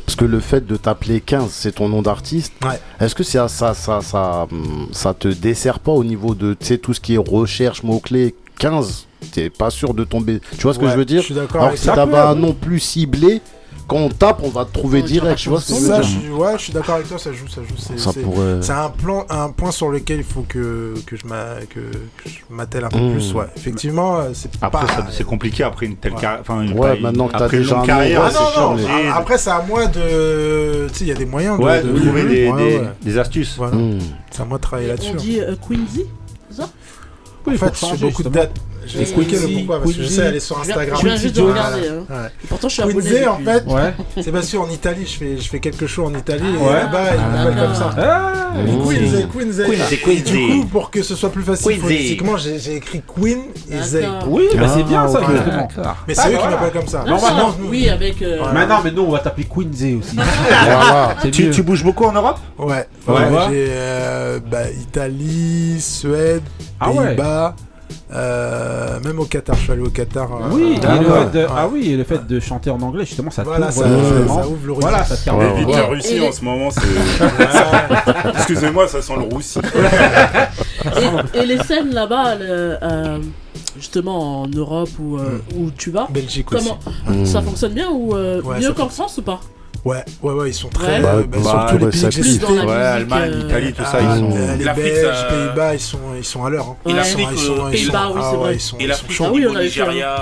[0.06, 2.52] Parce que le fait de t'appeler 15, c'est ton nom d'artiste.
[2.62, 2.78] Ouais.
[3.00, 4.46] Est-ce que ça, ça, ça, ça,
[4.92, 8.34] ça te dessert pas au niveau de tout ce qui est recherche, mots-clés?
[8.58, 10.40] 15 T'es pas sûr de tomber.
[10.56, 11.20] Tu vois ce que je veux dire?
[11.22, 13.40] Je suis d'accord Alors que si t'avais un nom plus ciblé,
[13.86, 15.38] quand on tape, on va te trouver Ouais, direct.
[15.38, 17.08] tu vois ce que je veux Ça, dire je suis, ouais, je suis d'accord avec
[17.08, 17.18] toi.
[17.18, 17.74] Ça joue, ça joue.
[17.96, 18.70] C'est, pourrait.
[18.70, 21.26] un plan, un point sur lequel il faut que que je
[22.50, 23.12] m'attelle un peu Mmh.
[23.12, 23.32] plus.
[23.34, 25.06] Ouais, effectivement, euh, c'est Après, pas.
[25.10, 26.20] c'est compliqué après une telle Ouais.
[26.20, 26.40] carrière.
[26.40, 28.60] Enfin, une- Ouais, pas- maintenant que t'as après une déjà longue un carrière, Ah c'est
[28.60, 30.86] non, non, Après, c'est à moi de.
[30.88, 31.64] Tu sais, il y a des moyens de.
[31.64, 32.82] Ouais, de trouver des, des- ouais.
[33.02, 33.54] des astuces.
[33.56, 33.76] Voilà.
[33.76, 33.98] Hum.
[34.30, 35.12] C'est à moi de travailler là-dessus.
[35.12, 36.06] On dit euh, Quincy
[36.50, 36.68] c'est ça?
[37.46, 38.52] Oui, en fait, changer, beaucoup de dates.
[38.86, 40.98] Je vais Et expliquer le pourquoi, parce que je sais aller sur Je viens- Instagram.
[41.00, 41.62] je viens juste de Voilà.
[41.66, 42.04] regarder, hein.
[42.10, 42.28] Ouais.
[42.42, 43.26] Et Pourtant, je suis abonné.
[43.26, 43.94] En fait, Ouais.
[44.22, 46.72] c'est parce qu'en Italie, je fais, je fais quelques shows en Italie, et Ouais.
[46.72, 47.90] là-bas, ils m'appellent comme ça.
[47.96, 48.30] Ah.
[48.54, 50.22] Queen, Queen, Queen, Quincy, Et Quincy.
[50.32, 53.38] du coup, pour que ce soit plus facile phonétiquement, j'ai écrit Queen
[53.70, 54.02] et Zay.
[54.02, 54.28] D'accord.
[54.28, 55.68] Oui, bah c'est Ah, bien ça, justement.
[56.06, 57.04] Mais c'est Ah, eux qui m'appellent comme ça.
[57.06, 58.22] Non, Sinon, non, nous- oui, avec.
[58.22, 58.52] euh.
[58.52, 60.16] Maintenant, mais nous, on va t'appeler Quincy aussi.
[61.52, 66.42] Tu, bouges beaucoup en Europe Ouais, j'ai euh, bah, Italie, Suède,
[66.80, 67.08] Ah ouais.
[67.08, 67.56] Pays-Bas,
[68.14, 69.56] euh, même au Qatar.
[69.56, 70.30] Je suis allé au Qatar.
[70.32, 71.18] euh, Oui, euh, et le ouais.
[71.20, 71.50] fait de, Ouais.
[71.56, 73.96] ah oui, et le fait de chanter en anglais, justement, ça Voilà, t'ouvre ça, le-
[73.96, 74.34] ça- vraiment.
[74.42, 74.88] ça ouvre l'horizon.
[74.88, 75.44] Voilà, ça te permet.
[75.64, 76.80] Ouais, la Russie Et- en ce moment, c'est.
[78.34, 79.58] Excusez-moi, ça sent le roussi.
[81.34, 83.18] Et, et les scènes là-bas, le- euh,
[83.76, 86.64] justement en Europe ou euh, où tu vas, Belgique aussi.
[86.68, 86.78] comment
[87.08, 87.24] Mmh.
[87.24, 88.88] ça fonctionne bien ou euh, Ouais, mieux qu'en.
[88.88, 89.40] France ou pas?
[89.84, 90.86] Ouais, ouais, ouais, ils sont très.
[90.96, 91.00] Ouais.
[91.00, 93.40] Bah, euh, bah, bah, bah, surtout les ouais, pays dans la Ouais, musique, Allemagne, euh,
[93.48, 94.30] Italie, tout ça, Ah, ils sont.
[94.34, 96.66] euh, les L'Afrique, Belges, ça- Pays-Bas, ils sont, ils sont à l'heure.
[96.70, 96.76] hein.
[96.86, 98.54] Et Ils l'Afrique, sont- ils sont- euh, ils sont- Pays-Bas, oui, ah c'est ouais, vrai.
[98.54, 100.16] ils sont- Et ils l'Afrique, sont Ah oui, on Nigeria.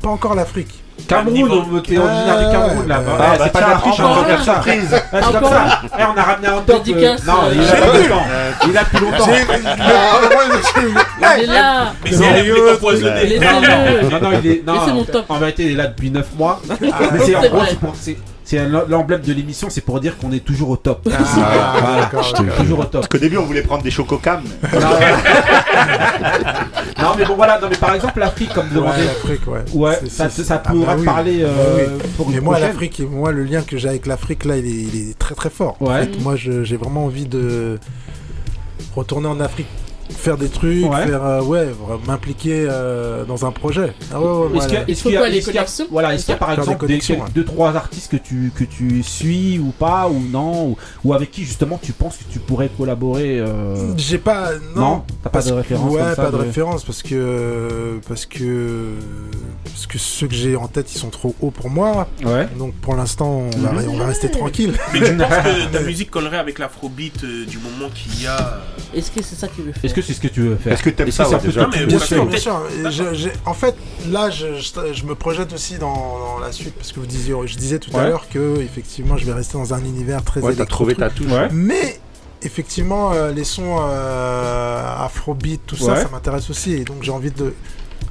[0.00, 0.68] Pas encore l'Afrique.
[1.08, 3.10] Cameroun, était originaire du Cameroun là-bas.
[3.12, 4.62] Ouais, Eh, bah, c'est pas tiens, de la triche, on va faire ça.
[4.66, 5.80] Eh, c'est comme ça.
[5.98, 6.82] Eh, on a ramené un top.
[6.88, 8.24] euh, Non, il euh, a plus longtemps.
[8.68, 9.26] Il a plus longtemps.
[11.38, 13.38] Il est là, Mais c'est l'Afrique empoisonnée.
[13.40, 14.64] Non, non, il est.
[14.66, 14.74] Non.
[15.28, 16.60] En vérité, il est là depuis 9 mois.
[16.80, 16.88] Mais
[17.24, 17.66] c'est en gros, vrai.
[17.70, 17.94] c'est pour-
[18.58, 21.08] c'est- l'emblème de l'émission, c'est pour dire qu'on est toujours au top.
[21.12, 22.54] Ah, Voilà.
[22.58, 22.92] Toujours au top.
[23.02, 24.42] Parce qu'au début, on voulait prendre des chococams.
[24.72, 24.80] Non,
[27.00, 27.58] non, mais bon, voilà.
[27.60, 29.04] Non, mais par exemple, l'Afrique, comme Ouais, demandé.
[29.04, 29.60] l'Afrique, ouais.
[29.74, 31.04] Ouais, ça, ça ah pourra bah te oui.
[31.06, 31.48] parler euh,
[31.96, 32.02] oui.
[32.16, 32.72] pour Mais une moi, prochaine.
[32.72, 35.34] l'Afrique, et moi, le lien que j'ai avec l'Afrique, là, il est, il est très
[35.34, 35.76] très fort.
[35.80, 36.00] En Ouais.
[36.02, 37.78] fait, moi, je- j'ai vraiment envie de
[38.94, 39.66] retourner en Afrique,
[40.16, 41.06] faire des trucs, Ouais.
[41.06, 41.68] faire, euh, ouais,
[42.06, 43.92] m'impliquer euh, dans un projet.
[44.12, 44.66] Ah ouais, ouais, Est-ce voilà.
[44.66, 46.94] qu'il y a- y y voilà, est-ce qu'il y a par Faire des exemple des,
[47.12, 47.18] ouais.
[47.34, 51.30] deux trois artistes que tu que tu suis ou pas ou non ou, ou avec
[51.30, 55.42] qui justement tu penses que tu pourrais collaborer euh, J'ai pas, non, Non, t'as pas
[55.42, 58.90] de que- référence Ouais, comme ça pas de, de- référence parce que parce que
[59.64, 62.06] parce que ceux que j'ai en tête, ils sont trop hauts pour moi.
[62.24, 62.46] Ouais.
[62.58, 64.74] Donc pour l'instant, on, va, on va rester tranquille.
[64.92, 68.60] Mais tu penses que ta musique collerait avec l'afrobeat euh, du moment qu'il y a
[68.94, 70.82] Est-ce que c'est ça qu'il veut faire que c'est ce que tu veux faire Est-ce
[70.82, 72.60] que t'aimes Est-ce ça, ouais, peu déjà Non, Bien sûr, bien sûr.
[73.14, 73.74] Je- en fait,
[74.10, 77.34] là, je, je- je me projette aussi dans, dans la suite parce que vous disiez,
[77.46, 80.54] je disais tout à l'heure que effectivement, je vais rester dans un univers très Ouais,
[80.54, 81.30] t'as trouvé ta touche.
[81.30, 81.48] Ouais.
[81.52, 81.98] Mais
[82.42, 86.02] effectivement, euh, les sons euh, afrobeat, tout ça, Ouais.
[86.02, 86.72] ça m'intéresse aussi.
[86.72, 87.54] Et donc, j'ai envie de.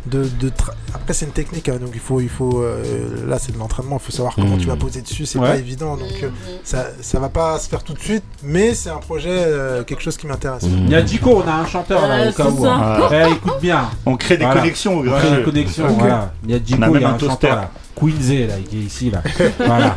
[0.07, 2.21] De, de tra- Après, c'est une technique, hein, donc il faut.
[2.21, 2.83] Il faut euh,
[3.27, 5.47] là, c'est de l'entraînement, il faut savoir comment tu vas poser dessus, c'est Ouais.
[5.47, 5.95] pas évident.
[5.95, 6.29] Donc, euh,
[6.63, 10.01] ça, ça va pas se faire tout de suite, mais c'est un projet, euh, quelque
[10.01, 10.63] chose qui m'intéresse.
[10.63, 10.85] Mhm.
[10.85, 12.63] Il y a Dico, on a un chanteur là Ouais, au cas où.
[12.63, 12.73] ça.
[12.73, 13.09] hein.
[13.29, 13.89] Eh, écoute bien.
[14.05, 14.61] On crée des Voilà.
[14.61, 15.37] connexions au On grand crée jeu.
[15.39, 15.95] une connexion, Ok.
[15.99, 16.33] voilà.
[16.45, 17.27] Il y a Dico, il y a un un toaster.
[17.49, 17.71] chanteur là.
[17.95, 19.21] Queenzy là, qui est ici là.
[19.57, 19.95] voilà.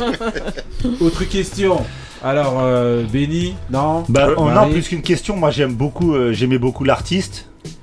[1.01, 1.81] Autre question.
[2.23, 4.05] Alors, euh, Benny, non?
[4.09, 6.15] Bah, non, plus qu'une question, moi j'aime beaucoup,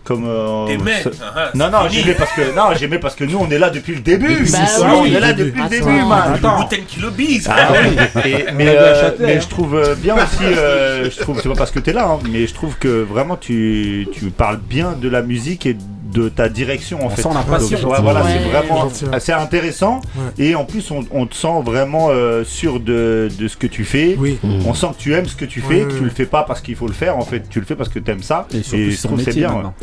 [0.04, 3.60] comme euh, hein, non non j'aimais parce que non j'aimais parce que nous on est
[3.60, 4.88] là depuis le début Bah oui.
[4.94, 7.48] on est là depuis le début man Le qui le bise.
[7.52, 7.98] Ah oui.
[8.26, 11.72] Et- mais, euh, mais je trouve euh, bien aussi, euh, je trouve, c'est pas parce
[11.72, 15.22] que t'es là, hein, mais je trouve que vraiment tu, tu parles bien de la
[15.22, 15.76] musique et
[16.12, 17.22] de ta direction en on fait.
[17.22, 17.78] Sent passion.
[18.02, 20.02] Voilà, c'est vraiment assez intéressant.
[20.38, 24.16] Et en plus, on, te sent vraiment euh, sûr de, de, ce que tu fais.
[24.18, 24.40] Oui.
[24.66, 25.82] On sent que tu aimes ce que tu fais.
[25.82, 27.18] Que tu le fais pas parce qu'il faut le faire.
[27.18, 28.48] En fait, tu le fais parce que tu aimes ça.
[28.54, 29.74] Et, je trouve c'est bien.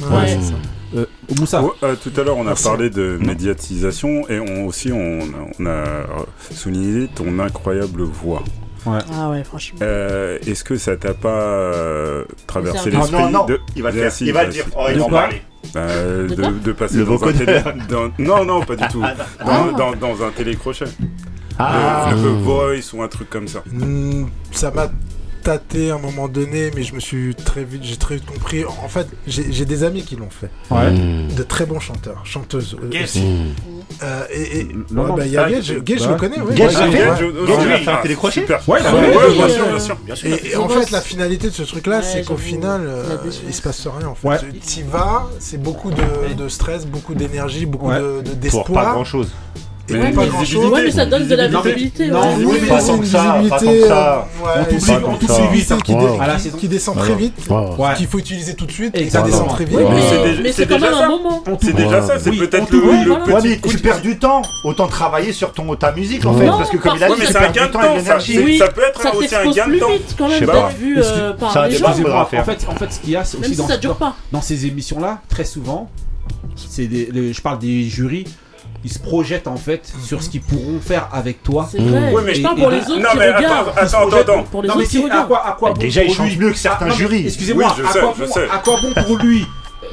[0.94, 5.20] Euh, tout à l'heure, on a parlé de médiatisation et on aussi on
[5.66, 5.84] a
[6.50, 8.42] souligné ton incroyable voix.
[8.92, 9.00] Ouais.
[9.12, 9.78] Ah ouais, franchement.
[9.82, 13.44] Euh, Est-ce que ça t'a pas euh, traversé l'esprit non, non, non.
[13.46, 13.60] de...
[13.76, 15.42] Il va le faire, il va le dire, oh, il en parler.
[15.74, 17.60] Bah, de, de, de, passer le dans un télé...
[17.88, 18.10] dans...
[18.18, 19.02] Non, non, pas du tout.
[19.40, 19.72] Ah, dans, ah.
[19.76, 20.86] dans, dans un télécrochet.
[21.58, 22.10] Ah.
[22.12, 22.42] Le, le ah.
[22.42, 23.62] Voice ou un truc comme ça.
[23.66, 24.88] Hmm, ça m'a
[25.48, 28.64] à un moment donné, mais je me suis très vite, j'ai très vite compris.
[28.64, 30.50] En fait, j'ai des amis qui l'ont fait.
[30.70, 33.24] De très bons chanteurs, chanteuses euh, aussi.
[34.02, 36.40] Euh, et, bah, y a je le connais.
[40.56, 44.08] En fait, la finalité de ce truc-là, c'est qu'au final, il euh, se passe rien.
[44.08, 47.90] En fait, t'y vas, c'est beaucoup de, stress, beaucoup d'énergie, beaucoup
[48.40, 49.04] d'espoir
[49.90, 50.70] mais, pas grand chose.
[50.70, 52.08] Ouais, mais ça donne de la visibilité.
[52.08, 52.44] Non, ouais.
[52.44, 53.40] oui, mais pas tant que ça.
[53.48, 56.06] Pas tant que on touche les visites qui, dé
[56.58, 57.34] qui descend très vite,
[57.96, 59.78] qu'il faut utiliser tout de suite, et ça descend très vite.
[60.42, 61.42] Mais c'est quand même un moment.
[61.60, 63.68] C'est déjà ça, c'est peut-être le petit coup.
[63.68, 66.46] Tu perds du temps, autant travailler sur ton ta musique en fait.
[66.46, 68.58] Parce que comme il a dit, tu perds du temps et l'énergie.
[68.58, 69.86] Ça peut être aussi un gain de temps.
[70.16, 71.88] quand même d'être vu euh, par les gens.
[71.88, 73.56] En fait, ce qu'il y a, c'est aussi
[74.32, 75.90] dans ces émissions-là, très souvent,
[76.56, 78.24] je parle des jurys
[78.84, 80.02] ils se projettent en fait mhm.
[80.02, 81.68] sur ce qu'ils pourront faire avec toi.
[81.70, 82.12] C'est vrai.
[82.14, 83.00] Oui, mais et, je pour les autres.
[83.00, 84.42] Non, mais attends, attends, attends.
[84.44, 86.58] Pour les non, mais si, à quoi, à quoi bon Déjà, il change mieux que
[86.58, 87.26] certains jurys.
[87.26, 87.74] Excusez-moi,
[88.50, 89.46] à quoi bon pour lui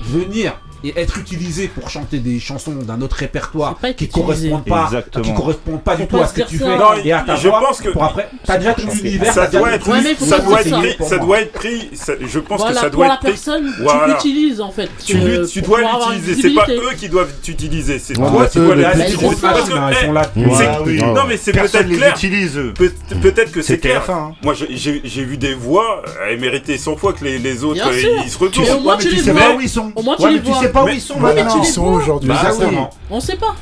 [0.03, 0.53] venir
[0.83, 4.89] et être utilisé pour chanter des chansons d'un autre répertoire qui correspondent pas,
[5.21, 6.77] qui correspondent pas du tout à ce que tu fais.
[7.03, 9.85] Et à ta je pense que pour après t'as déjà ton univers ça doit être
[10.19, 11.89] ça doit être ça doit être pris
[12.21, 13.33] je pense que ça doit être pris.
[13.33, 14.89] tu l'utilises en fait.
[15.05, 16.41] Tu dois l'utiliser.
[16.41, 21.37] c'est pas eux qui doivent t'utiliser c'est toi qui dois l'utiliser parce que non mais
[21.37, 22.15] c'est peut-être clair.
[23.21, 24.03] peut-être que c'est clair.
[24.43, 28.37] Moi j'ai vu des voix à émériter 100 fois que les autres euh, ils se
[28.37, 28.69] retournent.
[28.69, 29.07] Au moins tu
[29.95, 31.61] au moins tu les vois sait pas où ils sont maintenant.
[31.61, 32.29] Ils sont aujourd'hui.
[32.29, 32.51] Bah
[33.09, 33.55] On sait pas.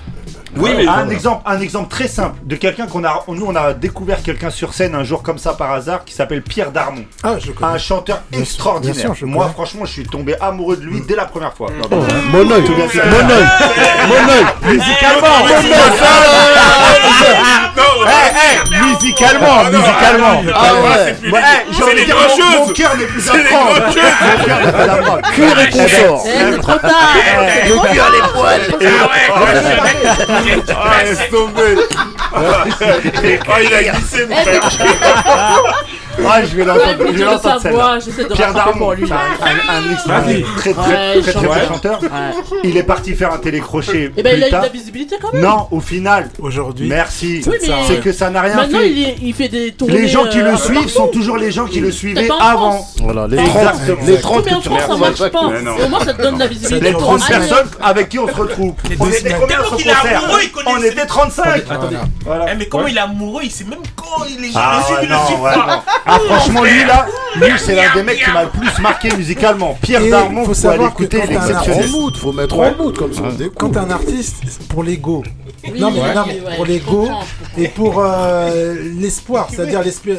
[0.56, 3.74] Oui, mais un exemple, un exemple très simple de quelqu'un qu'on a, nous on a
[3.74, 7.06] découvert quelqu'un sur scène un jour comme ça par hasard qui s'appelle Pierre Darmon.
[7.24, 7.74] Ah, je connais.
[7.74, 8.94] Un chanteur bien extraordinaire.
[8.96, 11.70] Bien sûr, je Moi, franchement, je suis tombé amoureux de lui dès la première fois.
[11.90, 12.64] Mon oeil, mon oeil,
[14.08, 15.56] mon oeil, musicalement, mon.
[18.94, 20.44] Musicalement, musicalement.
[20.54, 21.16] Ah ouais.
[21.32, 23.76] Mon cœur n'est plus à prendre.
[25.32, 26.24] Cure et confort.
[26.62, 27.16] Trop tard.
[27.68, 28.68] Le cœur les poils.
[30.45, 32.12] oh, it's stupid.
[32.35, 34.60] oh, il a glissé, mon eh,
[36.26, 37.05] Ah, je vais l'entendre.
[37.11, 38.34] Je vais l'entendre.
[38.34, 39.05] Pierre Darmon, pour lui.
[39.11, 41.99] Un, un extrêmement très très très très chanteur.
[42.64, 44.11] Il est parti faire un télécrochet.
[44.15, 45.41] Et ben il a eu de la visibilité quand même.
[45.41, 46.30] Non, au final.
[46.39, 46.88] Aujourd'hui.
[46.88, 47.43] Merci.
[47.88, 49.15] C'est que ça n'a rien fait.
[49.22, 50.01] il fait des tournées.
[50.01, 52.85] Les gens qui le euh, suivent sont toujours les gens qui le suivaient avant.
[53.01, 56.91] Voilà, les 30 que tu Au moins, ça te donne la visibilité.
[56.91, 58.73] Les 30 personnes avec qui on se retrouve.
[58.99, 60.23] On était combien sur concert
[60.65, 61.64] On était 35.
[61.69, 64.56] Attendez, eh, mais comment il est amoureux, il sait même quand il est jaloux.
[64.56, 65.52] Ah, non, le ouais,
[66.06, 67.06] ah franchement, lui là,
[67.36, 69.78] lui c'est l'un des mecs qui m'a le plus marqué musicalement.
[69.82, 71.90] Pierre Darmon, faut, faut aller écouter, il est exceptionnel.
[72.16, 73.24] Faut mettre en mood comme ça.
[73.58, 75.24] Quand t'es un artiste, pour l'ego,
[75.80, 77.10] non, mais, non, mais pour l'ego
[77.57, 79.48] et pour euh, l'espoir.
[79.49, 80.18] C'est-à-dire, l'espoir,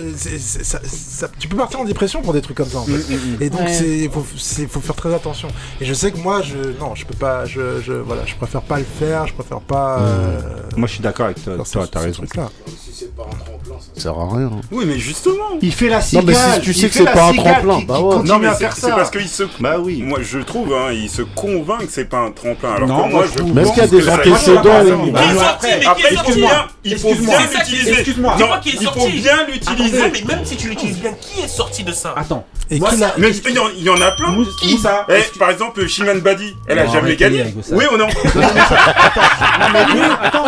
[1.39, 2.79] tu peux partir en dépression pour des trucs comme ça.
[2.79, 2.93] En fait.
[2.93, 3.43] Mm, mm, mm.
[3.43, 4.25] et donc, il faut,
[4.69, 5.49] faut, faire très attention.
[5.81, 7.45] Et je sais que moi, je, non, je peux pas.
[7.45, 9.27] Je, je voilà, je préfère pas le faire.
[9.27, 9.99] Je préfère pas.
[10.01, 10.41] Euh,
[10.77, 11.57] moi, je suis d'accord avec toi.
[11.71, 12.23] Toi, t'as raison.
[12.27, 12.51] Ça
[14.01, 14.47] sert à rien.
[14.47, 14.61] Hein.
[14.71, 15.59] Oui, mais justement.
[15.61, 16.25] Il fait la cigale.
[16.25, 17.83] Non, mais si tu sais que c'est pas un tremplin.
[17.87, 18.23] Bah ouais.
[18.25, 19.45] Non, mais c'est parce qu'il se.
[19.61, 20.03] Bah oui.
[20.03, 22.75] Moi, je trouve, hein, il se convainc que c'est pas un tremplin.
[22.75, 23.43] Alors que moi, je.
[23.43, 26.67] Même qu'il y a des antécédents sorti, mais qui est sorti hein.
[26.85, 27.93] Il faut bien l'utiliser.
[27.93, 28.37] Excuse-moi.
[28.39, 30.11] Non, il faut bien l'utiliser.
[30.13, 32.15] Mais même si tu l'utilises bien, qui est sorti de ça?
[32.17, 32.47] Attends.
[32.71, 33.13] Et qui l'a
[33.77, 34.35] Il y en a plein.
[34.61, 34.79] Qui?
[34.79, 37.55] ça eh, Par exemple, Shiman Badi, elle a jamais gagné.
[37.73, 38.09] Oui ou non?
[40.23, 40.45] Attends,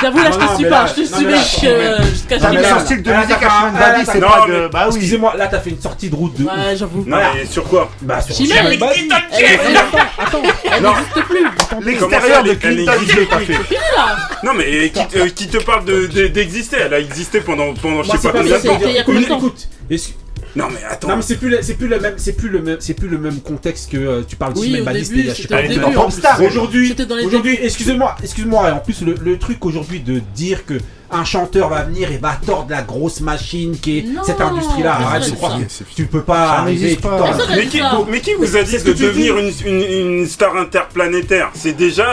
[0.00, 0.86] J'avoue, là, je te suis pas.
[0.86, 2.62] Je te suis euh, jusqu'à ce que.
[2.62, 4.68] Son style de musique à Shiman Badi, c'est pas de.
[4.72, 4.96] Bah oui.
[4.96, 6.44] Excusez-moi, là, t'as fait une sortie de route de.
[6.44, 7.04] Ouais, j'avoue.
[7.06, 7.90] Non, mais sur quoi?
[8.00, 9.08] Bah, sur Shiman Badi.
[10.18, 11.46] Attends, elle n'existe plus.
[11.84, 12.92] L'extérieur de Clinton,
[13.30, 13.58] t'as fait.
[14.44, 16.76] Non mais euh, euh, qui, te parle de- d'exister?
[16.80, 19.40] Elle a existé pendant, pendant je sais pas combien de temps.
[20.54, 21.08] Non mais attends.
[21.08, 23.08] non mais c'est plus, la- c'est plus le même, c'est plus le même, c'est plus
[23.08, 25.62] le même contexte que euh, tu parles de Oui, Baliste je sais pas.
[26.46, 26.94] Aujourd'hui,
[27.24, 28.68] aujourd'hui, excusez-moi, excuse-moi.
[28.68, 30.74] Et en plus, le, le truc aujourd'hui de dire que
[31.12, 34.94] un chanteur va venir et va tordre la grosse machine qui est cette industrie-là.
[34.94, 35.58] Arrête de croire
[35.94, 36.96] tu peux pas arriver.
[36.96, 37.10] Pas.
[37.10, 37.48] Tu tordes.
[37.54, 41.50] Mais, qui, mais, qui, vous a dit de devenir une, une, star interplanétaire?
[41.54, 42.12] C'est déjà.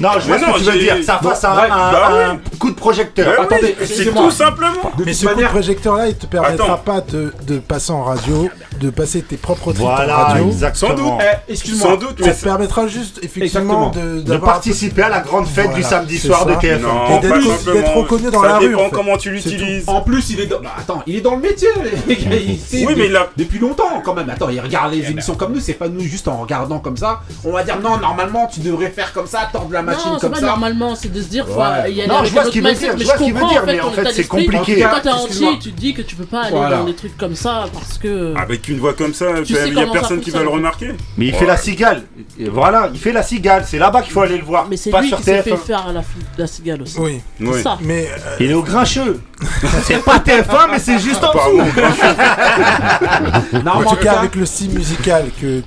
[0.00, 0.96] Non, je vois ce que tu veux dire.
[1.04, 3.34] Ça bah fasse un, bah coup de projecteur.
[3.36, 4.92] Bah Attendez, c'est tout simplement.
[5.04, 8.48] Mais ce coup de projecteur-là, il te permettra pas de, de passer en radio
[8.78, 10.52] de passer tes propres trucs voilà, en radio.
[10.74, 11.98] Sans doute, eh, excuse-moi.
[11.98, 12.32] Ça hein.
[12.32, 16.80] te permettra juste effectivement de, participer à la grande fête du samedi soir de TF1
[16.80, 18.74] non, et d'être reconnu dans la rue.
[18.74, 18.90] En fait.
[18.90, 19.84] comment tu l'utilises.
[19.86, 20.60] En plus, il est dans...
[20.60, 21.68] Bah, attends, il est dans le métier.
[22.08, 23.28] Oui, mais il a...
[23.36, 24.28] depuis longtemps quand même.
[24.30, 25.12] Attends, il regarde les eh ben.
[25.12, 25.60] émissions comme nous.
[25.60, 27.20] C'est pas nous juste en regardant comme ça.
[27.44, 30.32] On va dire non, normalement, tu devrais faire comme ça, tordre la machine non, comme
[30.32, 30.46] pas ça.
[30.46, 31.46] Normalement, c'est de se dire.
[31.88, 32.96] Il y a non, je vois ce qu'il veut dire.
[32.96, 34.80] Je vois ce qu'il veut dire, mais en fait, c'est compliqué.
[34.80, 37.66] Quand t'es entier, tu dis que tu peux pas aller dans des trucs comme ça
[37.72, 38.34] parce que.
[38.36, 40.90] Ah, tu le vois comme ça, il n'y a personne qui va le remarquer.
[41.16, 42.02] Mais il fait la cigale.
[42.50, 43.64] Voilà, il fait la cigale.
[43.66, 44.66] C'est là-bas qu'il faut aller le voir.
[44.68, 45.90] Mais c'est lui qui s'est fait faire
[46.36, 46.98] la, cigale aussi.
[46.98, 47.22] Oui.
[47.40, 47.62] oui.
[47.80, 48.10] Mais.
[48.10, 49.22] Euh, il est au grincheux.
[49.84, 51.60] c'est pas TF1, mais c'est juste en dessous.
[53.66, 55.62] en tout cas, avec le style musical que,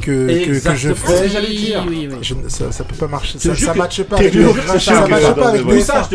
[0.75, 1.27] je fais,
[2.49, 3.39] ça, ça peut pas marcher.
[3.39, 4.17] Ça, ça matche pas.
[4.17, 6.07] Avec Mais ça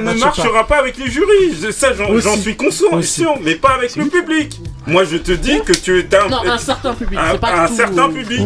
[0.00, 1.70] ne marchera pas avec les jurys.
[1.70, 4.60] Ça, j'en suis conscient, mais pas avec le public.
[4.88, 7.18] Moi, je te dis que tu es non, un certain public.
[7.22, 8.40] Un, pas un certain public.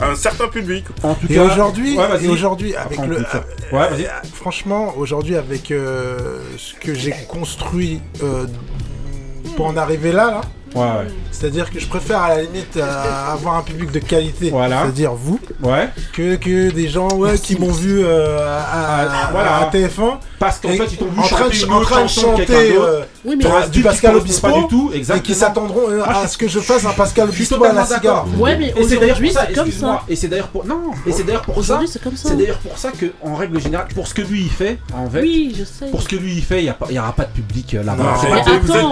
[0.00, 0.84] Un certain public.
[1.28, 3.24] Et aujourd'hui, euh, ouais, aujourd'hui, avec le,
[4.34, 8.46] franchement, aujourd'hui, avec euh, ce que j'ai construit euh,
[9.56, 10.40] pour en arriver là, là.
[11.30, 14.82] C'est-à-dire que je préfère à la limite avoir un public de qualité, voilà.
[14.82, 15.88] c'est-à-dire vous, ouais.
[16.12, 19.08] que, que des gens ouais, qui m'ont vu à,
[19.62, 20.18] à, TF1.
[20.38, 22.76] Parce qu'en fait, ils t'ont en train, chanter, en train de chanter,
[23.26, 25.18] oui, mais du Pascal Obispo pas du tout, exactement.
[25.18, 28.26] et qui s'attendront euh, à ce que je fasse un Pascal Obispo à la cigare.
[28.38, 30.02] Ouais, mais c'est comme ça.
[30.08, 31.80] Et c'est d'ailleurs pour non, et c'est d'ailleurs pour ça.
[32.14, 34.78] C'est d'ailleurs pour ça que en règle générale, pour ce que lui il fait.
[35.90, 38.16] Pour ce que lui il fait, il n'y aura pas de public euh, là-bas.
[38.22, 38.90] Non,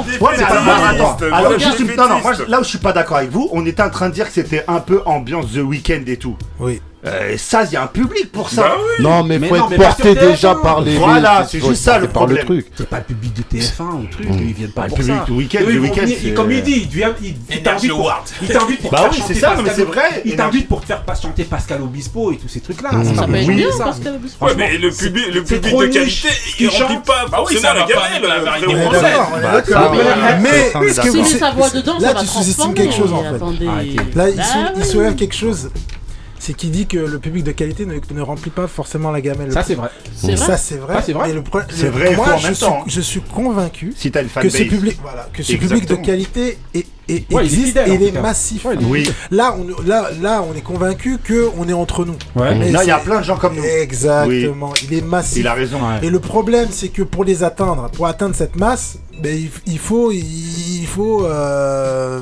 [2.08, 4.26] non, Là où je suis pas d'accord avec vous, on était en train de dire
[4.26, 6.36] que c'était un peu ambiance The Weeknd et tout.
[6.58, 6.80] Oui.
[7.06, 8.62] Euh, ça, il y a un public pour ça.
[8.62, 10.96] Bah non, mais, mais faut non, être porté déjà par les.
[10.96, 12.44] Voilà, c'est juste ça le problème.
[12.46, 12.66] Truc.
[12.74, 14.38] C'est pas le public de TF1 ou truc, mmh.
[14.40, 15.32] ils viennent pas bah, le public ça.
[15.32, 16.34] Week-end, le week-end.
[16.34, 16.88] Comme il dit,
[17.50, 18.90] il t'invite pour, il.
[18.90, 20.22] Bah oui, c'est ça, mais c'est vrai.
[20.24, 22.92] Il t'invite pour te faire patienter Pascal Obispo et tous ces trucs là.
[22.92, 23.14] Mm.
[23.14, 23.68] Ça peut bien
[24.40, 26.28] Ouais, mais le public, le public de qualité,
[26.58, 27.26] il remplit pas.
[27.30, 29.02] Bah oui, ça va la euh, variété française.
[30.40, 34.14] Mais ce que vous, là, tu sous-estimes quelque chose en fait.
[34.14, 34.30] Là,
[34.76, 35.68] il soulève quelque chose
[36.44, 39.50] c'est qui dit que le public de qualité ne, remplit pas forcément la gamelle.
[39.50, 39.88] Ça c'est vrai.
[40.22, 40.36] vrai.
[40.36, 41.00] Ça c'est vrai.
[41.02, 41.30] C'est vrai.
[41.70, 42.14] C'est vrai.
[42.16, 42.80] Moi, je, en même suis, temps.
[42.82, 42.84] Hein.
[42.86, 43.94] je suis convaincu.
[43.94, 44.98] Que ce public,
[45.32, 48.66] que ce public de qualité est et, existe il est, et il est massif.
[48.82, 49.08] Oui.
[49.30, 52.16] Là, on, là, là, on est convaincu que on est entre nous.
[52.34, 52.70] Ouais.
[52.70, 53.64] Là, il y a plein de gens comme nous.
[53.64, 54.72] Exactement.
[54.82, 55.38] Il est massif.
[55.38, 55.78] Il a raison.
[56.02, 60.10] Et le problème, c'est que pour les atteindre, pour atteindre cette masse, ben, il, faut,
[60.12, 62.20] il faut euh,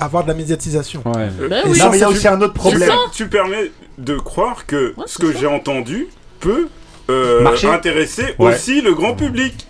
[0.00, 1.02] avoir de la médiatisation.
[1.04, 1.28] Ouais.
[1.40, 1.78] Euh, oui.
[1.78, 2.90] non, mais il y a aussi un autre problème.
[3.12, 6.08] Tu, permets de croire que ce que j'ai entendu
[6.40, 6.68] peut
[7.10, 9.66] euh, intéresser aussi le grand public.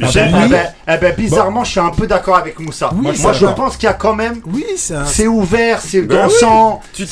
[0.00, 2.90] Eh ben, bizarrement, je suis un peu d'accord avec Moussa.
[2.94, 4.40] Moi, je pense qu'il y a quand même.
[4.46, 6.80] Oui, c'est ouvert, c'est ben dansant.
[6.98, 7.08] Oui.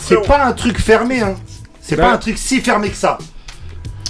[0.00, 1.20] C'est pas un truc fermé.
[1.20, 1.34] Hein.
[1.80, 3.18] C'est pas un truc si fermé que ça.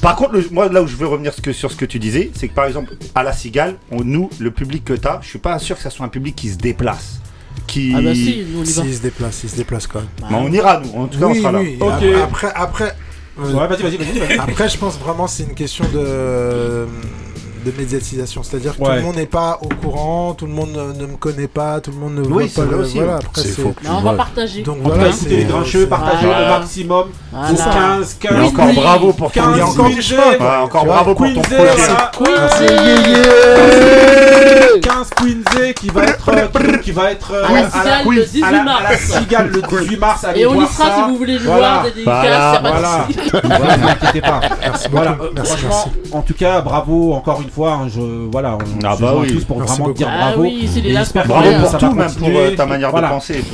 [0.02, 2.54] Par contre, moi, là où je veux revenir sur ce que tu disais, c'est que
[2.54, 5.76] par exemple, à la Cigale, on, nous, le public que t'as, je suis pas sûr
[5.76, 7.20] que ça soit un public qui se déplace.
[7.66, 7.92] Qui...
[7.94, 8.66] Ah bah si, nous on y.
[8.66, 10.08] Si, il se déplace, il se déplace quand même.
[10.20, 10.98] Bah, Mais on ira, nous.
[10.98, 11.60] En tout cas, on sera là.
[12.22, 12.96] Après, après.
[13.38, 16.86] Ouais, vas -y, vas -y, vas -y, après, je pense vraiment c'est une question de
[17.64, 18.42] de médiatisation.
[18.42, 21.48] C'est-à-dire que tout le monde n'est pas au courant, tout le monde ne, me connaît
[21.48, 22.64] pas, tout le monde ne voit pas.
[22.64, 23.56] Le, voilà, c'est
[23.88, 24.62] on va partager.
[24.62, 27.08] Donc voilà, écoutez les grands partagez maximum.
[27.32, 27.98] Voilà.
[27.98, 28.48] 15, 15.
[28.48, 30.16] Encore bravo pour ton projet.
[30.62, 31.66] Encore, bravo pour ton projet.
[34.80, 35.10] 15
[35.76, 40.26] qui va être euh, qui va être euh, à la cigale le 18 mars.
[40.34, 41.86] Et on y sera si vous voulez nous voir.
[42.04, 42.62] Voilà,
[43.44, 44.40] ne vous inquiétez pas.
[44.60, 44.88] Merci
[46.12, 48.00] en tout cas, bravo encore une fois, je,
[48.30, 49.32] voilà, on ah bah se oui.
[49.34, 49.92] tous pour vraiment beaucoup.
[49.98, 50.42] dire bravo.
[50.42, 53.44] Ah oui, c'est des bravo pour tout, même pour euh, ta manière de penser.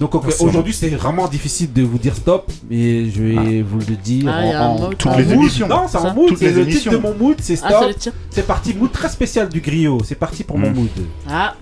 [0.00, 3.64] Donc aujourd'hui, c'est vraiment difficile de vous dire stop, mais je vais ah.
[3.64, 5.34] vous le dire ah, en, en, toutes les mood.
[5.34, 5.68] émissions.
[5.68, 6.34] Non, c'est en mood.
[6.36, 7.92] C'est le titre de mon mood, c'est stop.
[8.30, 10.00] C'est parti, mood très spécial du griot.
[10.04, 10.74] C'est parti pour mon hmm.
[10.74, 10.90] mood.
[11.30, 11.54] Ah.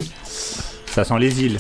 [0.87, 1.59] Ça sent les îles.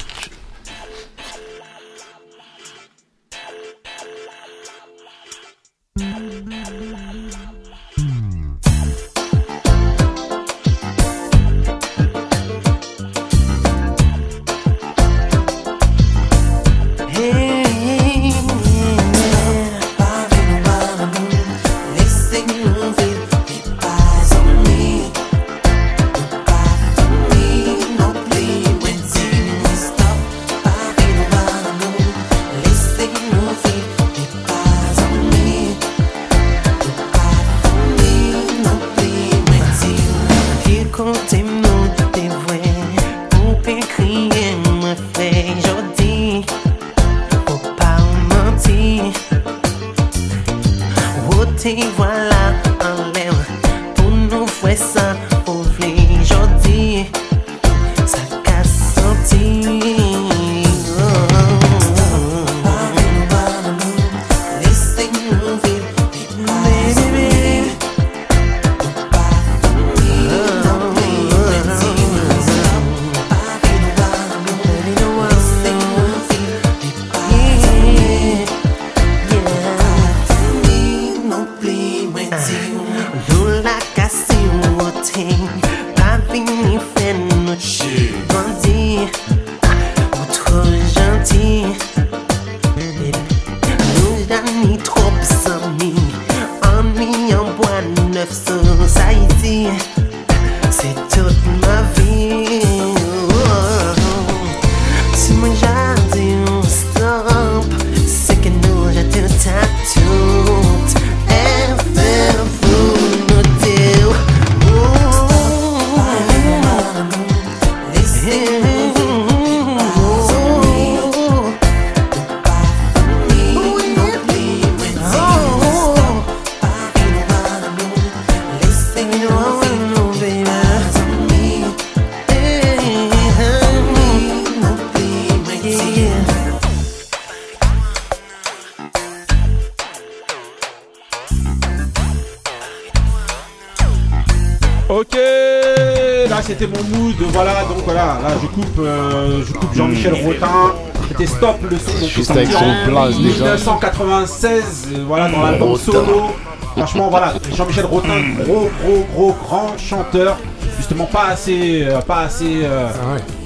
[153.08, 153.54] Déjà.
[153.54, 155.92] 1996, euh, voilà, dans l'album Rotin.
[155.92, 156.30] solo.
[156.76, 160.36] Franchement, voilà, Jean-Michel Rotin, gros, gros, gros, grand chanteur.
[160.76, 162.88] Justement, pas assez, euh, pas assez, euh,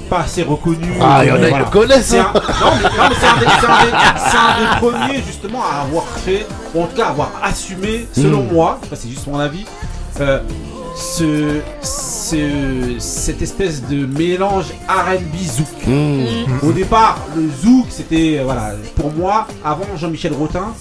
[0.09, 0.93] pas assez reconnu.
[1.01, 3.27] Ah, il y en a, ils le connaissent, C'est un- Non, mais, non, mais c'est
[3.27, 7.31] un, des- un un premiers justement à avoir fait, ou en tout cas à avoir
[7.43, 8.53] assumé, selon Mm.
[8.53, 9.65] moi, c'est juste mon avis,
[10.21, 10.39] euh,
[10.95, 11.59] ce,
[12.29, 15.87] ce- cette espèce de mélange R&B zouk.
[15.87, 16.67] Mm.
[16.67, 20.73] Au départ, le zouk, c'était, euh, voilà, pour moi, avant Jean-Michel Rotin,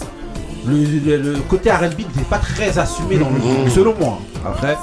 [0.66, 4.18] le, le- le côté R&B n'était pas très assumé dans le zouk, selon moi.
[4.46, 4.76] Après,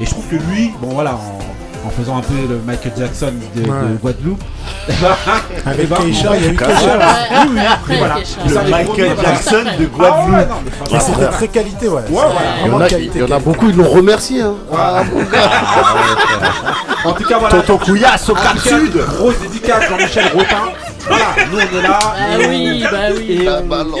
[0.00, 3.32] et je trouve que lui, bon voilà, en, en faisant un peu le Michael Jackson
[3.54, 3.62] de.
[4.00, 4.42] Guadeloupe,
[5.66, 6.56] Avec Keisha, il y a eu.
[6.56, 6.98] Keisha.
[7.46, 7.58] Oui,
[7.88, 8.16] oui, voilà.
[8.64, 9.16] Le Michael.
[9.20, 10.46] Jackson de Ah ouais, Guadeloupe.
[10.92, 12.02] mais Et c'était très qualité, ouais.
[12.08, 12.22] Ouais.
[12.64, 14.42] Il y en a, qualité, il y en a beaucoup, ils l'ont remercié.
[14.42, 14.54] Hein.
[14.72, 15.50] Ah, mon gars.
[17.04, 17.56] En tout cas, voilà.
[17.62, 18.96] Tonton Couillasse au En Cap tout cas, Sud.
[18.96, 20.72] Grosse dédicace Jean-Michel Rotin.
[21.06, 21.98] Voilà, nous on est là.
[22.02, 23.26] Ah et oui, bah oui.
[23.30, 23.98] et La on- balance.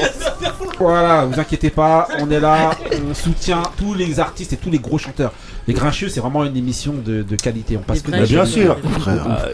[0.80, 2.70] Voilà, vous inquiétez pas, on est là,
[3.10, 5.30] on soutient tous les artistes et tous les gros chanteurs.
[5.68, 7.76] Les Grincheux, c'est vraiment une émission de, de qualité.
[7.76, 8.76] On passe que Bah, bien sûr.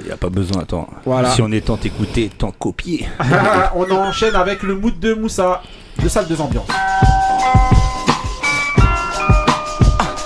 [0.01, 0.89] Il n'y a pas besoin, attends.
[1.07, 1.31] Voilà.
[1.31, 3.09] Si on est tant écouté, tant copié.
[3.75, 5.63] on enchaîne avec le mood de Moussa,
[6.03, 6.67] de salle de ambiance.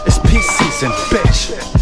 [0.06, 1.75] It's peace season, bitch.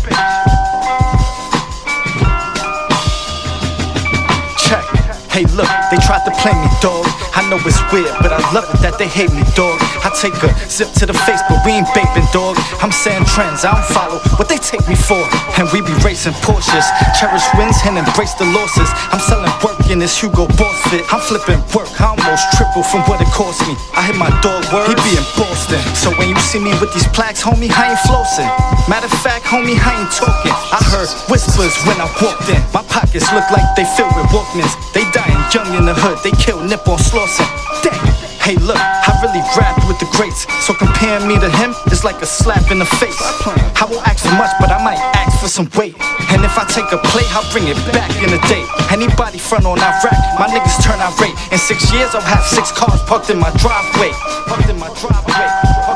[5.34, 7.02] Hey, look, they tried to play me, dog.
[7.34, 9.82] I know it's weird, but I love it that they hate me, dog.
[10.06, 12.54] I take a zip to the face, but we ain't vaping, dog.
[12.78, 15.18] I'm saying trends, I don't follow what they take me for.
[15.58, 16.86] And we be racing Porsches,
[17.18, 18.86] cherish wins and embrace the losses.
[19.10, 21.02] I'm selling work in this Hugo Boss fit.
[21.10, 23.74] I'm flipping work, I almost triple from what it cost me.
[23.98, 25.82] I hit my dog word, he be in Boston.
[25.98, 28.46] So when you see me with these plaques, homie, I ain't flossing.
[28.86, 30.54] Matter of fact, homie, I ain't talking.
[30.54, 32.62] I heard whispers when I walked in.
[32.70, 34.78] My pockets look like they filled with Walkmans.
[34.94, 37.46] They dying young in the hood, they kill Nip on Slauson.
[37.82, 38.00] Dang.
[38.44, 40.44] Hey, look, I really rapped with the greats.
[40.60, 43.16] So comparing me to him is like a slap in the face.
[43.16, 45.96] I won't ask for much, but I might ask for some weight.
[46.28, 48.60] And if I take a play, I'll bring it back in a day.
[48.92, 51.36] Anybody front on Iraq, my niggas turn irate.
[51.52, 54.12] In six years, I'll have six cars parked in my driveway.
[54.44, 55.48] Parked in my driveway.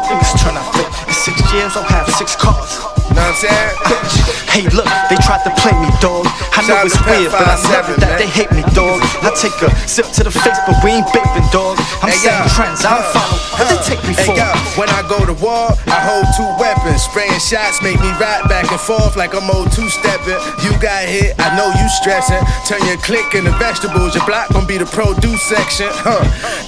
[0.08, 0.88] Niggas turn irate.
[1.04, 2.97] In six years, I'll have six cars.
[3.18, 4.38] Know what I'm saying?
[4.48, 6.24] Hey, look, they tried to play me, dog.
[6.54, 8.98] I know it's weird, but I love it that they hate me, dog.
[9.22, 11.78] I take a sip to the face, but we ain't vaping, dog.
[12.02, 14.34] I'm Hey, saying yo, trends, I don't follow what they take me Hey, for.
[14.38, 17.02] yo, when I go to war, I hold two weapons.
[17.06, 20.38] Spraying shots make me ride back and forth like I'm old two stepping.
[20.64, 22.40] You got hit, I know you stressing.
[22.66, 24.14] Turn your click into vegetables.
[24.14, 25.90] Your block gon' be the produce section.
[25.90, 26.22] Huh.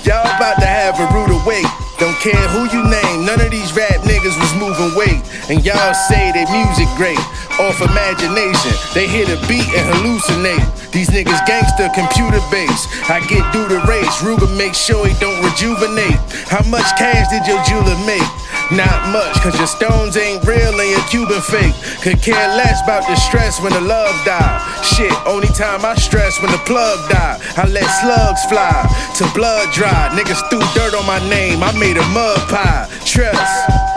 [0.07, 1.67] Y'all about to have a rude awake.
[2.01, 5.21] Don't care who you name, none of these rap niggas was moving weight.
[5.53, 7.21] And y'all say they music great,
[7.61, 8.73] off imagination.
[8.97, 10.65] They hit a beat and hallucinate.
[10.93, 12.89] These niggas gangster computer based.
[13.05, 16.17] I get through the race, Ruger make sure he don't rejuvenate.
[16.49, 18.25] How much cash did your jeweler make?
[18.73, 21.75] Not much, cause your stones ain't real and your Cuban fake.
[22.03, 24.63] Could care less about the stress when the love die.
[24.83, 27.39] Shit, only time I stress when the plug die.
[27.57, 28.87] I let slugs fly
[29.17, 30.11] to blood dry.
[30.15, 32.87] Niggas threw dirt on my name, I made a mud pie.
[33.05, 33.90] Trust.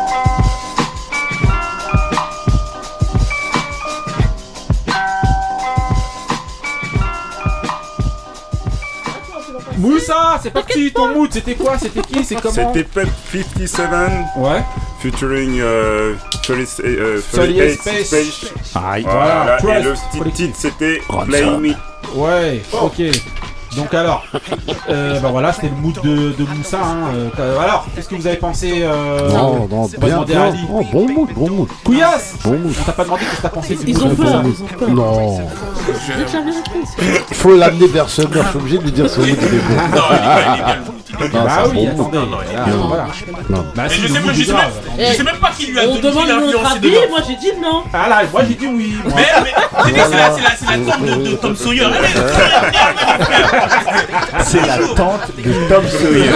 [9.78, 13.90] Moussa, c'est parti, ton mood, c'était quoi C'était qui C'est comment C'était Pep 57
[14.38, 14.64] Ouais.
[15.00, 16.14] featuring euh,
[16.44, 18.06] 30, euh, 38 38 Space.
[18.08, 18.54] Space.
[18.76, 19.04] Aïe.
[19.04, 19.84] Voilà, Voilà, et
[20.24, 21.02] le titre c'était.
[21.26, 21.74] Play Me.
[22.16, 23.02] Ouais, ok.
[23.76, 24.24] Donc alors,
[24.90, 26.78] euh, bah voilà, c'était le mood de, de Moussa.
[26.78, 30.48] hein, euh, alors, qu'est-ce que vous avez pensé euh, Non, non, on bien, à.
[30.48, 30.60] Ali.
[30.72, 31.68] Oh, bon mood, bon mood.
[31.84, 32.74] Couillasse Bon mood.
[32.80, 34.44] On t'a pas demandé ce que t'as pensé du Ils mood ont de peur.
[34.90, 35.38] Non.
[35.38, 35.42] Réponse.
[37.32, 38.42] Il faut l'amener vers ce meurtre.
[38.44, 39.76] Je suis obligé de lui dire ce mood, il est bon.
[39.96, 41.40] Non, il est bien, il est bien, le mood, il est bien.
[41.40, 42.16] Non, Bah c'est un oui, bon mood.
[42.16, 42.18] attendez.
[42.32, 42.76] Non, il est là, bien.
[42.88, 43.08] voilà.
[43.50, 43.66] Non.
[43.76, 44.72] Bah Mais si, je le sais, mood moi, je est sais grave.
[44.98, 47.00] même, je sais même pas qui lui a On donné demande l'a notre avis, dedans.
[47.10, 47.84] moi j'ai dit non.
[47.94, 48.96] Ah là, moi j'ai dit oui.
[49.04, 49.14] moi.
[49.16, 51.84] Mais, mais, c'est la, c'est la, c'est la tante de, de Tom Sawyer.
[54.44, 56.32] C'est la tante de Tom Sawyer.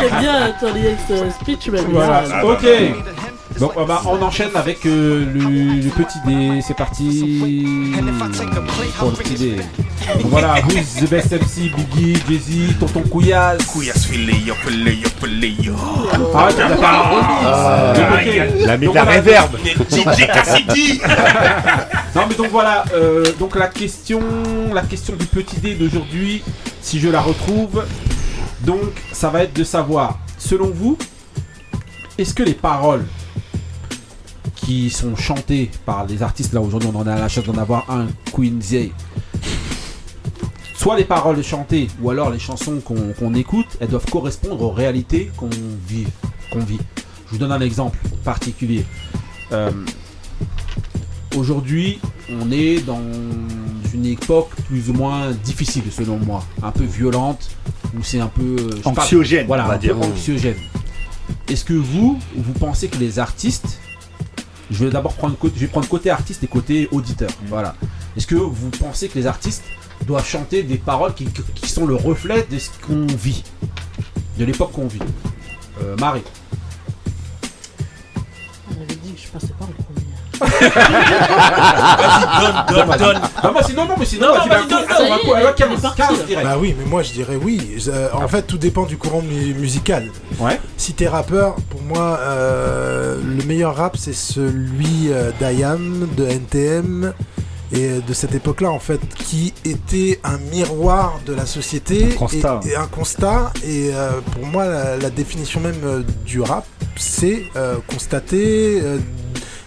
[0.00, 2.66] J'aime bien ton euh, speech, mais Voilà, ok.
[3.58, 7.38] Donc euh, bah, on enchaîne avec euh, le, le petit dé, c'est parti
[8.98, 9.56] pour le petit dé.
[10.20, 13.64] Donc voilà, Who's the best MC, Biggie, Jay-Z, Tonton Couillasse.
[13.66, 15.74] Couillasse, filet, yo, filet, yo, filet, yo.
[16.34, 18.66] Ah, tu vas faire un remix.
[18.66, 19.56] La de réverb.
[19.90, 21.00] DJ Cassidy.
[22.14, 24.20] Non mais donc voilà, euh, donc la question,
[24.72, 26.44] la question du petit dé d'aujourd'hui,
[26.80, 27.84] si je la retrouve,
[28.60, 28.78] donc
[29.10, 30.96] ça va être de savoir, selon vous,
[32.16, 33.04] est-ce que les paroles
[34.64, 37.90] qui sont chantés par les artistes, là aujourd'hui on en a la chance d'en avoir
[37.90, 38.92] un, Queen Zay.
[40.74, 45.30] Soit les paroles chantées ou alors les chansons qu'on écoute, elles doivent correspondre aux réalités
[45.36, 45.50] qu'on
[45.86, 46.06] vit,
[46.50, 46.80] qu'on vit.
[47.26, 48.84] Je vous donne un exemple particulier.
[49.52, 49.70] Euh,
[51.36, 51.98] Aujourd'hui,
[52.30, 53.02] on est dans
[53.92, 57.50] une époque plus ou moins difficile selon moi, un peu violente,
[57.96, 60.00] où c'est un peu euh, Anxiogène, voilà, on va un peu dire.
[60.00, 60.54] anxiogène.
[61.48, 63.80] Est-ce que vous, vous pensez que les artistes,
[64.70, 67.74] je vais d'abord prendre côté, je vais prendre côté artiste et côté auditeur, voilà.
[68.16, 69.64] Est-ce que vous pensez que les artistes
[70.06, 73.42] doivent chanter des paroles qui, qui sont le reflet de ce qu'on vit,
[74.38, 75.00] de l'époque qu'on vit?
[75.82, 76.22] Euh, Marie.
[78.70, 79.66] On avait dit que je pas.
[81.54, 82.40] Vas-y,
[82.74, 83.20] donne, donne, donne.
[83.42, 85.06] Ah, sinon, non, mais sinon, Non, vas-y, non, bah, vas-y, donne, attends, donne.
[85.06, 86.24] on va quoi, alors, 15, Il est parti, 15 là.
[86.24, 86.46] direct.
[86.46, 87.76] Bah oui, mais moi je dirais oui.
[87.88, 90.10] Euh, en fait, tout dépend du courant mu- musical.
[90.38, 90.60] Ouais.
[90.76, 97.12] Si t'es rappeur, pour moi, euh, le meilleur rap, c'est celui euh, d'IAM, de NTM
[97.72, 102.10] et de cette époque-là, en fait, qui était un miroir de la société.
[102.12, 102.60] Un constat.
[102.64, 103.52] Et, et un constat.
[103.64, 106.66] Et euh, pour moi, la, la définition même euh, du rap,
[106.96, 108.80] c'est euh, constater,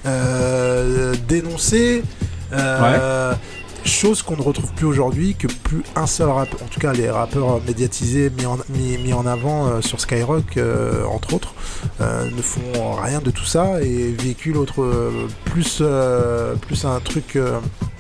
[0.08, 2.04] euh, dénoncer.
[2.54, 3.34] euh,
[3.86, 7.10] Chose qu'on ne retrouve plus aujourd'hui, que plus un seul rappeur, en tout cas les
[7.10, 11.54] rappeurs médiatisés mis en, mis, mis en avant euh, sur Skyrock, euh, entre autres,
[12.02, 14.86] ne font rien de tout ça et véhiculent autre,
[15.46, 15.82] plus,
[16.68, 17.38] plus un truc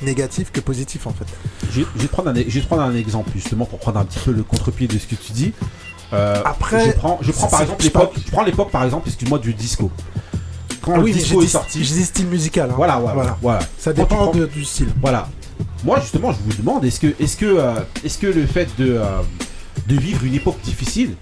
[0.01, 1.25] négatif que positif en fait.
[1.71, 4.05] Je, je vais te prendre un, je vais prendre un exemple justement pour prendre un
[4.05, 5.53] petit peu le contre-pied de ce que tu dis.
[6.11, 8.11] Euh, Après, je prends, je prends par exemple je l'époque.
[8.25, 9.89] Je prends l'époque par exemple, excuse-moi, du disco.
[10.87, 12.69] Quand Ah le oui, mais disco est sorti, j'ai dit style musical.
[12.71, 12.73] hein.
[12.75, 13.59] Voilà, voilà, voilà, voilà.
[13.77, 14.87] Ça dépend prends- de- du style.
[15.01, 15.27] Voilà.
[15.83, 17.73] Moi justement, je vous demande, est-ce que, est-ce que, euh,
[18.03, 19.03] est-ce que le fait de, euh,
[19.87, 21.15] de vivre une époque difficile,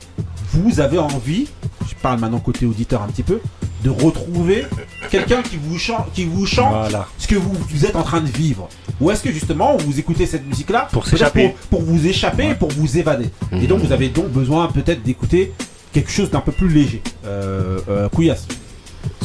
[0.53, 1.47] vous avez envie,
[1.87, 3.39] je parle maintenant côté auditeur un petit peu,
[3.83, 4.65] de retrouver
[5.11, 7.07] quelqu'un qui vous chante, qui vous chante Voilà.
[7.19, 8.67] ce que vous, vous êtes en train de vivre?
[9.01, 11.49] Ou est-ce que justement vous écoutez cette musique-là Pour s'échapper.
[11.69, 13.29] pour, pour vous échapper, pour vous évader?
[13.51, 15.53] Et donc vous avez donc besoin peut-être d'écouter
[15.91, 17.01] quelque chose d'un peu plus léger.
[17.25, 18.47] Euh, euh, Couillasse.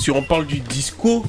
[0.00, 1.24] Si on parle du disco,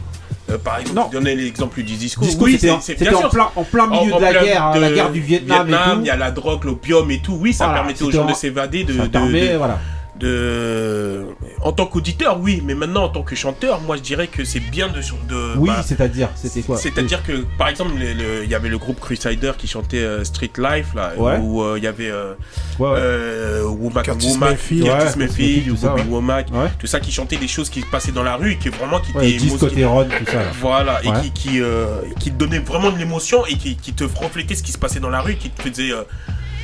[0.49, 1.10] euh, par exemple, Non.
[1.11, 2.23] donnais l'exemple du disco.
[2.23, 2.72] Disco, oui, c'était
[3.14, 5.99] en- plein- en plein milieu de la guerre, hein, la guerre du Vietnam et tout.
[6.02, 7.38] Il y a la drogue, l'opium et tout.
[7.39, 8.84] Oui, ça Voilà, permettait aux gens en- de s'évader.
[8.84, 9.80] De, de- de- voilà.
[10.22, 11.26] De-
[11.61, 14.60] En tant qu'auditeur, oui, mais maintenant en tant que chanteur, moi je dirais que c'est
[14.60, 14.99] bien de.
[15.30, 16.77] de Oui, bah, c'est-à-dire, c'était quoi?
[16.77, 20.23] C'est-à-dire que, par exemple, le- le- il y avait le groupe Crusader qui chantait euh,
[20.23, 21.38] Street Life, là, Ouais.
[21.41, 22.34] où euh, il y avait euh,
[22.80, 22.95] Ouais, ouais.
[22.98, 24.49] euh, Womack, Curtis Womack.
[24.68, 26.07] Curtis Mayfield, tout ça, Bobby ouais.
[26.10, 26.69] Womack, Ouais.
[26.80, 28.99] tout ça qui chantait des choses qui se passaient dans la rue, et qui vraiment
[28.99, 30.34] qui Ouais, étaient Terron, tout ça.
[30.38, 30.43] là.
[30.60, 31.85] Voilà, et qui, qui, euh,
[32.19, 34.99] qui te donnait vraiment de l'émotion et qui, qui te reflétait ce qui se passait
[34.99, 35.91] dans la rue, qui te faisait.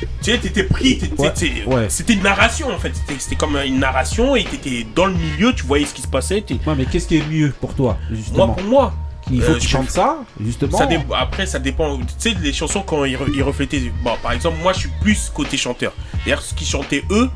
[0.02, 1.32] Euh, tu sais, t'étais pris, Ouais,
[1.66, 1.86] ouais.
[1.88, 5.64] c'était une narration en fait, c'était- comme une narration et t'étais dans le milieu, tu
[5.64, 6.44] voyais ce qui se passait.
[6.50, 8.94] Ouais, mais qu'est-ce qui est mieux pour toi, justement Moi, pour moi,
[9.30, 10.78] Il faut euh, que tu je chantes ça, justement.
[10.78, 11.98] ça dé- après, ça dépend.
[11.98, 13.92] Tu sais, les chansons, quand ils, re- ils reflétaient.
[14.02, 15.92] Bon, par exemple, moi, je suis plus côté chanteur.
[16.24, 17.28] D'ailleurs, ce qu'ils chantaient eux,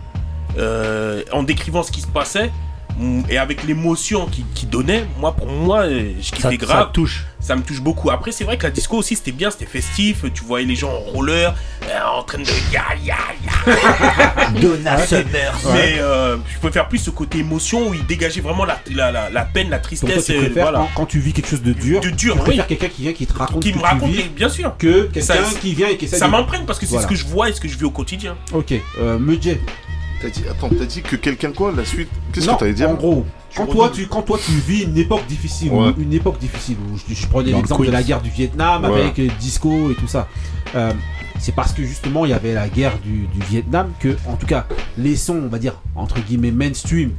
[0.59, 2.51] euh, en décrivant ce qui se passait,
[3.29, 6.93] et avec l'émotion qu'ils qu'ils donnaient, moi, pour moi, euh, je Ça, kiffais ça grave.
[6.93, 7.25] touche.
[7.41, 8.09] Ça me touche beaucoup.
[8.11, 10.25] Après, c'est vrai que la disco aussi, c'était bien, c'était festif.
[10.33, 11.53] Tu voyais les gens en roller,
[11.89, 12.45] euh, en train de.
[12.73, 14.51] Ya, ya, ya.
[14.61, 14.97] Donna.
[15.73, 19.29] Mais euh, je préfère plus ce côté émotion où il dégageait vraiment la, la, la,
[19.31, 20.25] la peine, la toi, tristesse.
[20.27, 20.79] tu préfères voilà.
[20.79, 22.45] quand, quand tu vis quelque chose de dur, De dur, tu oui.
[22.47, 24.77] préfères quelqu'un qui vient qui te raconte Qui me raconte, vis, bien sûr.
[24.79, 27.09] que quelqu'un Ça- qui vient et qui essaie Ça de- m'imprègne parce que c'est Voilà.
[27.09, 28.37] ce que je vois et ce que je vis au quotidien.
[28.53, 29.61] Ok, euh, Mudjay.
[30.23, 32.89] T'as dit, attends, t'as dit que quelqu'un quoi la suite Qu'est-ce Non, que t'allais dire
[32.89, 33.27] En gros,
[33.57, 35.93] quand toi, tu, quand toi tu vis une époque difficile, Ouais.
[35.99, 38.85] une époque difficile, où je, je prenais Dans le l'exemple de la guerre du Vietnam
[38.85, 39.01] Ouais.
[39.03, 40.29] avec le disco et tout ça.
[40.77, 40.93] Euh,
[41.41, 44.47] c'est parce que justement il y avait la guerre du, du Vietnam que, en tout
[44.47, 44.67] cas,
[44.97, 47.11] les sons, on va dire, entre guillemets, mainstream,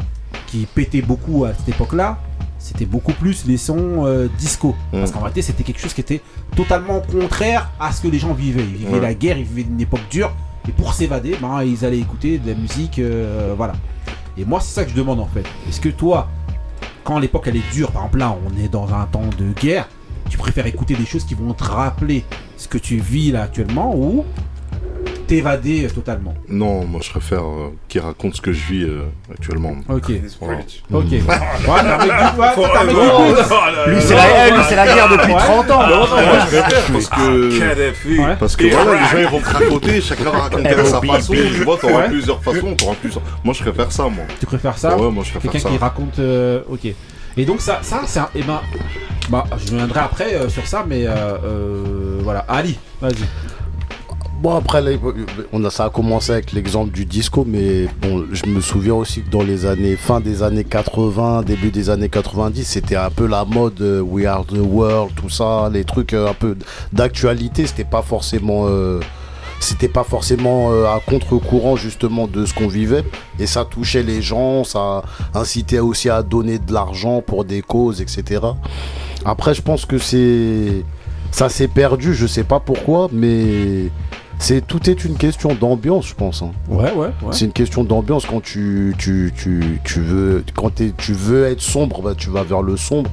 [0.47, 2.19] qui pétaient beaucoup à cette époque-là,
[2.57, 4.73] c'était beaucoup plus les sons euh, disco.
[4.93, 6.21] Parce qu'en réalité, c'était quelque chose qui était
[6.55, 8.63] totalement contraire à ce que les gens vivaient.
[8.63, 8.99] Ils vivaient Ouais.
[9.01, 10.31] la guerre, ils vivaient une époque dure.
[10.67, 13.73] Et pour s'évader, ben, ils allaient écouter de la musique, euh, voilà.
[14.37, 15.45] Et moi, c'est ça que je demande en fait.
[15.67, 16.29] Est-ce que toi,
[17.03, 19.87] quand l'époque elle est dure, par exemple là, on est dans un temps de guerre,
[20.29, 22.23] tu préfères écouter des choses qui vont te rappeler
[22.57, 24.25] ce que tu vis là actuellement ou
[25.27, 29.03] t'évader euh, totalement Non, moi je préfère euh, qu'il raconte ce que je vis euh,
[29.31, 29.75] actuellement.
[29.89, 30.11] Ok.
[30.39, 30.59] Voilà.
[30.91, 31.05] Ok.
[31.13, 33.89] Du- ouais, t'as du coup.
[33.89, 35.39] Lui, c'est la, lui, c'est la guerre depuis Ouais.
[35.39, 35.81] 30 ans.
[35.87, 37.59] Non, non, moi je préfère parce que.
[37.59, 38.19] Kadhafi.
[38.19, 38.35] Ouais.
[38.39, 41.33] Parce que voilà, les gens ils vont te raconter, chacun va raconter à sa façon.
[41.33, 42.07] Tu vois, t'auras Ouais.
[42.09, 43.23] plusieurs façons, t'auras plusieurs.
[43.43, 44.25] Moi je préfère ça, moi.
[44.39, 45.73] Tu préfères ça Ouais, moi je préfère Quelqu'un ça.
[45.73, 46.19] qui raconte.
[46.19, 46.87] euh, ok.
[47.35, 48.29] Et donc ça, ça c'est un.
[48.35, 48.59] Et ben,
[49.29, 51.11] bah, je reviendrai après euh, sur ça, mais euh,
[51.43, 52.39] euh, voilà.
[52.47, 53.13] Ali, vas-y.
[54.43, 54.83] Bon, après,
[55.53, 59.21] on a, ça a commencé avec l'exemple du disco, mais bon, je me souviens aussi
[59.21, 63.25] que dans les années, fin des années 80, début des années 90, c'était un peu
[63.25, 66.57] la mode euh, We Are the World, tout ça, les trucs euh, un peu
[66.91, 68.65] d'actualité, c'était pas forcément.
[68.67, 68.99] euh,
[69.61, 73.05] c'était pas forcément à contre-courant justement de ce qu'on vivait
[73.39, 75.03] et ça touchait les gens, ça
[75.33, 78.41] incitait aussi à donner de l'argent pour des causes, etc.
[79.23, 80.83] Après, je pense que c'est
[81.31, 83.89] ça s'est perdu, je sais pas pourquoi, mais
[84.43, 86.41] c'est tout est une question d'ambiance, je pense.
[86.41, 86.51] hein.
[86.67, 87.11] Ouais, ouais, ouais.
[87.31, 91.61] C'est une question d'ambiance quand tu, tu, tu, tu veux quand t'es- tu veux être
[91.61, 93.09] sombre, bah, tu vas vers le sombre.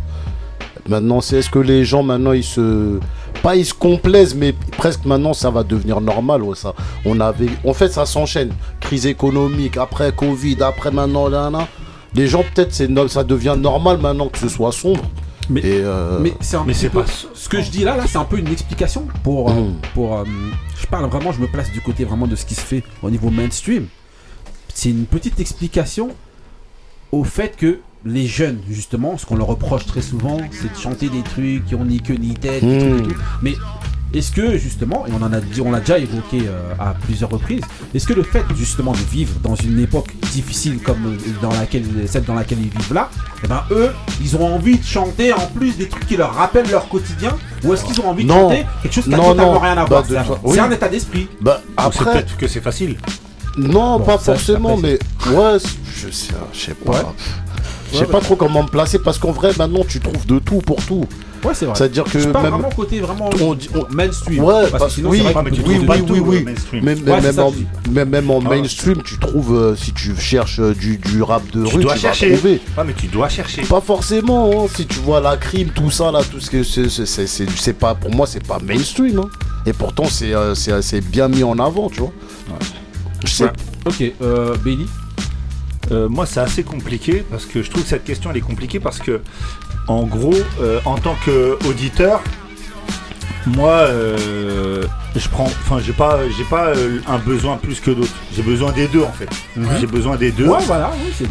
[0.89, 2.99] Maintenant, c'est est-ce que les gens maintenant ils se
[3.43, 6.43] pas ils se complaisent, mais presque maintenant ça va devenir normal.
[6.43, 6.75] ouais, ça.
[7.05, 8.51] On avait, en fait, ça s'enchaîne.
[8.81, 11.69] Crise économique, après Covid, après maintenant là, là.
[12.15, 15.05] Les gens peut-être c'est ça devient normal maintenant que ce soit sombre.
[15.51, 18.19] Mais, euh, mais c'est un mais peu- pas- ce que je dis là, là, c'est
[18.19, 19.75] un peu une explication pour, euh, Mm.
[19.95, 20.17] pour.
[20.17, 20.25] euh,
[20.81, 23.11] je parle vraiment, je me place du côté vraiment de ce qui se fait au
[23.11, 23.87] niveau mainstream.
[24.73, 26.11] C'est une petite explication
[27.13, 31.09] au fait que les jeunes, justement, ce qu'on leur reproche très souvent, c'est de chanter
[31.09, 32.79] des trucs qui ont ni queue ni tête, Mm.
[32.79, 33.21] trucs et tout.
[33.43, 33.55] Mais
[34.13, 37.31] est-ce que justement, et on en a dit, on l'a déjà évoqué euh, à plusieurs
[37.31, 37.63] reprises,
[37.95, 41.85] est-ce que le fait justement de vivre dans une époque difficile comme euh, dans laquelle
[42.07, 43.09] celle dans laquelle ils vivent là,
[43.45, 46.71] eh ben eux, ils ont envie de chanter en plus des trucs qui leur rappellent
[46.71, 48.51] leur quotidien, ou est-ce qu'ils ont envie de Non.
[48.51, 49.59] chanter quelque chose qui a Non, totalement non.
[49.61, 50.75] rien à Bah, voir de C'est un- oui.
[50.75, 51.29] état d'esprit.
[51.41, 52.97] bah, après, peut-être que c'est facile.
[53.59, 55.59] Non, Bon, pas ça, forcément, mais ouais,
[55.97, 56.93] je sais, je sais pas.
[56.93, 56.99] Ouais.
[57.93, 58.25] Je sais Ouais, pas ouais.
[58.25, 61.05] trop comment me placer parce qu'en vrai, maintenant, tu trouves de tout pour tout.
[61.45, 61.75] Ouais, c'est vrai.
[61.75, 64.45] C'est-à-dire que je même- vraiment côté vraiment On dit- on- mainstream.
[64.45, 66.45] Ouais, parce que parce- sinon, oui, c'est vrai que tu oui, oui, oui, oui.
[66.45, 66.85] mainstream.
[66.85, 67.53] Même, Ouais, même c'est ça en,
[67.91, 68.49] même, même en Ah.
[68.51, 71.95] mainstream, tu trouves, euh, si tu cherches euh, du, du rap de Tu rue, dois
[71.95, 72.29] tu chercher.
[72.31, 72.61] vas trouver.
[72.77, 73.63] Ouais, mais tu dois chercher.
[73.63, 74.67] Pas forcément, hein.
[74.75, 77.51] si tu vois la crime, tout ça, là, tout ce que c'est, c'est, c'est, c'est-
[77.57, 79.19] c'est pas, pour moi, c'est pas mainstream.
[79.21, 79.29] hein.
[79.67, 82.13] Et pourtant, c'est, euh, c'est, c'est bien mis en avant, tu vois.
[83.25, 83.51] Je sais Ouais.
[83.87, 84.85] Ok, euh, Bailey.
[85.91, 88.81] Euh, moi, c'est assez compliqué parce que je trouve que cette question elle est compliquée
[88.81, 89.21] parce que,
[89.89, 92.23] en gros, euh, en tant qu'auditeur,
[93.47, 94.85] moi, euh,
[95.17, 96.73] je prends, enfin, j'ai pas, j'ai pas
[97.07, 98.15] un besoin plus que d'autres.
[98.35, 99.29] J'ai besoin des deux en fait.
[99.81, 100.47] J'ai besoin des deux.
[100.47, 101.27] Ouais, voilà, oui,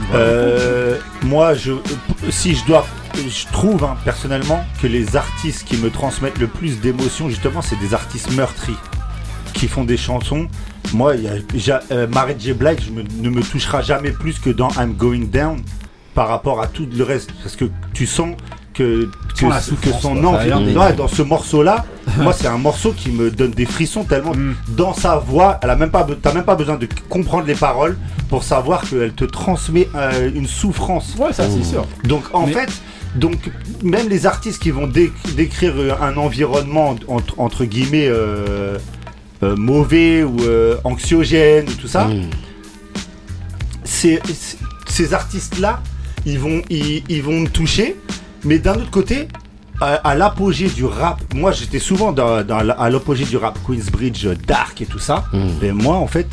[1.23, 1.73] moi, je,
[2.29, 2.85] si je dois,
[3.15, 7.79] je trouve hein, personnellement que les artistes qui me transmettent le plus d'émotions, justement, c'est
[7.79, 8.77] des artistes meurtris
[9.53, 10.47] qui font des chansons.
[10.93, 11.27] Moi, y
[11.71, 12.07] a, euh,
[12.39, 12.53] J.
[12.53, 15.57] Blige me- ne me touchera jamais plus que dans I'm Going Down
[16.15, 18.35] par rapport à tout le reste, parce que tu sens
[18.73, 19.45] que que,
[20.01, 20.15] son
[20.77, 21.85] Ouais, dans ce morceau-là,
[22.17, 24.55] moi, c'est un morceau qui me donne des frissons tellement Mm.
[24.69, 27.97] dans sa voix, elle a même pas, t'as même pas besoin de comprendre les paroles
[28.29, 31.15] pour savoir qu'elle te transmet euh, une souffrance.
[31.17, 31.85] Ouais, ça, c'est sûr.
[32.05, 32.69] Donc en Mais- fait,
[33.15, 33.37] donc
[33.83, 38.77] même les artistes qui vont dé- décrire euh, un environnement entre, entre guillemets euh,
[39.43, 42.07] euh, mauvais ou euh, anxiogène ou tout ça,
[44.87, 45.81] ces artistes-là,
[46.25, 47.95] ils vont, ils, ils vont me toucher,
[48.43, 49.27] mais d'un autre côté,
[49.81, 54.35] à, à l'apogée du rap, moi j'étais souvent dans, à l'apogée du rap Queensbridge, euh,
[54.47, 55.37] Dark et tout ça, Mm.
[55.61, 56.27] mais moi en fait,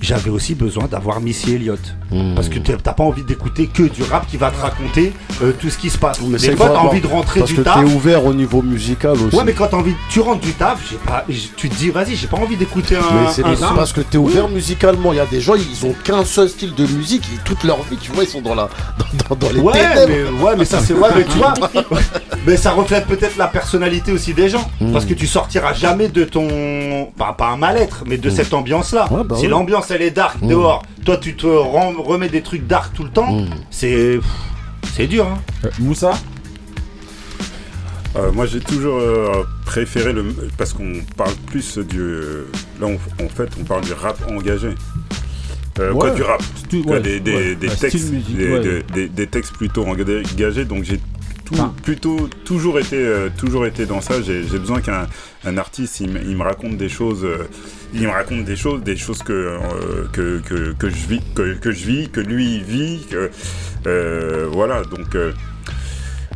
[0.00, 1.96] j'avais aussi besoin d'avoir Missy Elliott.
[2.10, 2.34] Mm.
[2.34, 5.12] Parce que t'as pas envie d'écouter que du rap qui va te raconter
[5.42, 6.20] euh, tout ce qui se passe.
[6.22, 7.74] Mais c'est fois, t'as envie de rentrer Parce du que taf.
[7.84, 9.34] t'es ouvert au niveau musical aussi.
[9.36, 11.24] Ouais, mais quand t'as envie, tu rentres du taf, j'ai pas,
[11.56, 13.00] tu te dis, vas-y, j'ai pas envie d'écouter un.
[13.00, 15.12] Mais c'est parce que t'es ouvert musicalement.
[15.12, 17.82] Il y a des gens, ils ont qu'un seul style de musique et toute leur
[17.82, 18.68] vie, tu vois, ils sont dans la
[19.28, 20.32] dans, dans- dans les Ouais, ténèbres.
[20.38, 21.54] mais, ouais, mais ça c'est vrai, mais tu vois,
[22.46, 24.68] mais ça reflète peut-être la personnalité aussi des gens.
[24.80, 24.92] Mm.
[24.92, 27.08] Parce que tu sortiras jamais de ton.
[27.18, 28.34] Pas, pas un mal-être, mais de Mm.
[28.34, 29.08] cette ambiance-là.
[29.10, 29.48] Ouais, bah si ouais.
[29.48, 31.46] l'ambiance elle est dark dehors, toi tu te
[31.96, 33.48] rem- remets des trucs dark tout le temps, Mm.
[33.70, 34.20] c'est.
[34.94, 35.38] C'est dur, hein.
[35.64, 36.12] Euh, Moussa
[38.16, 40.24] Euh, moi j'ai toujours euh, préféré le
[40.56, 42.22] parce qu'on parle plus du
[42.80, 42.94] là on-
[43.24, 44.70] en fait on parle du rap engagé
[45.80, 45.98] euh, Ouais.
[45.98, 46.42] quoi du rap
[46.86, 48.60] ouais, des, des, ouais, des un style textes musique, des, ouais.
[48.60, 50.98] des- des- des textes plutôt engagés donc j'ai
[51.46, 51.72] tout, Enfin.
[51.82, 55.06] plutôt toujours été euh, toujours été dans ça j'ai besoin qu'un
[55.44, 57.44] un artiste il, me- il me raconte des choses euh,
[57.94, 61.54] il me raconte des choses des choses que euh, que, que, que je vis que,
[61.54, 63.30] que je vis que lui il vit que
[63.86, 65.32] euh, voilà donc euh,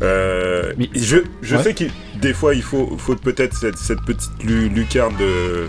[0.02, 1.62] euh, Mais- je, je Ouais.
[1.62, 1.84] sais que
[2.20, 5.68] des fois il faut, faut peut-être cette, cette petite lu- lucarne de,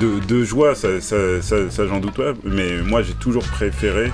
[0.00, 4.12] de, de joie, ça, ça, ça, ça, j'en doute pas, mais moi j'ai toujours préféré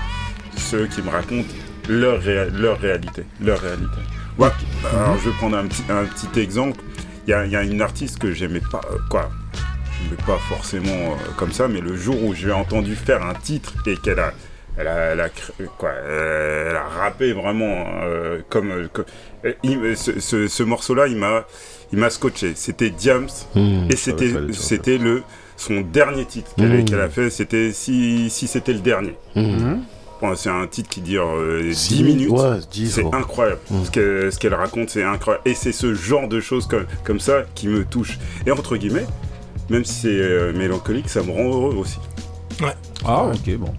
[0.57, 1.53] ceux qui me racontent
[1.89, 3.25] leur, réa- leur réalité.
[3.45, 3.99] Leur réalité.
[4.39, 4.49] Ouais.
[4.93, 6.81] Alors je vais prendre un petit, un petit exemple.
[7.27, 9.29] Il y a, il y a une artiste que j'aimais pas, euh, quoi,
[10.03, 13.35] j'aimais pas forcément euh, comme ça, mais le jour où je l'ai entendu faire un
[13.35, 14.33] titre et qu'elle a,
[14.79, 19.05] elle a, elle a, cré- quoi, euh, elle a rappé vraiment euh, comme, euh, comme-
[19.45, 21.45] euh, il- ce, ce- ce morceau-là, il m'a,
[21.93, 22.53] il m'a scotché.
[22.55, 23.89] C'était Diams Mm.
[23.91, 25.23] et c'était, c'était le
[25.57, 26.85] son dernier titre qu'elle a- Mhm.
[26.85, 29.17] qu'elle a fait, c'était si, si c'était le dernier.
[29.35, 29.83] Mhm.
[30.37, 32.31] C'est un titre qui dure euh, Six 10 minutes.
[32.31, 33.11] ouais, 10, c'est ouais.
[33.15, 33.61] incroyable.
[33.71, 33.85] Mhm.
[33.85, 35.43] Ce qu'elle ce raconte, c'est incroyable.
[35.49, 38.19] Et c'est ce genre de choses comme, comme ça qui me touche.
[38.47, 39.07] Et entre guillemets,
[39.71, 41.99] même si c'est euh, mélancolique, ça me rend heureux aussi.
[43.05, 43.73] Ah, ok, bon.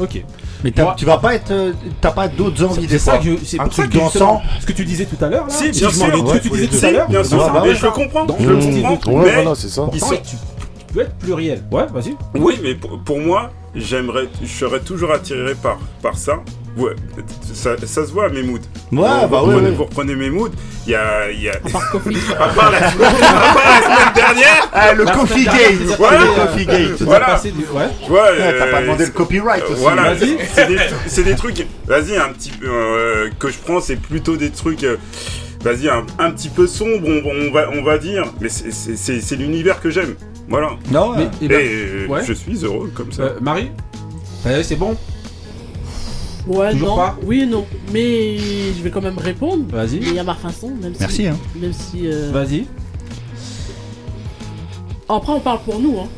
[0.00, 0.22] Ok.
[0.64, 1.50] Mais Moi- tu vas pas être.
[1.50, 3.20] euh, T'as pas d'autres envies des C'est ça fois.
[3.20, 4.40] que je- c'est Un pour ça truc dansant.
[4.60, 5.46] ce que tu disais tout à l'heure.
[5.48, 7.08] Si, bien sûr, ce ouais, que tu disais tout à l'heure.
[7.08, 9.82] Bien sûr, je le comprends, je le comprends, Ouais, mais c'est ça.
[9.90, 10.36] tu,
[10.94, 11.62] peux être pluriel.
[11.72, 12.14] Ouais, vas-y.
[12.38, 16.42] Oui, mais pour moi, j'aimerais, je serais toujours attiré par, par ça.
[16.76, 16.94] Ouais,
[17.52, 18.58] ça, ça se voit à mes moods.
[18.92, 19.70] Ouais, bah vous ouais, prenez, ouais.
[19.76, 20.48] vous reprenez mes moods,
[20.86, 21.30] il y a.
[21.30, 21.52] il Y a...
[21.52, 22.16] À part Coffee.
[22.32, 24.70] à, part la, à part la semaine dernière.
[24.72, 25.96] Ah, le La Coffee Gate.
[25.98, 27.02] Voilà, le Coffee Gate.
[27.02, 27.38] Voilà.
[27.44, 27.88] Du- ouais.
[28.02, 29.82] Tu vois, Ouais, t'as pas euh, demandé le copyright aussi.
[29.82, 30.38] Voilà, Vas-y.
[31.08, 31.66] c'est des, trucs.
[31.86, 34.84] Vas-y, un petit peu euh, que je prends, c'est plutôt des trucs.
[34.84, 34.96] euh,
[35.62, 39.78] Vas-y, un, un petit peu sombre, on, on va, on va dire, mais c'est l'univers
[39.80, 40.14] que j'aime.
[40.52, 40.68] Voilà.
[40.92, 42.24] Non, Mais- Et, eh ben, euh, ouais.
[42.26, 43.22] je suis heureux comme ça.
[43.22, 43.70] Euh, Marie
[44.62, 44.94] C'est bon
[46.46, 46.96] Ouais, Toujours non.
[46.96, 47.64] pas oui et non.
[47.92, 49.64] Mais je vais quand même répondre.
[49.70, 50.00] Vas-y.
[50.12, 51.00] Mais à ma façon, même si.
[51.00, 51.36] Merci, hein.
[51.56, 52.02] Même si.
[52.06, 52.66] euh, Vas-y.
[55.08, 56.08] Après, on parle pour nous, hein.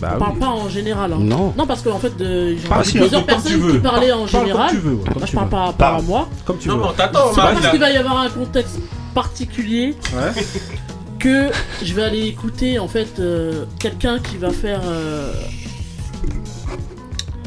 [0.00, 0.40] Bah on parle oui.
[0.40, 1.12] pas en général.
[1.12, 1.18] Hein.
[1.20, 1.52] Non.
[1.56, 3.72] Non, parce qu'en fait, j'ai si, plusieurs comme tu personnes veux.
[3.74, 4.70] qui parlaient en parle comme général.
[4.70, 5.76] tu veux, ouais, comme Moi, tu je parle veux.
[5.76, 6.28] par moi.
[6.44, 6.82] Comme tu Non, veux.
[6.82, 7.56] non, t'attends, C'est pas Marie.
[7.56, 8.78] parce qu'il va y avoir un contexte
[9.14, 10.42] particulier Ouais.
[11.22, 11.50] que
[11.84, 15.32] je vais aller écouter en fait euh, quelqu'un qui va faire euh,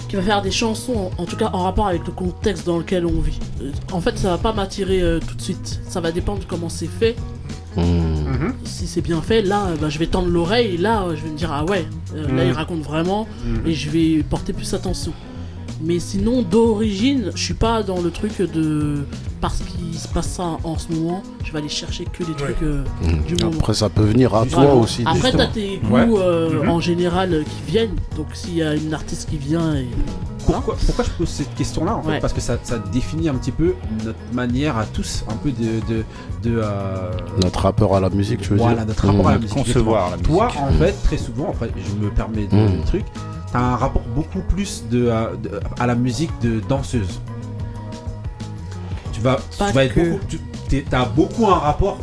[0.07, 2.77] qui va faire des chansons en, en tout cas en rapport avec le contexte dans
[2.77, 3.39] lequel on vit.
[3.61, 5.81] Euh, En fait, ça va pas m'attirer euh, tout de suite.
[5.89, 7.15] Ça va dépendre de comment c'est fait.
[7.75, 8.53] Mhm.
[8.63, 11.37] Si c'est bien fait, là, bah, je vais tendre l'oreille et là, je vais me
[11.37, 11.85] dire ah ouais,
[12.15, 13.67] euh, là il raconte vraiment Mhm.
[13.67, 15.11] et je vais porter plus attention.
[15.81, 19.05] Mais sinon, d'origine, je suis pas dans le truc de
[19.41, 22.61] parce qu'il se passe ça en ce moment, je vais aller chercher que les trucs
[22.63, 22.83] euh,
[23.27, 23.57] du moment.
[23.59, 24.75] Après, ça peut venir à toi Voilà.
[24.75, 25.03] aussi.
[25.05, 26.07] Après, t'as tes goûts Ouais.
[26.17, 26.69] euh, Mhm.
[26.69, 27.95] en général euh, qui viennent.
[28.15, 29.87] Donc, s'il y a une artiste qui vient et.
[30.45, 32.19] Pourquoi, pourquoi je pose cette question-là en fait Ouais.
[32.19, 33.73] Parce que ça, ça définit un petit peu
[34.05, 35.81] notre manière à tous, un peu de.
[35.93, 36.03] de,
[36.43, 37.11] de euh,
[37.41, 39.55] Notre rapport à la musique, tu veux voilà, dire notre rapport à la musique.
[39.57, 40.61] concevoir la Toi, musique.
[40.61, 42.83] en fait, très souvent, après, je me permets de Mhm.
[42.85, 43.05] truc,
[43.51, 47.19] t'as un rapport beaucoup plus de, à, de- à la musique de danseuse.
[49.13, 50.09] Tu vas, Pas tu vas être que.
[50.11, 50.25] beaucoup.
[50.69, 51.97] Tu as beaucoup un rapport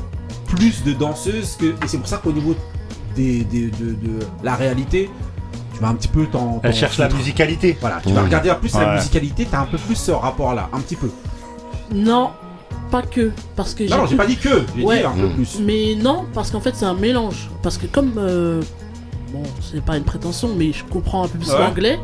[0.46, 1.66] plus de danseuse que.
[1.66, 2.54] Et c'est pour ça qu'au niveau
[3.16, 5.10] des, des- de, de la réalité,
[5.74, 6.60] tu vas un petit peu t'en.
[6.62, 7.76] Elle cherche la musicalité.
[7.80, 10.80] Voilà, tu vas regarder en plus la musicalité, t'as un peu plus ce rapport-là, un
[10.80, 11.10] petit peu.
[11.92, 12.30] Non,
[12.90, 13.32] pas que.
[13.56, 15.00] Parce que Non, non, j'ai pas dit que, j'ai Ouais.
[15.00, 15.58] dit un peu plus.
[15.60, 17.50] Mais non, parce qu'en fait, c'est un mélange.
[17.62, 18.12] Parce que comme.
[18.16, 18.62] euh,
[19.32, 21.58] bon, c'est pas une prétention, mais je comprends un peu plus Ouais.
[21.58, 21.98] l'anglais.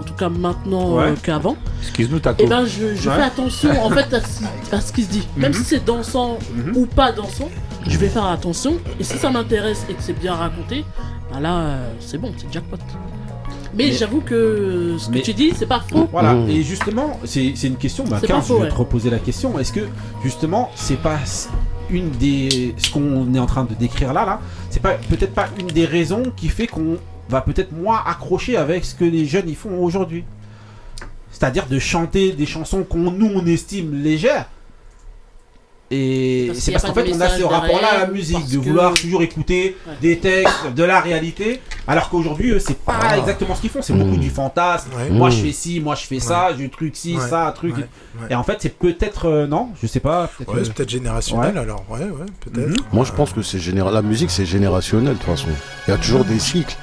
[0.00, 1.04] En tout cas, maintenant Ouais.
[1.04, 1.56] euh, qu'avant.
[1.82, 2.42] Excuse-nous, Taco.
[2.42, 3.14] Et ben, je, je Ouais.
[3.16, 5.28] fais attention en fait à ce, à ce qui se dit.
[5.36, 5.58] Même Mhm.
[5.58, 6.76] si c'est dansant Mhm.
[6.76, 7.48] ou pas dansant,
[7.86, 8.74] je vais faire attention.
[8.98, 10.84] Et si ça m'intéresse et que c'est bien raconté,
[11.32, 12.76] bah là, euh, c'est bon, c'est jackpot.
[13.76, 16.08] Mais, Mais- j'avoue que ce que Mais- tu dis, c'est pas faux.
[16.12, 16.48] Voilà, Mmh.
[16.48, 18.70] et justement, c'est c'est une question, bah, C'est 15, pas faux, je vais ouais.
[18.70, 19.58] te reposer la question.
[19.58, 19.80] Est-ce que,
[20.22, 21.18] justement, c'est pas
[21.90, 22.74] une des.
[22.78, 24.40] Ce qu'on est en train de décrire là, là,
[24.74, 26.98] c'est pas peut-être pas une des raisons qui fait qu'on
[27.28, 30.24] va peut-être moins accrocher avec ce que les jeunes ils font aujourd'hui
[31.30, 34.48] C'est-à-dire de chanter des chansons qu'on nous on estime légères.
[35.90, 38.94] Et c'est parce qu'en fait on a ce rapport-là à la musique, de que- vouloir
[38.94, 39.92] toujours écouter Ouais.
[40.00, 43.18] des textes, de la réalité, alors qu'aujourd'hui eux, c'est pas Ah.
[43.18, 44.20] exactement ce qu'ils font, c'est beaucoup Mm.
[44.20, 44.88] du fantasme.
[44.96, 45.10] Ouais.
[45.10, 45.32] Moi Mm.
[45.32, 47.28] je fais ci, moi je fais ça, j'ai truc ci, Ouais.
[47.28, 47.76] ça, truc.
[47.76, 47.82] Ouais.
[48.20, 48.26] Ouais.
[48.30, 50.28] Et en fait c'est peut-être euh, non, je sais pas.
[50.38, 51.60] peut-être, Ouais, euh, c'est peut-être générationnel Ouais.
[51.60, 51.84] alors.
[51.90, 52.68] Ouais, ouais, peut-être.
[52.70, 52.76] Mhm.
[52.92, 53.92] Moi, je pense que c'est général.
[53.92, 55.48] La musique, c'est générationnel de toute façon.
[55.86, 56.76] Il y a toujours des cycles.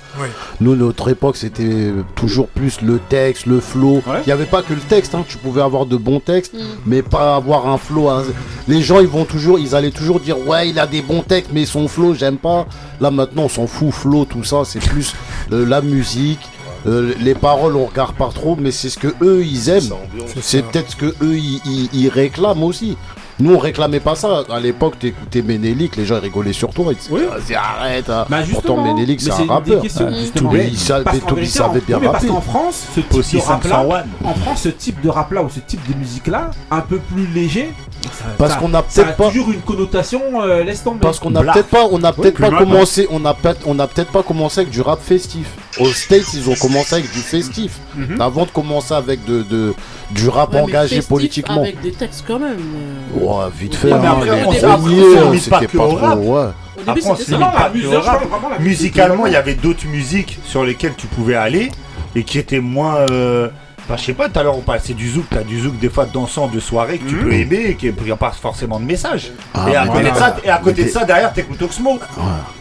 [0.59, 4.01] Nous, notre époque, c'était toujours plus le texte, le flow.
[4.05, 4.21] Il Ouais.
[4.27, 5.15] n'y avait pas que le texte.
[5.15, 5.23] hein.
[5.27, 6.57] Tu pouvais avoir de bons textes, Mm.
[6.85, 8.09] mais pas avoir un flow.
[8.09, 8.23] hein.
[8.67, 11.51] Les gens, ils vont toujours, ils allaient toujours dire ouais, il a des bons textes,
[11.53, 12.65] mais son flow, j'aime pas.
[12.99, 13.91] Là, maintenant, on s'en fout.
[13.91, 15.13] Flow, tout ça, c'est plus
[15.51, 16.39] euh, la musique.
[16.87, 19.93] Euh, les paroles, on regarde pas trop, mais c'est ce que eux ils aiment.
[20.41, 22.97] C'est peut-être ce que eux ils, ils- ils réclament aussi.
[23.41, 24.43] Nous on réclamait pas ça.
[24.49, 26.85] À l'époque, t'écoutais Ménélique, les gens ils rigolaient sur toi.
[26.91, 27.21] Ils disaient Oui.
[27.29, 28.09] Vas-y, arrête.
[28.09, 28.25] hein.
[28.29, 29.81] Bah Pourtant Ménélique c'est un rappeur.
[29.83, 32.27] il savait, bien oui, mais parce rapper.
[32.27, 34.03] qu'en France, ce type Aussi de rap là, 501.
[34.29, 36.97] en France, ce type de rap là ou ce type de musique là, un peu
[36.97, 37.73] plus léger,
[38.03, 40.99] ça- Parce qu'on a peut-être pas- toujours une connotation, euh, laisse tomber.
[41.01, 43.87] Parce qu'on a peut-être pas, on a peut-être pas commencé, on a peut-être, on a
[43.87, 45.47] peut-être pas commencé avec du rap festif.
[45.79, 48.19] Aux States, ils ont commencé avec du festif, Mhm.
[48.19, 49.73] avant de commencer avec de, de-
[50.11, 51.61] du rap Ouais, engagé politiquement.
[51.61, 52.57] Avec des textes quand même.
[52.59, 53.19] euh.
[53.19, 53.87] Ouais, vite Ouais, fait.
[53.99, 55.95] mais hein, après, on c'était pas trop.
[55.95, 56.19] rap.
[56.19, 56.25] Ouais.
[56.25, 58.59] Au début, Après, on pas musique, rap.
[58.59, 61.71] Musicalement, il y avait d'autres musiques sur lesquelles tu pouvais aller
[62.15, 62.95] et qui étaient moins.
[62.97, 63.47] euh,
[63.91, 65.89] Bah, je sais pas, tout à l'heure on parlait du zouk, t'as du zouk des
[65.89, 69.33] fois dansant de soirée que tu peux aimer et qui n'a pas forcément de message.
[69.53, 70.11] Ah, et, à côté voilà.
[70.11, 71.99] de ça, et à côté de ça, derrière t'écoutes Oxmo.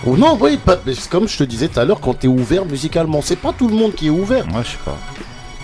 [0.07, 2.27] Ou non, oui, pas- mais c'est comme je te disais tout à l'heure, quand t'es
[2.27, 4.45] ouvert musicalement, c'est pas tout le monde qui est ouvert.
[4.47, 4.97] Ouais, je sais pas.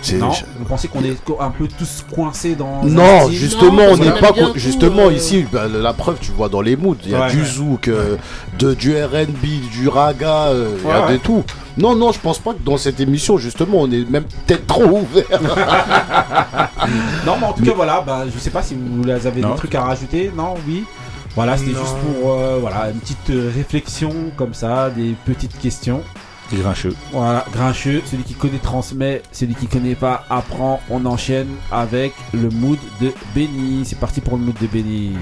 [0.01, 2.83] C'est- Non, je- vous pensez qu'on est un peu tous coincés dans.
[2.83, 4.31] Non, justement, Non, on n'est pas.
[4.31, 6.95] tout, justement, euh, ici, bah, la preuve, tu vois dans les moods.
[7.03, 7.31] Il y a Ouais.
[7.31, 7.45] du Ouais.
[7.47, 8.15] zouk, euh,
[8.59, 11.43] de, du RB, du raga, euh, il y a de tout.
[11.77, 14.83] Non, non, je pense pas que dans cette émission, justement, on est même peut-être trop
[14.85, 15.25] ouvert.
[17.25, 19.51] Non, mais en tout cas, voilà, bah, je sais pas si vous avez Non.
[19.51, 20.31] des trucs à rajouter.
[20.35, 20.85] Non, oui.
[21.35, 21.81] Voilà, c'était Non.
[21.81, 26.01] juste pour euh, voilà, une petite euh, réflexion comme ça, des petites questions.
[26.53, 26.95] Grincheux.
[27.11, 30.79] Voilà, grincheux, celui qui connaît transmet, celui qui connaît pas apprend.
[30.89, 33.83] On enchaîne avec le mood de Benny.
[33.85, 35.13] C'est parti pour le mood de Benny.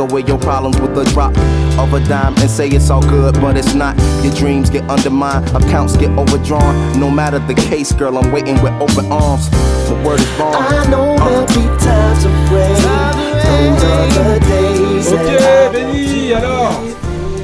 [0.00, 1.36] Away your problems with a drop
[1.78, 3.96] of a dime and say it's all good, but it's not.
[4.24, 6.98] Your dreams get undermined, accounts get overdrawn.
[6.98, 9.48] No matter the case, girl, I'm waiting with open arms.
[9.88, 10.54] The word is born.
[10.54, 13.20] I know there'll be times of rain.
[13.50, 16.80] Those are the days Ok, Benny, alors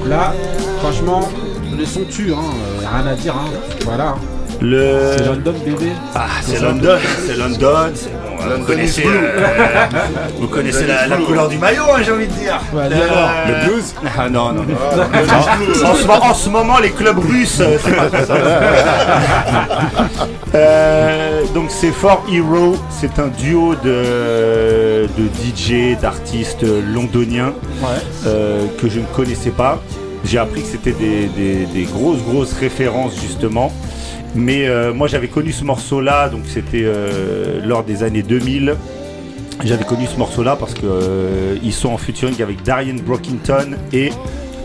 [0.06, 0.32] Là,
[0.80, 1.28] franchement,
[1.76, 2.38] le son tue, hein.
[2.38, 3.50] euh, rien à dire, hein.
[3.84, 4.14] Voilà.
[4.60, 5.14] Le...
[5.18, 5.92] C'est London, bébé.
[6.14, 8.10] Ah, c'est London, c'est London, c'est
[8.58, 9.86] vous connaissez, euh,
[10.38, 12.60] vous connaissez la, la couleur du maillot, hein, j'ai envie de dire.
[12.72, 14.74] Ouais, Le- blues Ah non, non, non.
[15.86, 18.34] en, ce, mo- en ce moment, les clubs russes, euh, c'est pas ça.
[20.54, 26.64] Euh, donc c'est For Hero, c'est un duo de, de DJ, d'artistes
[26.94, 27.52] londoniens
[28.26, 29.80] euh, que je ne connaissais pas.
[30.24, 33.72] J'ai appris que c'était des, des- des grosses, grosses références justement.
[34.36, 38.74] Mais euh, moi j'avais connu ce morceau-là, donc c'était euh, lors des années 2000.
[39.64, 44.10] J'avais connu ce morceau-là parce que euh, ils sont en featuring avec Darian Brockington et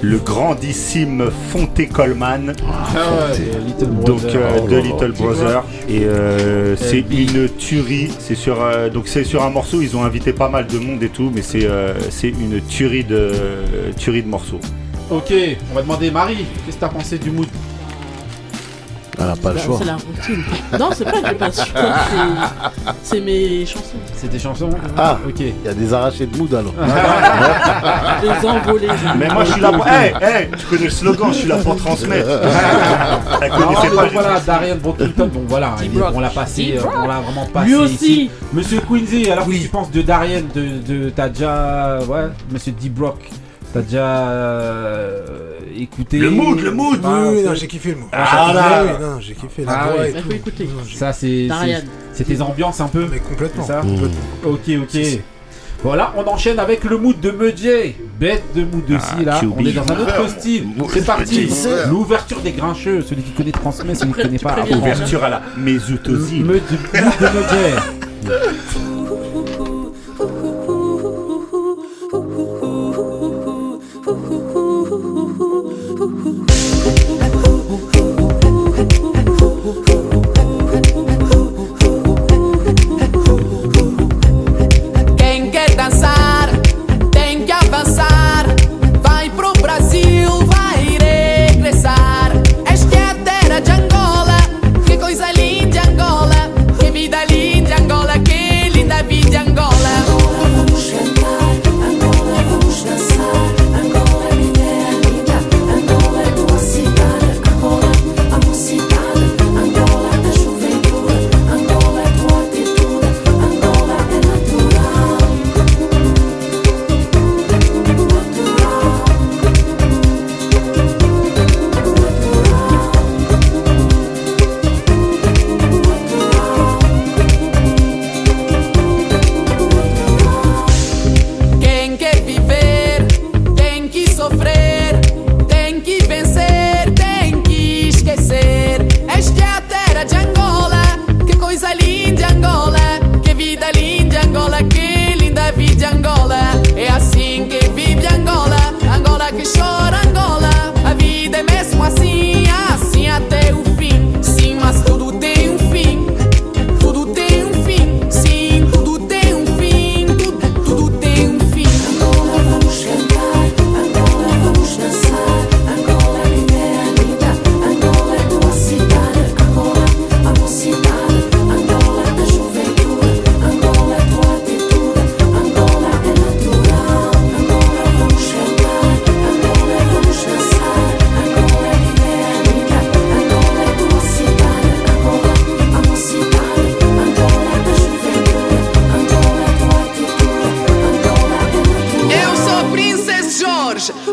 [0.01, 2.53] le grandissime Fonte Coleman.
[2.67, 4.35] Ah ouais, Little Donc Brother.
[4.41, 5.11] euh, Oh de là Little.
[5.13, 8.09] Brother et euh, c'est une tuerie.
[8.19, 9.81] C'est sur euh, donc c'est sur un morceau.
[9.81, 13.05] Ils ont invité pas mal de monde et tout, mais c'est euh, c'est une tuerie
[13.05, 13.31] de
[13.97, 14.59] tuerie de morceaux.
[15.09, 15.33] Ok,
[15.71, 17.47] on va demander Marie, qu'est-ce que t'as pensé du mood?
[19.23, 19.77] Elle a pas le choix.
[19.79, 20.43] C'est la routine.
[20.79, 21.65] Non, c'est pas que j'ai pas le choix,
[23.03, 23.83] c'est- mes chansons.
[24.15, 25.39] C'est des chansons Ah, ok.
[25.39, 26.73] Il y a des arrachés de mood alors.
[28.23, 28.87] Les envolés.
[29.17, 29.87] Mais moi je suis là pour.
[29.87, 32.29] Hey, hey, tu connais le slogan, je suis là pour transmettre.
[33.41, 34.05] Elle connaissait pas.
[34.07, 35.75] voilà, Darian Brockington, donc voilà,
[36.13, 37.67] on l'a passé, euh, on l'a vraiment passé.
[37.67, 37.93] Lui aussi.
[37.93, 38.31] ici.
[38.53, 42.89] Monsieur Quincy, alors que tu penses de Darian, de, de t'as déjà, ouais, Monsieur D
[42.89, 43.19] Brock,
[43.73, 45.19] t'as déjà euh,
[45.77, 46.99] écouté Le mood, le mood.
[47.03, 48.07] Ah, oui, non, j'ai kiffé le mot.
[48.11, 48.83] Ah, Ah, là.
[48.83, 50.07] oui, non, j'ai kiffé la Ah, voix oui.
[50.07, 50.27] et Il tout.
[50.29, 50.63] faut écouter.
[50.65, 51.79] Non, j'ai- Ça c'est, Darian.
[52.13, 53.07] c'est, tes ambiances un peu.
[53.11, 53.63] Mais complètement.
[53.65, 54.09] C'est ça complètement.
[54.45, 55.01] Ok, ok.
[55.83, 57.95] Voilà, on enchaîne avec le mood de Mudjay.
[58.19, 59.39] Bête de mood aussi là.
[59.39, 59.51] QB.
[59.57, 60.67] On est dans un autre style.
[60.93, 61.49] C'est parti.
[61.89, 63.01] L'ouverture des grincheux.
[63.01, 64.77] Celui qui connaît transmet, celui qui connaît pas apprend.
[64.77, 65.41] Ouverture à la.
[65.57, 67.73] Mood de mood de Mudjay.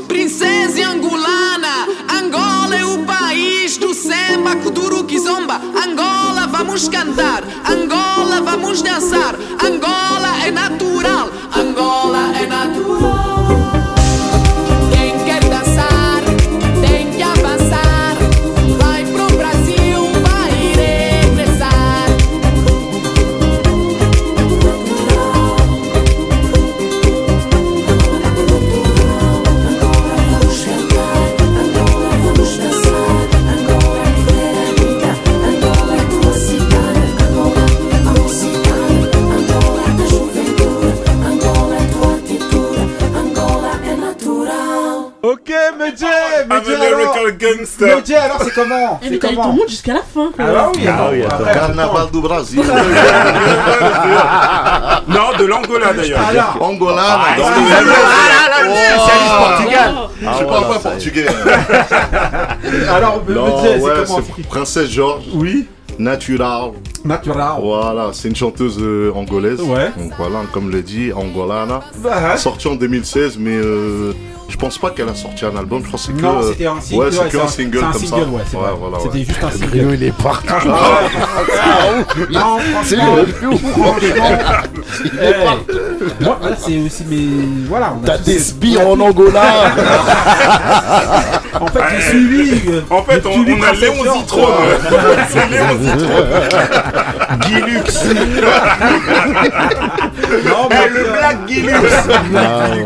[0.07, 1.87] Princesa angolana.
[2.11, 5.57] Angola é o país do samba, kuduro kizomba.
[5.57, 7.43] Angola, vamos cantar.
[7.69, 9.35] Angola, vamos dançar.
[9.63, 10.28] Angola
[47.57, 47.97] gangster.
[47.97, 50.31] Mudjay alors c'est comment Eh, C'est mais t'as eu ton mood jusqu'à la fin.
[50.35, 50.45] quoi.
[50.47, 51.45] Ah oui, Ah oui, attends.
[51.53, 52.63] Carnaval do Brasil.
[55.09, 56.21] Non, de l'Angola d'ailleurs.
[56.29, 57.03] Alors, Angola.
[57.03, 57.93] Ah, dans Ah, le- là,
[58.51, 59.45] là, le spécialiste Oh.
[59.49, 59.95] portugal.
[60.21, 60.95] Je Ah, parle voilà, pas ça y est.
[60.95, 61.27] portugais.
[62.95, 65.25] alors Non, ouais, c'est comment c'est Princesse Georges.
[65.35, 65.67] Oui.
[65.99, 66.71] Natural.
[67.05, 67.53] Natural.
[67.61, 69.61] Voilà, c'est une chanteuse euh, angolaise.
[69.61, 69.91] Ouais.
[69.97, 71.81] Donc voilà, comme le dit, Angolana.
[71.97, 74.13] Bah, Sortie en 2016, mais euh,
[74.49, 75.83] je pense pas qu'elle a sorti un album.
[75.83, 76.21] Je crois que c'est que.
[76.23, 77.05] Non, euh, c'était un single.
[77.05, 78.59] Ouais, c'est que un single un comme single, ça.
[78.59, 79.25] ouais, voilà, C'était ouais.
[79.25, 79.95] juste un single.
[79.95, 80.13] il est.
[80.19, 80.77] Non, franchement,
[82.85, 83.61] C'est franchement, le plus ouf.
[85.21, 87.29] eh, Moi, voilà, c'est aussi mes.
[87.69, 89.43] Voilà, T'as des sbires en Angola.
[91.61, 92.61] En fait, j'ai suivi.
[92.71, 94.53] euh, En fait, on, suivi on a Léon Zitrone.
[95.29, 96.29] C'est Léon Zitrone.
[97.41, 98.05] Guy Lux.
[100.49, 101.75] Non, mais le Black Guy Lux.
[102.37, 102.85] Ah ouais.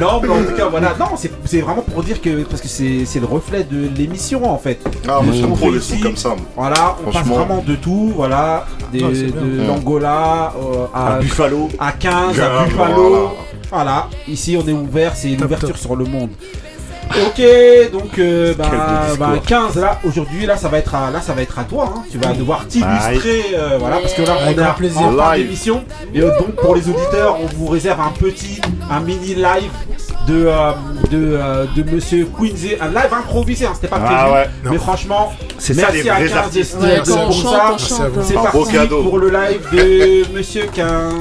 [0.00, 0.83] Non, mais en tout cas, voilà.
[0.98, 1.06] Non,
[1.44, 2.42] c'est vraiment pour dire que.
[2.44, 4.78] Parce que c'est c'est le reflet de l'émission, en fait.
[5.08, 6.30] Ah, moi j'aime On trop fait les comme ça.
[6.30, 6.38] moi.
[6.56, 11.68] Voilà, on passe vraiment de tout, voilà, des- Ah, de l'Angola euh, à, À Buffalo.
[11.78, 13.30] à 15, à Buffalo.
[13.70, 15.78] Voilà, ici on est ouvert, c'est une ouverture top.
[15.78, 16.30] sur le monde.
[17.10, 17.42] Ok,
[17.92, 19.26] donc euh, bah, Quel beau discours.
[19.26, 21.92] bah, 15 là, aujourd'hui là ça va être à, là ça va être à toi,
[21.96, 22.02] hein.
[22.10, 25.00] tu vas devoir t'illustrer, euh, voilà, parce que là on grand à- plaisir.
[25.02, 25.44] en fin Live.
[25.44, 28.60] d'émission et euh, donc pour les auditeurs on vous réserve un petit,
[28.90, 29.70] un mini live
[30.26, 30.70] de euh,
[31.10, 34.48] de, euh, de Monsieur Quincy, un live improvisé, hein, c'était pas prévu, Ah ouais.
[34.70, 36.76] mais franchement C'est ça merci les à vrais 15 artistes.
[36.80, 38.08] Ouais, pour chante, ça.
[38.22, 41.12] C'est Un parti pour le live de Monsieur 15.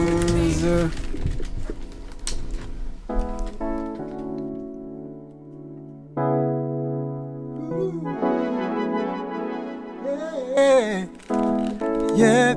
[12.15, 12.53] Yeah.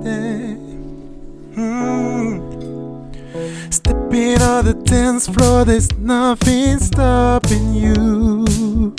[1.56, 2.42] Mm.
[3.72, 8.94] Stepping on the dance floor, there's nothing stopping you.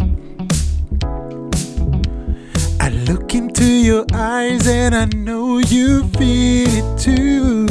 [2.80, 7.68] I look into your eyes and I know you feel it too.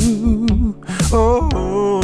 [1.13, 2.03] Oh,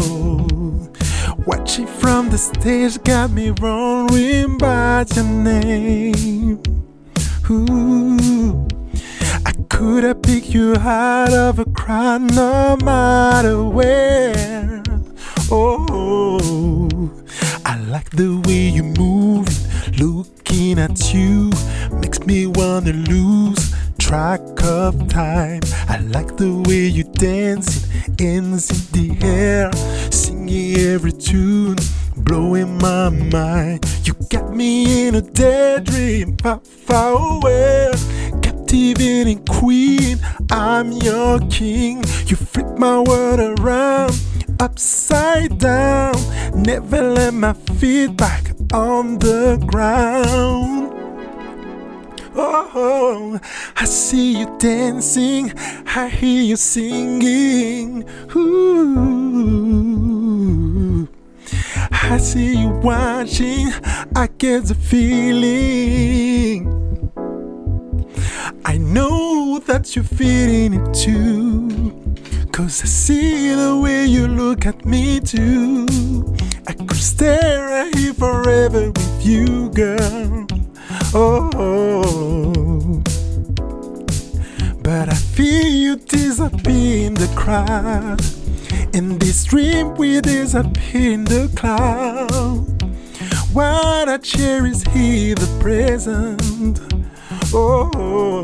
[1.47, 6.63] watching from the stage got me wondering by your name.
[7.51, 8.82] Ooh.
[9.73, 14.83] Could I pick you out of a crowd no matter where.
[15.51, 17.11] Oh,
[17.65, 19.49] I like the way you move.
[19.99, 21.53] Looking at you
[21.91, 25.63] makes me wanna lose track of time.
[25.89, 29.73] I like the way you dance, it ends in the air,
[30.13, 31.79] singing every tune,
[32.15, 33.87] blowing my mind.
[34.05, 37.91] You got me in a daydream, far, far away.
[38.73, 40.17] Captivating queen,
[40.51, 42.03] I'm your king.
[42.25, 44.19] You flip my world around,
[44.61, 46.15] upside down.
[46.55, 50.91] Never let my feet back on the ground.
[52.35, 53.39] Oh,
[53.77, 55.53] I see you dancing,
[55.95, 58.09] I hear you singing.
[58.35, 58.97] Ooh,
[61.91, 63.71] I see you watching,
[64.17, 66.92] I get the feeling.
[68.65, 71.93] I know that you're feeling it too.
[72.53, 75.87] Cause I see the way you look at me too.
[76.67, 80.47] I could stare at you forever with you, girl.
[81.15, 83.03] Oh,
[84.83, 88.21] but I feel you disappear in the crowd.
[88.95, 92.67] In this dream, we disappear in the cloud.
[93.53, 97.02] What I cherish here, the present.
[97.55, 98.43] Oh,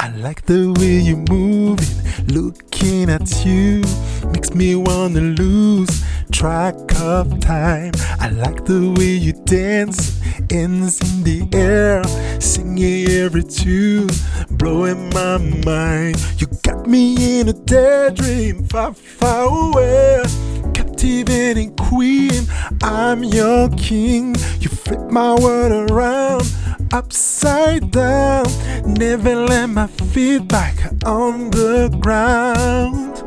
[0.00, 2.32] I like the way you move it.
[2.32, 3.84] Looking at you
[4.32, 6.02] makes me wanna lose
[6.32, 7.92] track of time.
[8.18, 12.02] I like the way you dance, ends in the air,
[12.40, 14.10] singing every tune,
[14.50, 16.16] blowing my mind.
[16.38, 20.24] You got me in a daydream, far, far away.
[20.98, 22.48] Captivating queen,
[22.82, 24.34] I'm your king.
[24.58, 26.42] You flip my world around,
[26.92, 28.46] upside down.
[28.84, 33.22] Never let my feet back on the ground.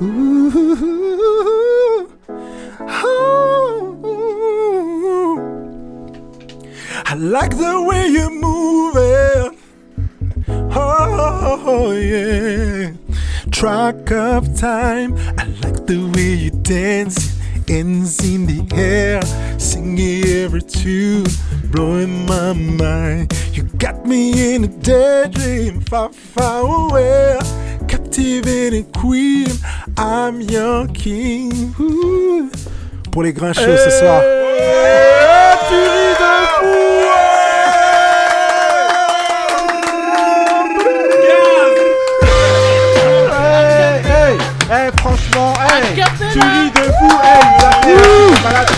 [0.00, 2.08] Ooh,
[2.80, 3.98] oh.
[7.04, 9.52] I like the way you move it.
[10.74, 12.92] Oh yeah,
[13.62, 15.14] track of time.
[15.38, 19.22] I like the way you dance, ends in the air,
[19.56, 21.26] singing every tune,
[21.70, 23.32] blowing my mind.
[23.52, 27.38] You got me in a daydream, far, far away,
[27.86, 29.52] captivating queen.
[29.96, 31.72] I'm your king.
[31.78, 32.50] Ooh.
[33.12, 34.22] Pour les grincheux ce soir.
[34.22, 36.02] de fou
[36.64, 37.31] Hey,
[44.72, 48.68] hey, hey, franchement, hey, tu ris de fou, hey, il a fait un malade.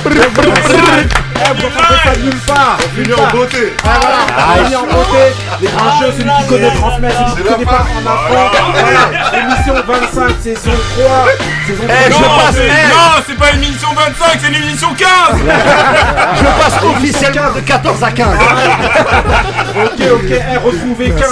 [1.36, 1.68] Eh, vous
[2.04, 2.78] ça nulle part.
[2.78, 3.72] On finit nulle en beauté.
[3.84, 5.34] Ah, voilà, on finit en beauté.
[5.60, 8.28] Les grincheux, celui qui connaît transmet, celui qui connaît pas en apprend.
[8.72, 11.26] Voilà, émission 25, saison 3.
[11.66, 12.18] Saison Eh, 3.
[12.18, 12.88] je Non, passe, c'est- eh.
[12.88, 15.08] non, c'est pas une émission 25, c'est une émission 15
[16.38, 18.28] Je passe officiellement de 14 à 15.
[19.76, 21.28] Ok, ok, eh, retrouvez 15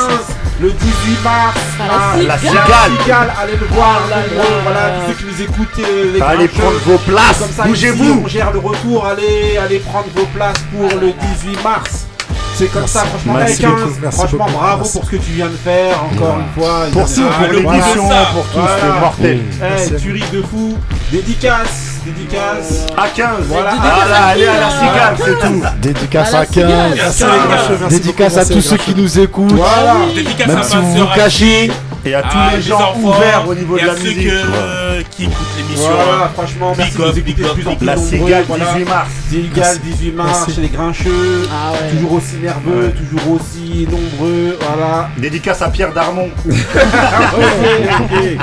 [0.63, 1.59] le 18 mars.
[1.81, 3.33] Ah, à la Cigale.
[3.43, 4.01] Allez le voir.
[4.07, 4.43] Ah là.
[4.63, 8.23] Voilà, tous ceux qui nous écoutent, euh, les Allez prendre vos places, Comme ça, bougez-vous.
[8.25, 9.05] On gère le retour.
[9.07, 12.07] Allez, allez prendre vos places pour le 18 mars.
[12.55, 14.93] C'est comme ça, franchement, Merci hein, merci franchement, beaucoup, bravo merci.
[14.99, 16.81] pour ce que tu viens de faire, encore une fois.
[16.93, 17.53] Pour tout, pour voilà.
[17.55, 18.77] l'émission, pour tout, Voilà.
[18.81, 19.41] c'est mortel.
[19.59, 19.97] Merci.
[19.97, 20.77] tuerie de fou.
[21.11, 22.87] Dédicace, dédicace.
[22.97, 23.29] À 15.
[23.49, 23.71] Voilà.
[23.71, 25.63] Dédicace Voilà, à allez qui, à la cigale, c'est tout.
[25.81, 26.53] Dédicace À la à 15.
[26.55, 26.91] cigale.
[26.97, 29.53] Merci les grincheux, merci Dédicace à tous ceux qui nous écoutent.
[29.53, 29.97] Voilà.
[30.15, 31.71] Dédicace Même à si vous vous cachez.
[32.05, 34.27] Et à tous à les gens ouverts au niveau de la à ceux musique.
[34.27, 35.91] que- euh, qui écoutent l'émission.
[36.05, 38.65] Voilà, franchement, merci de nous La cigale, voilà.
[38.73, 39.09] 18 mars.
[39.31, 41.49] Cigale, 18 mars, chez les grincheux.
[41.49, 41.73] Ah.
[41.93, 44.59] Toujours aussi nerveux, toujours aussi nombreux.
[44.61, 45.11] Voilà.
[45.17, 46.29] Dédicace à Pierre Darmon.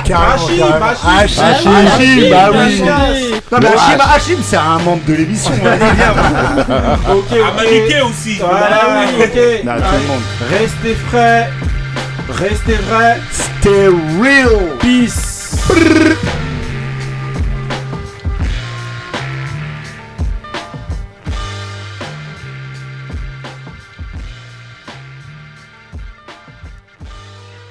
[0.07, 0.64] Hachim,
[1.06, 2.81] Hachim, bah oui.
[3.52, 5.52] Non mais Hachim, Hachim, c'est un membre de l'émission.
[5.60, 6.14] on va dire.
[7.10, 7.56] Ok, À ok.
[7.56, 8.38] Maniquet aussi.
[8.40, 9.24] Voilà, oui.
[9.24, 9.66] ok.
[9.66, 10.22] Non, tout le monde.
[10.52, 11.50] Restez frais.
[12.30, 13.18] Restez vrais.
[13.32, 13.88] Stay
[14.22, 14.78] real.
[14.80, 15.56] Peace.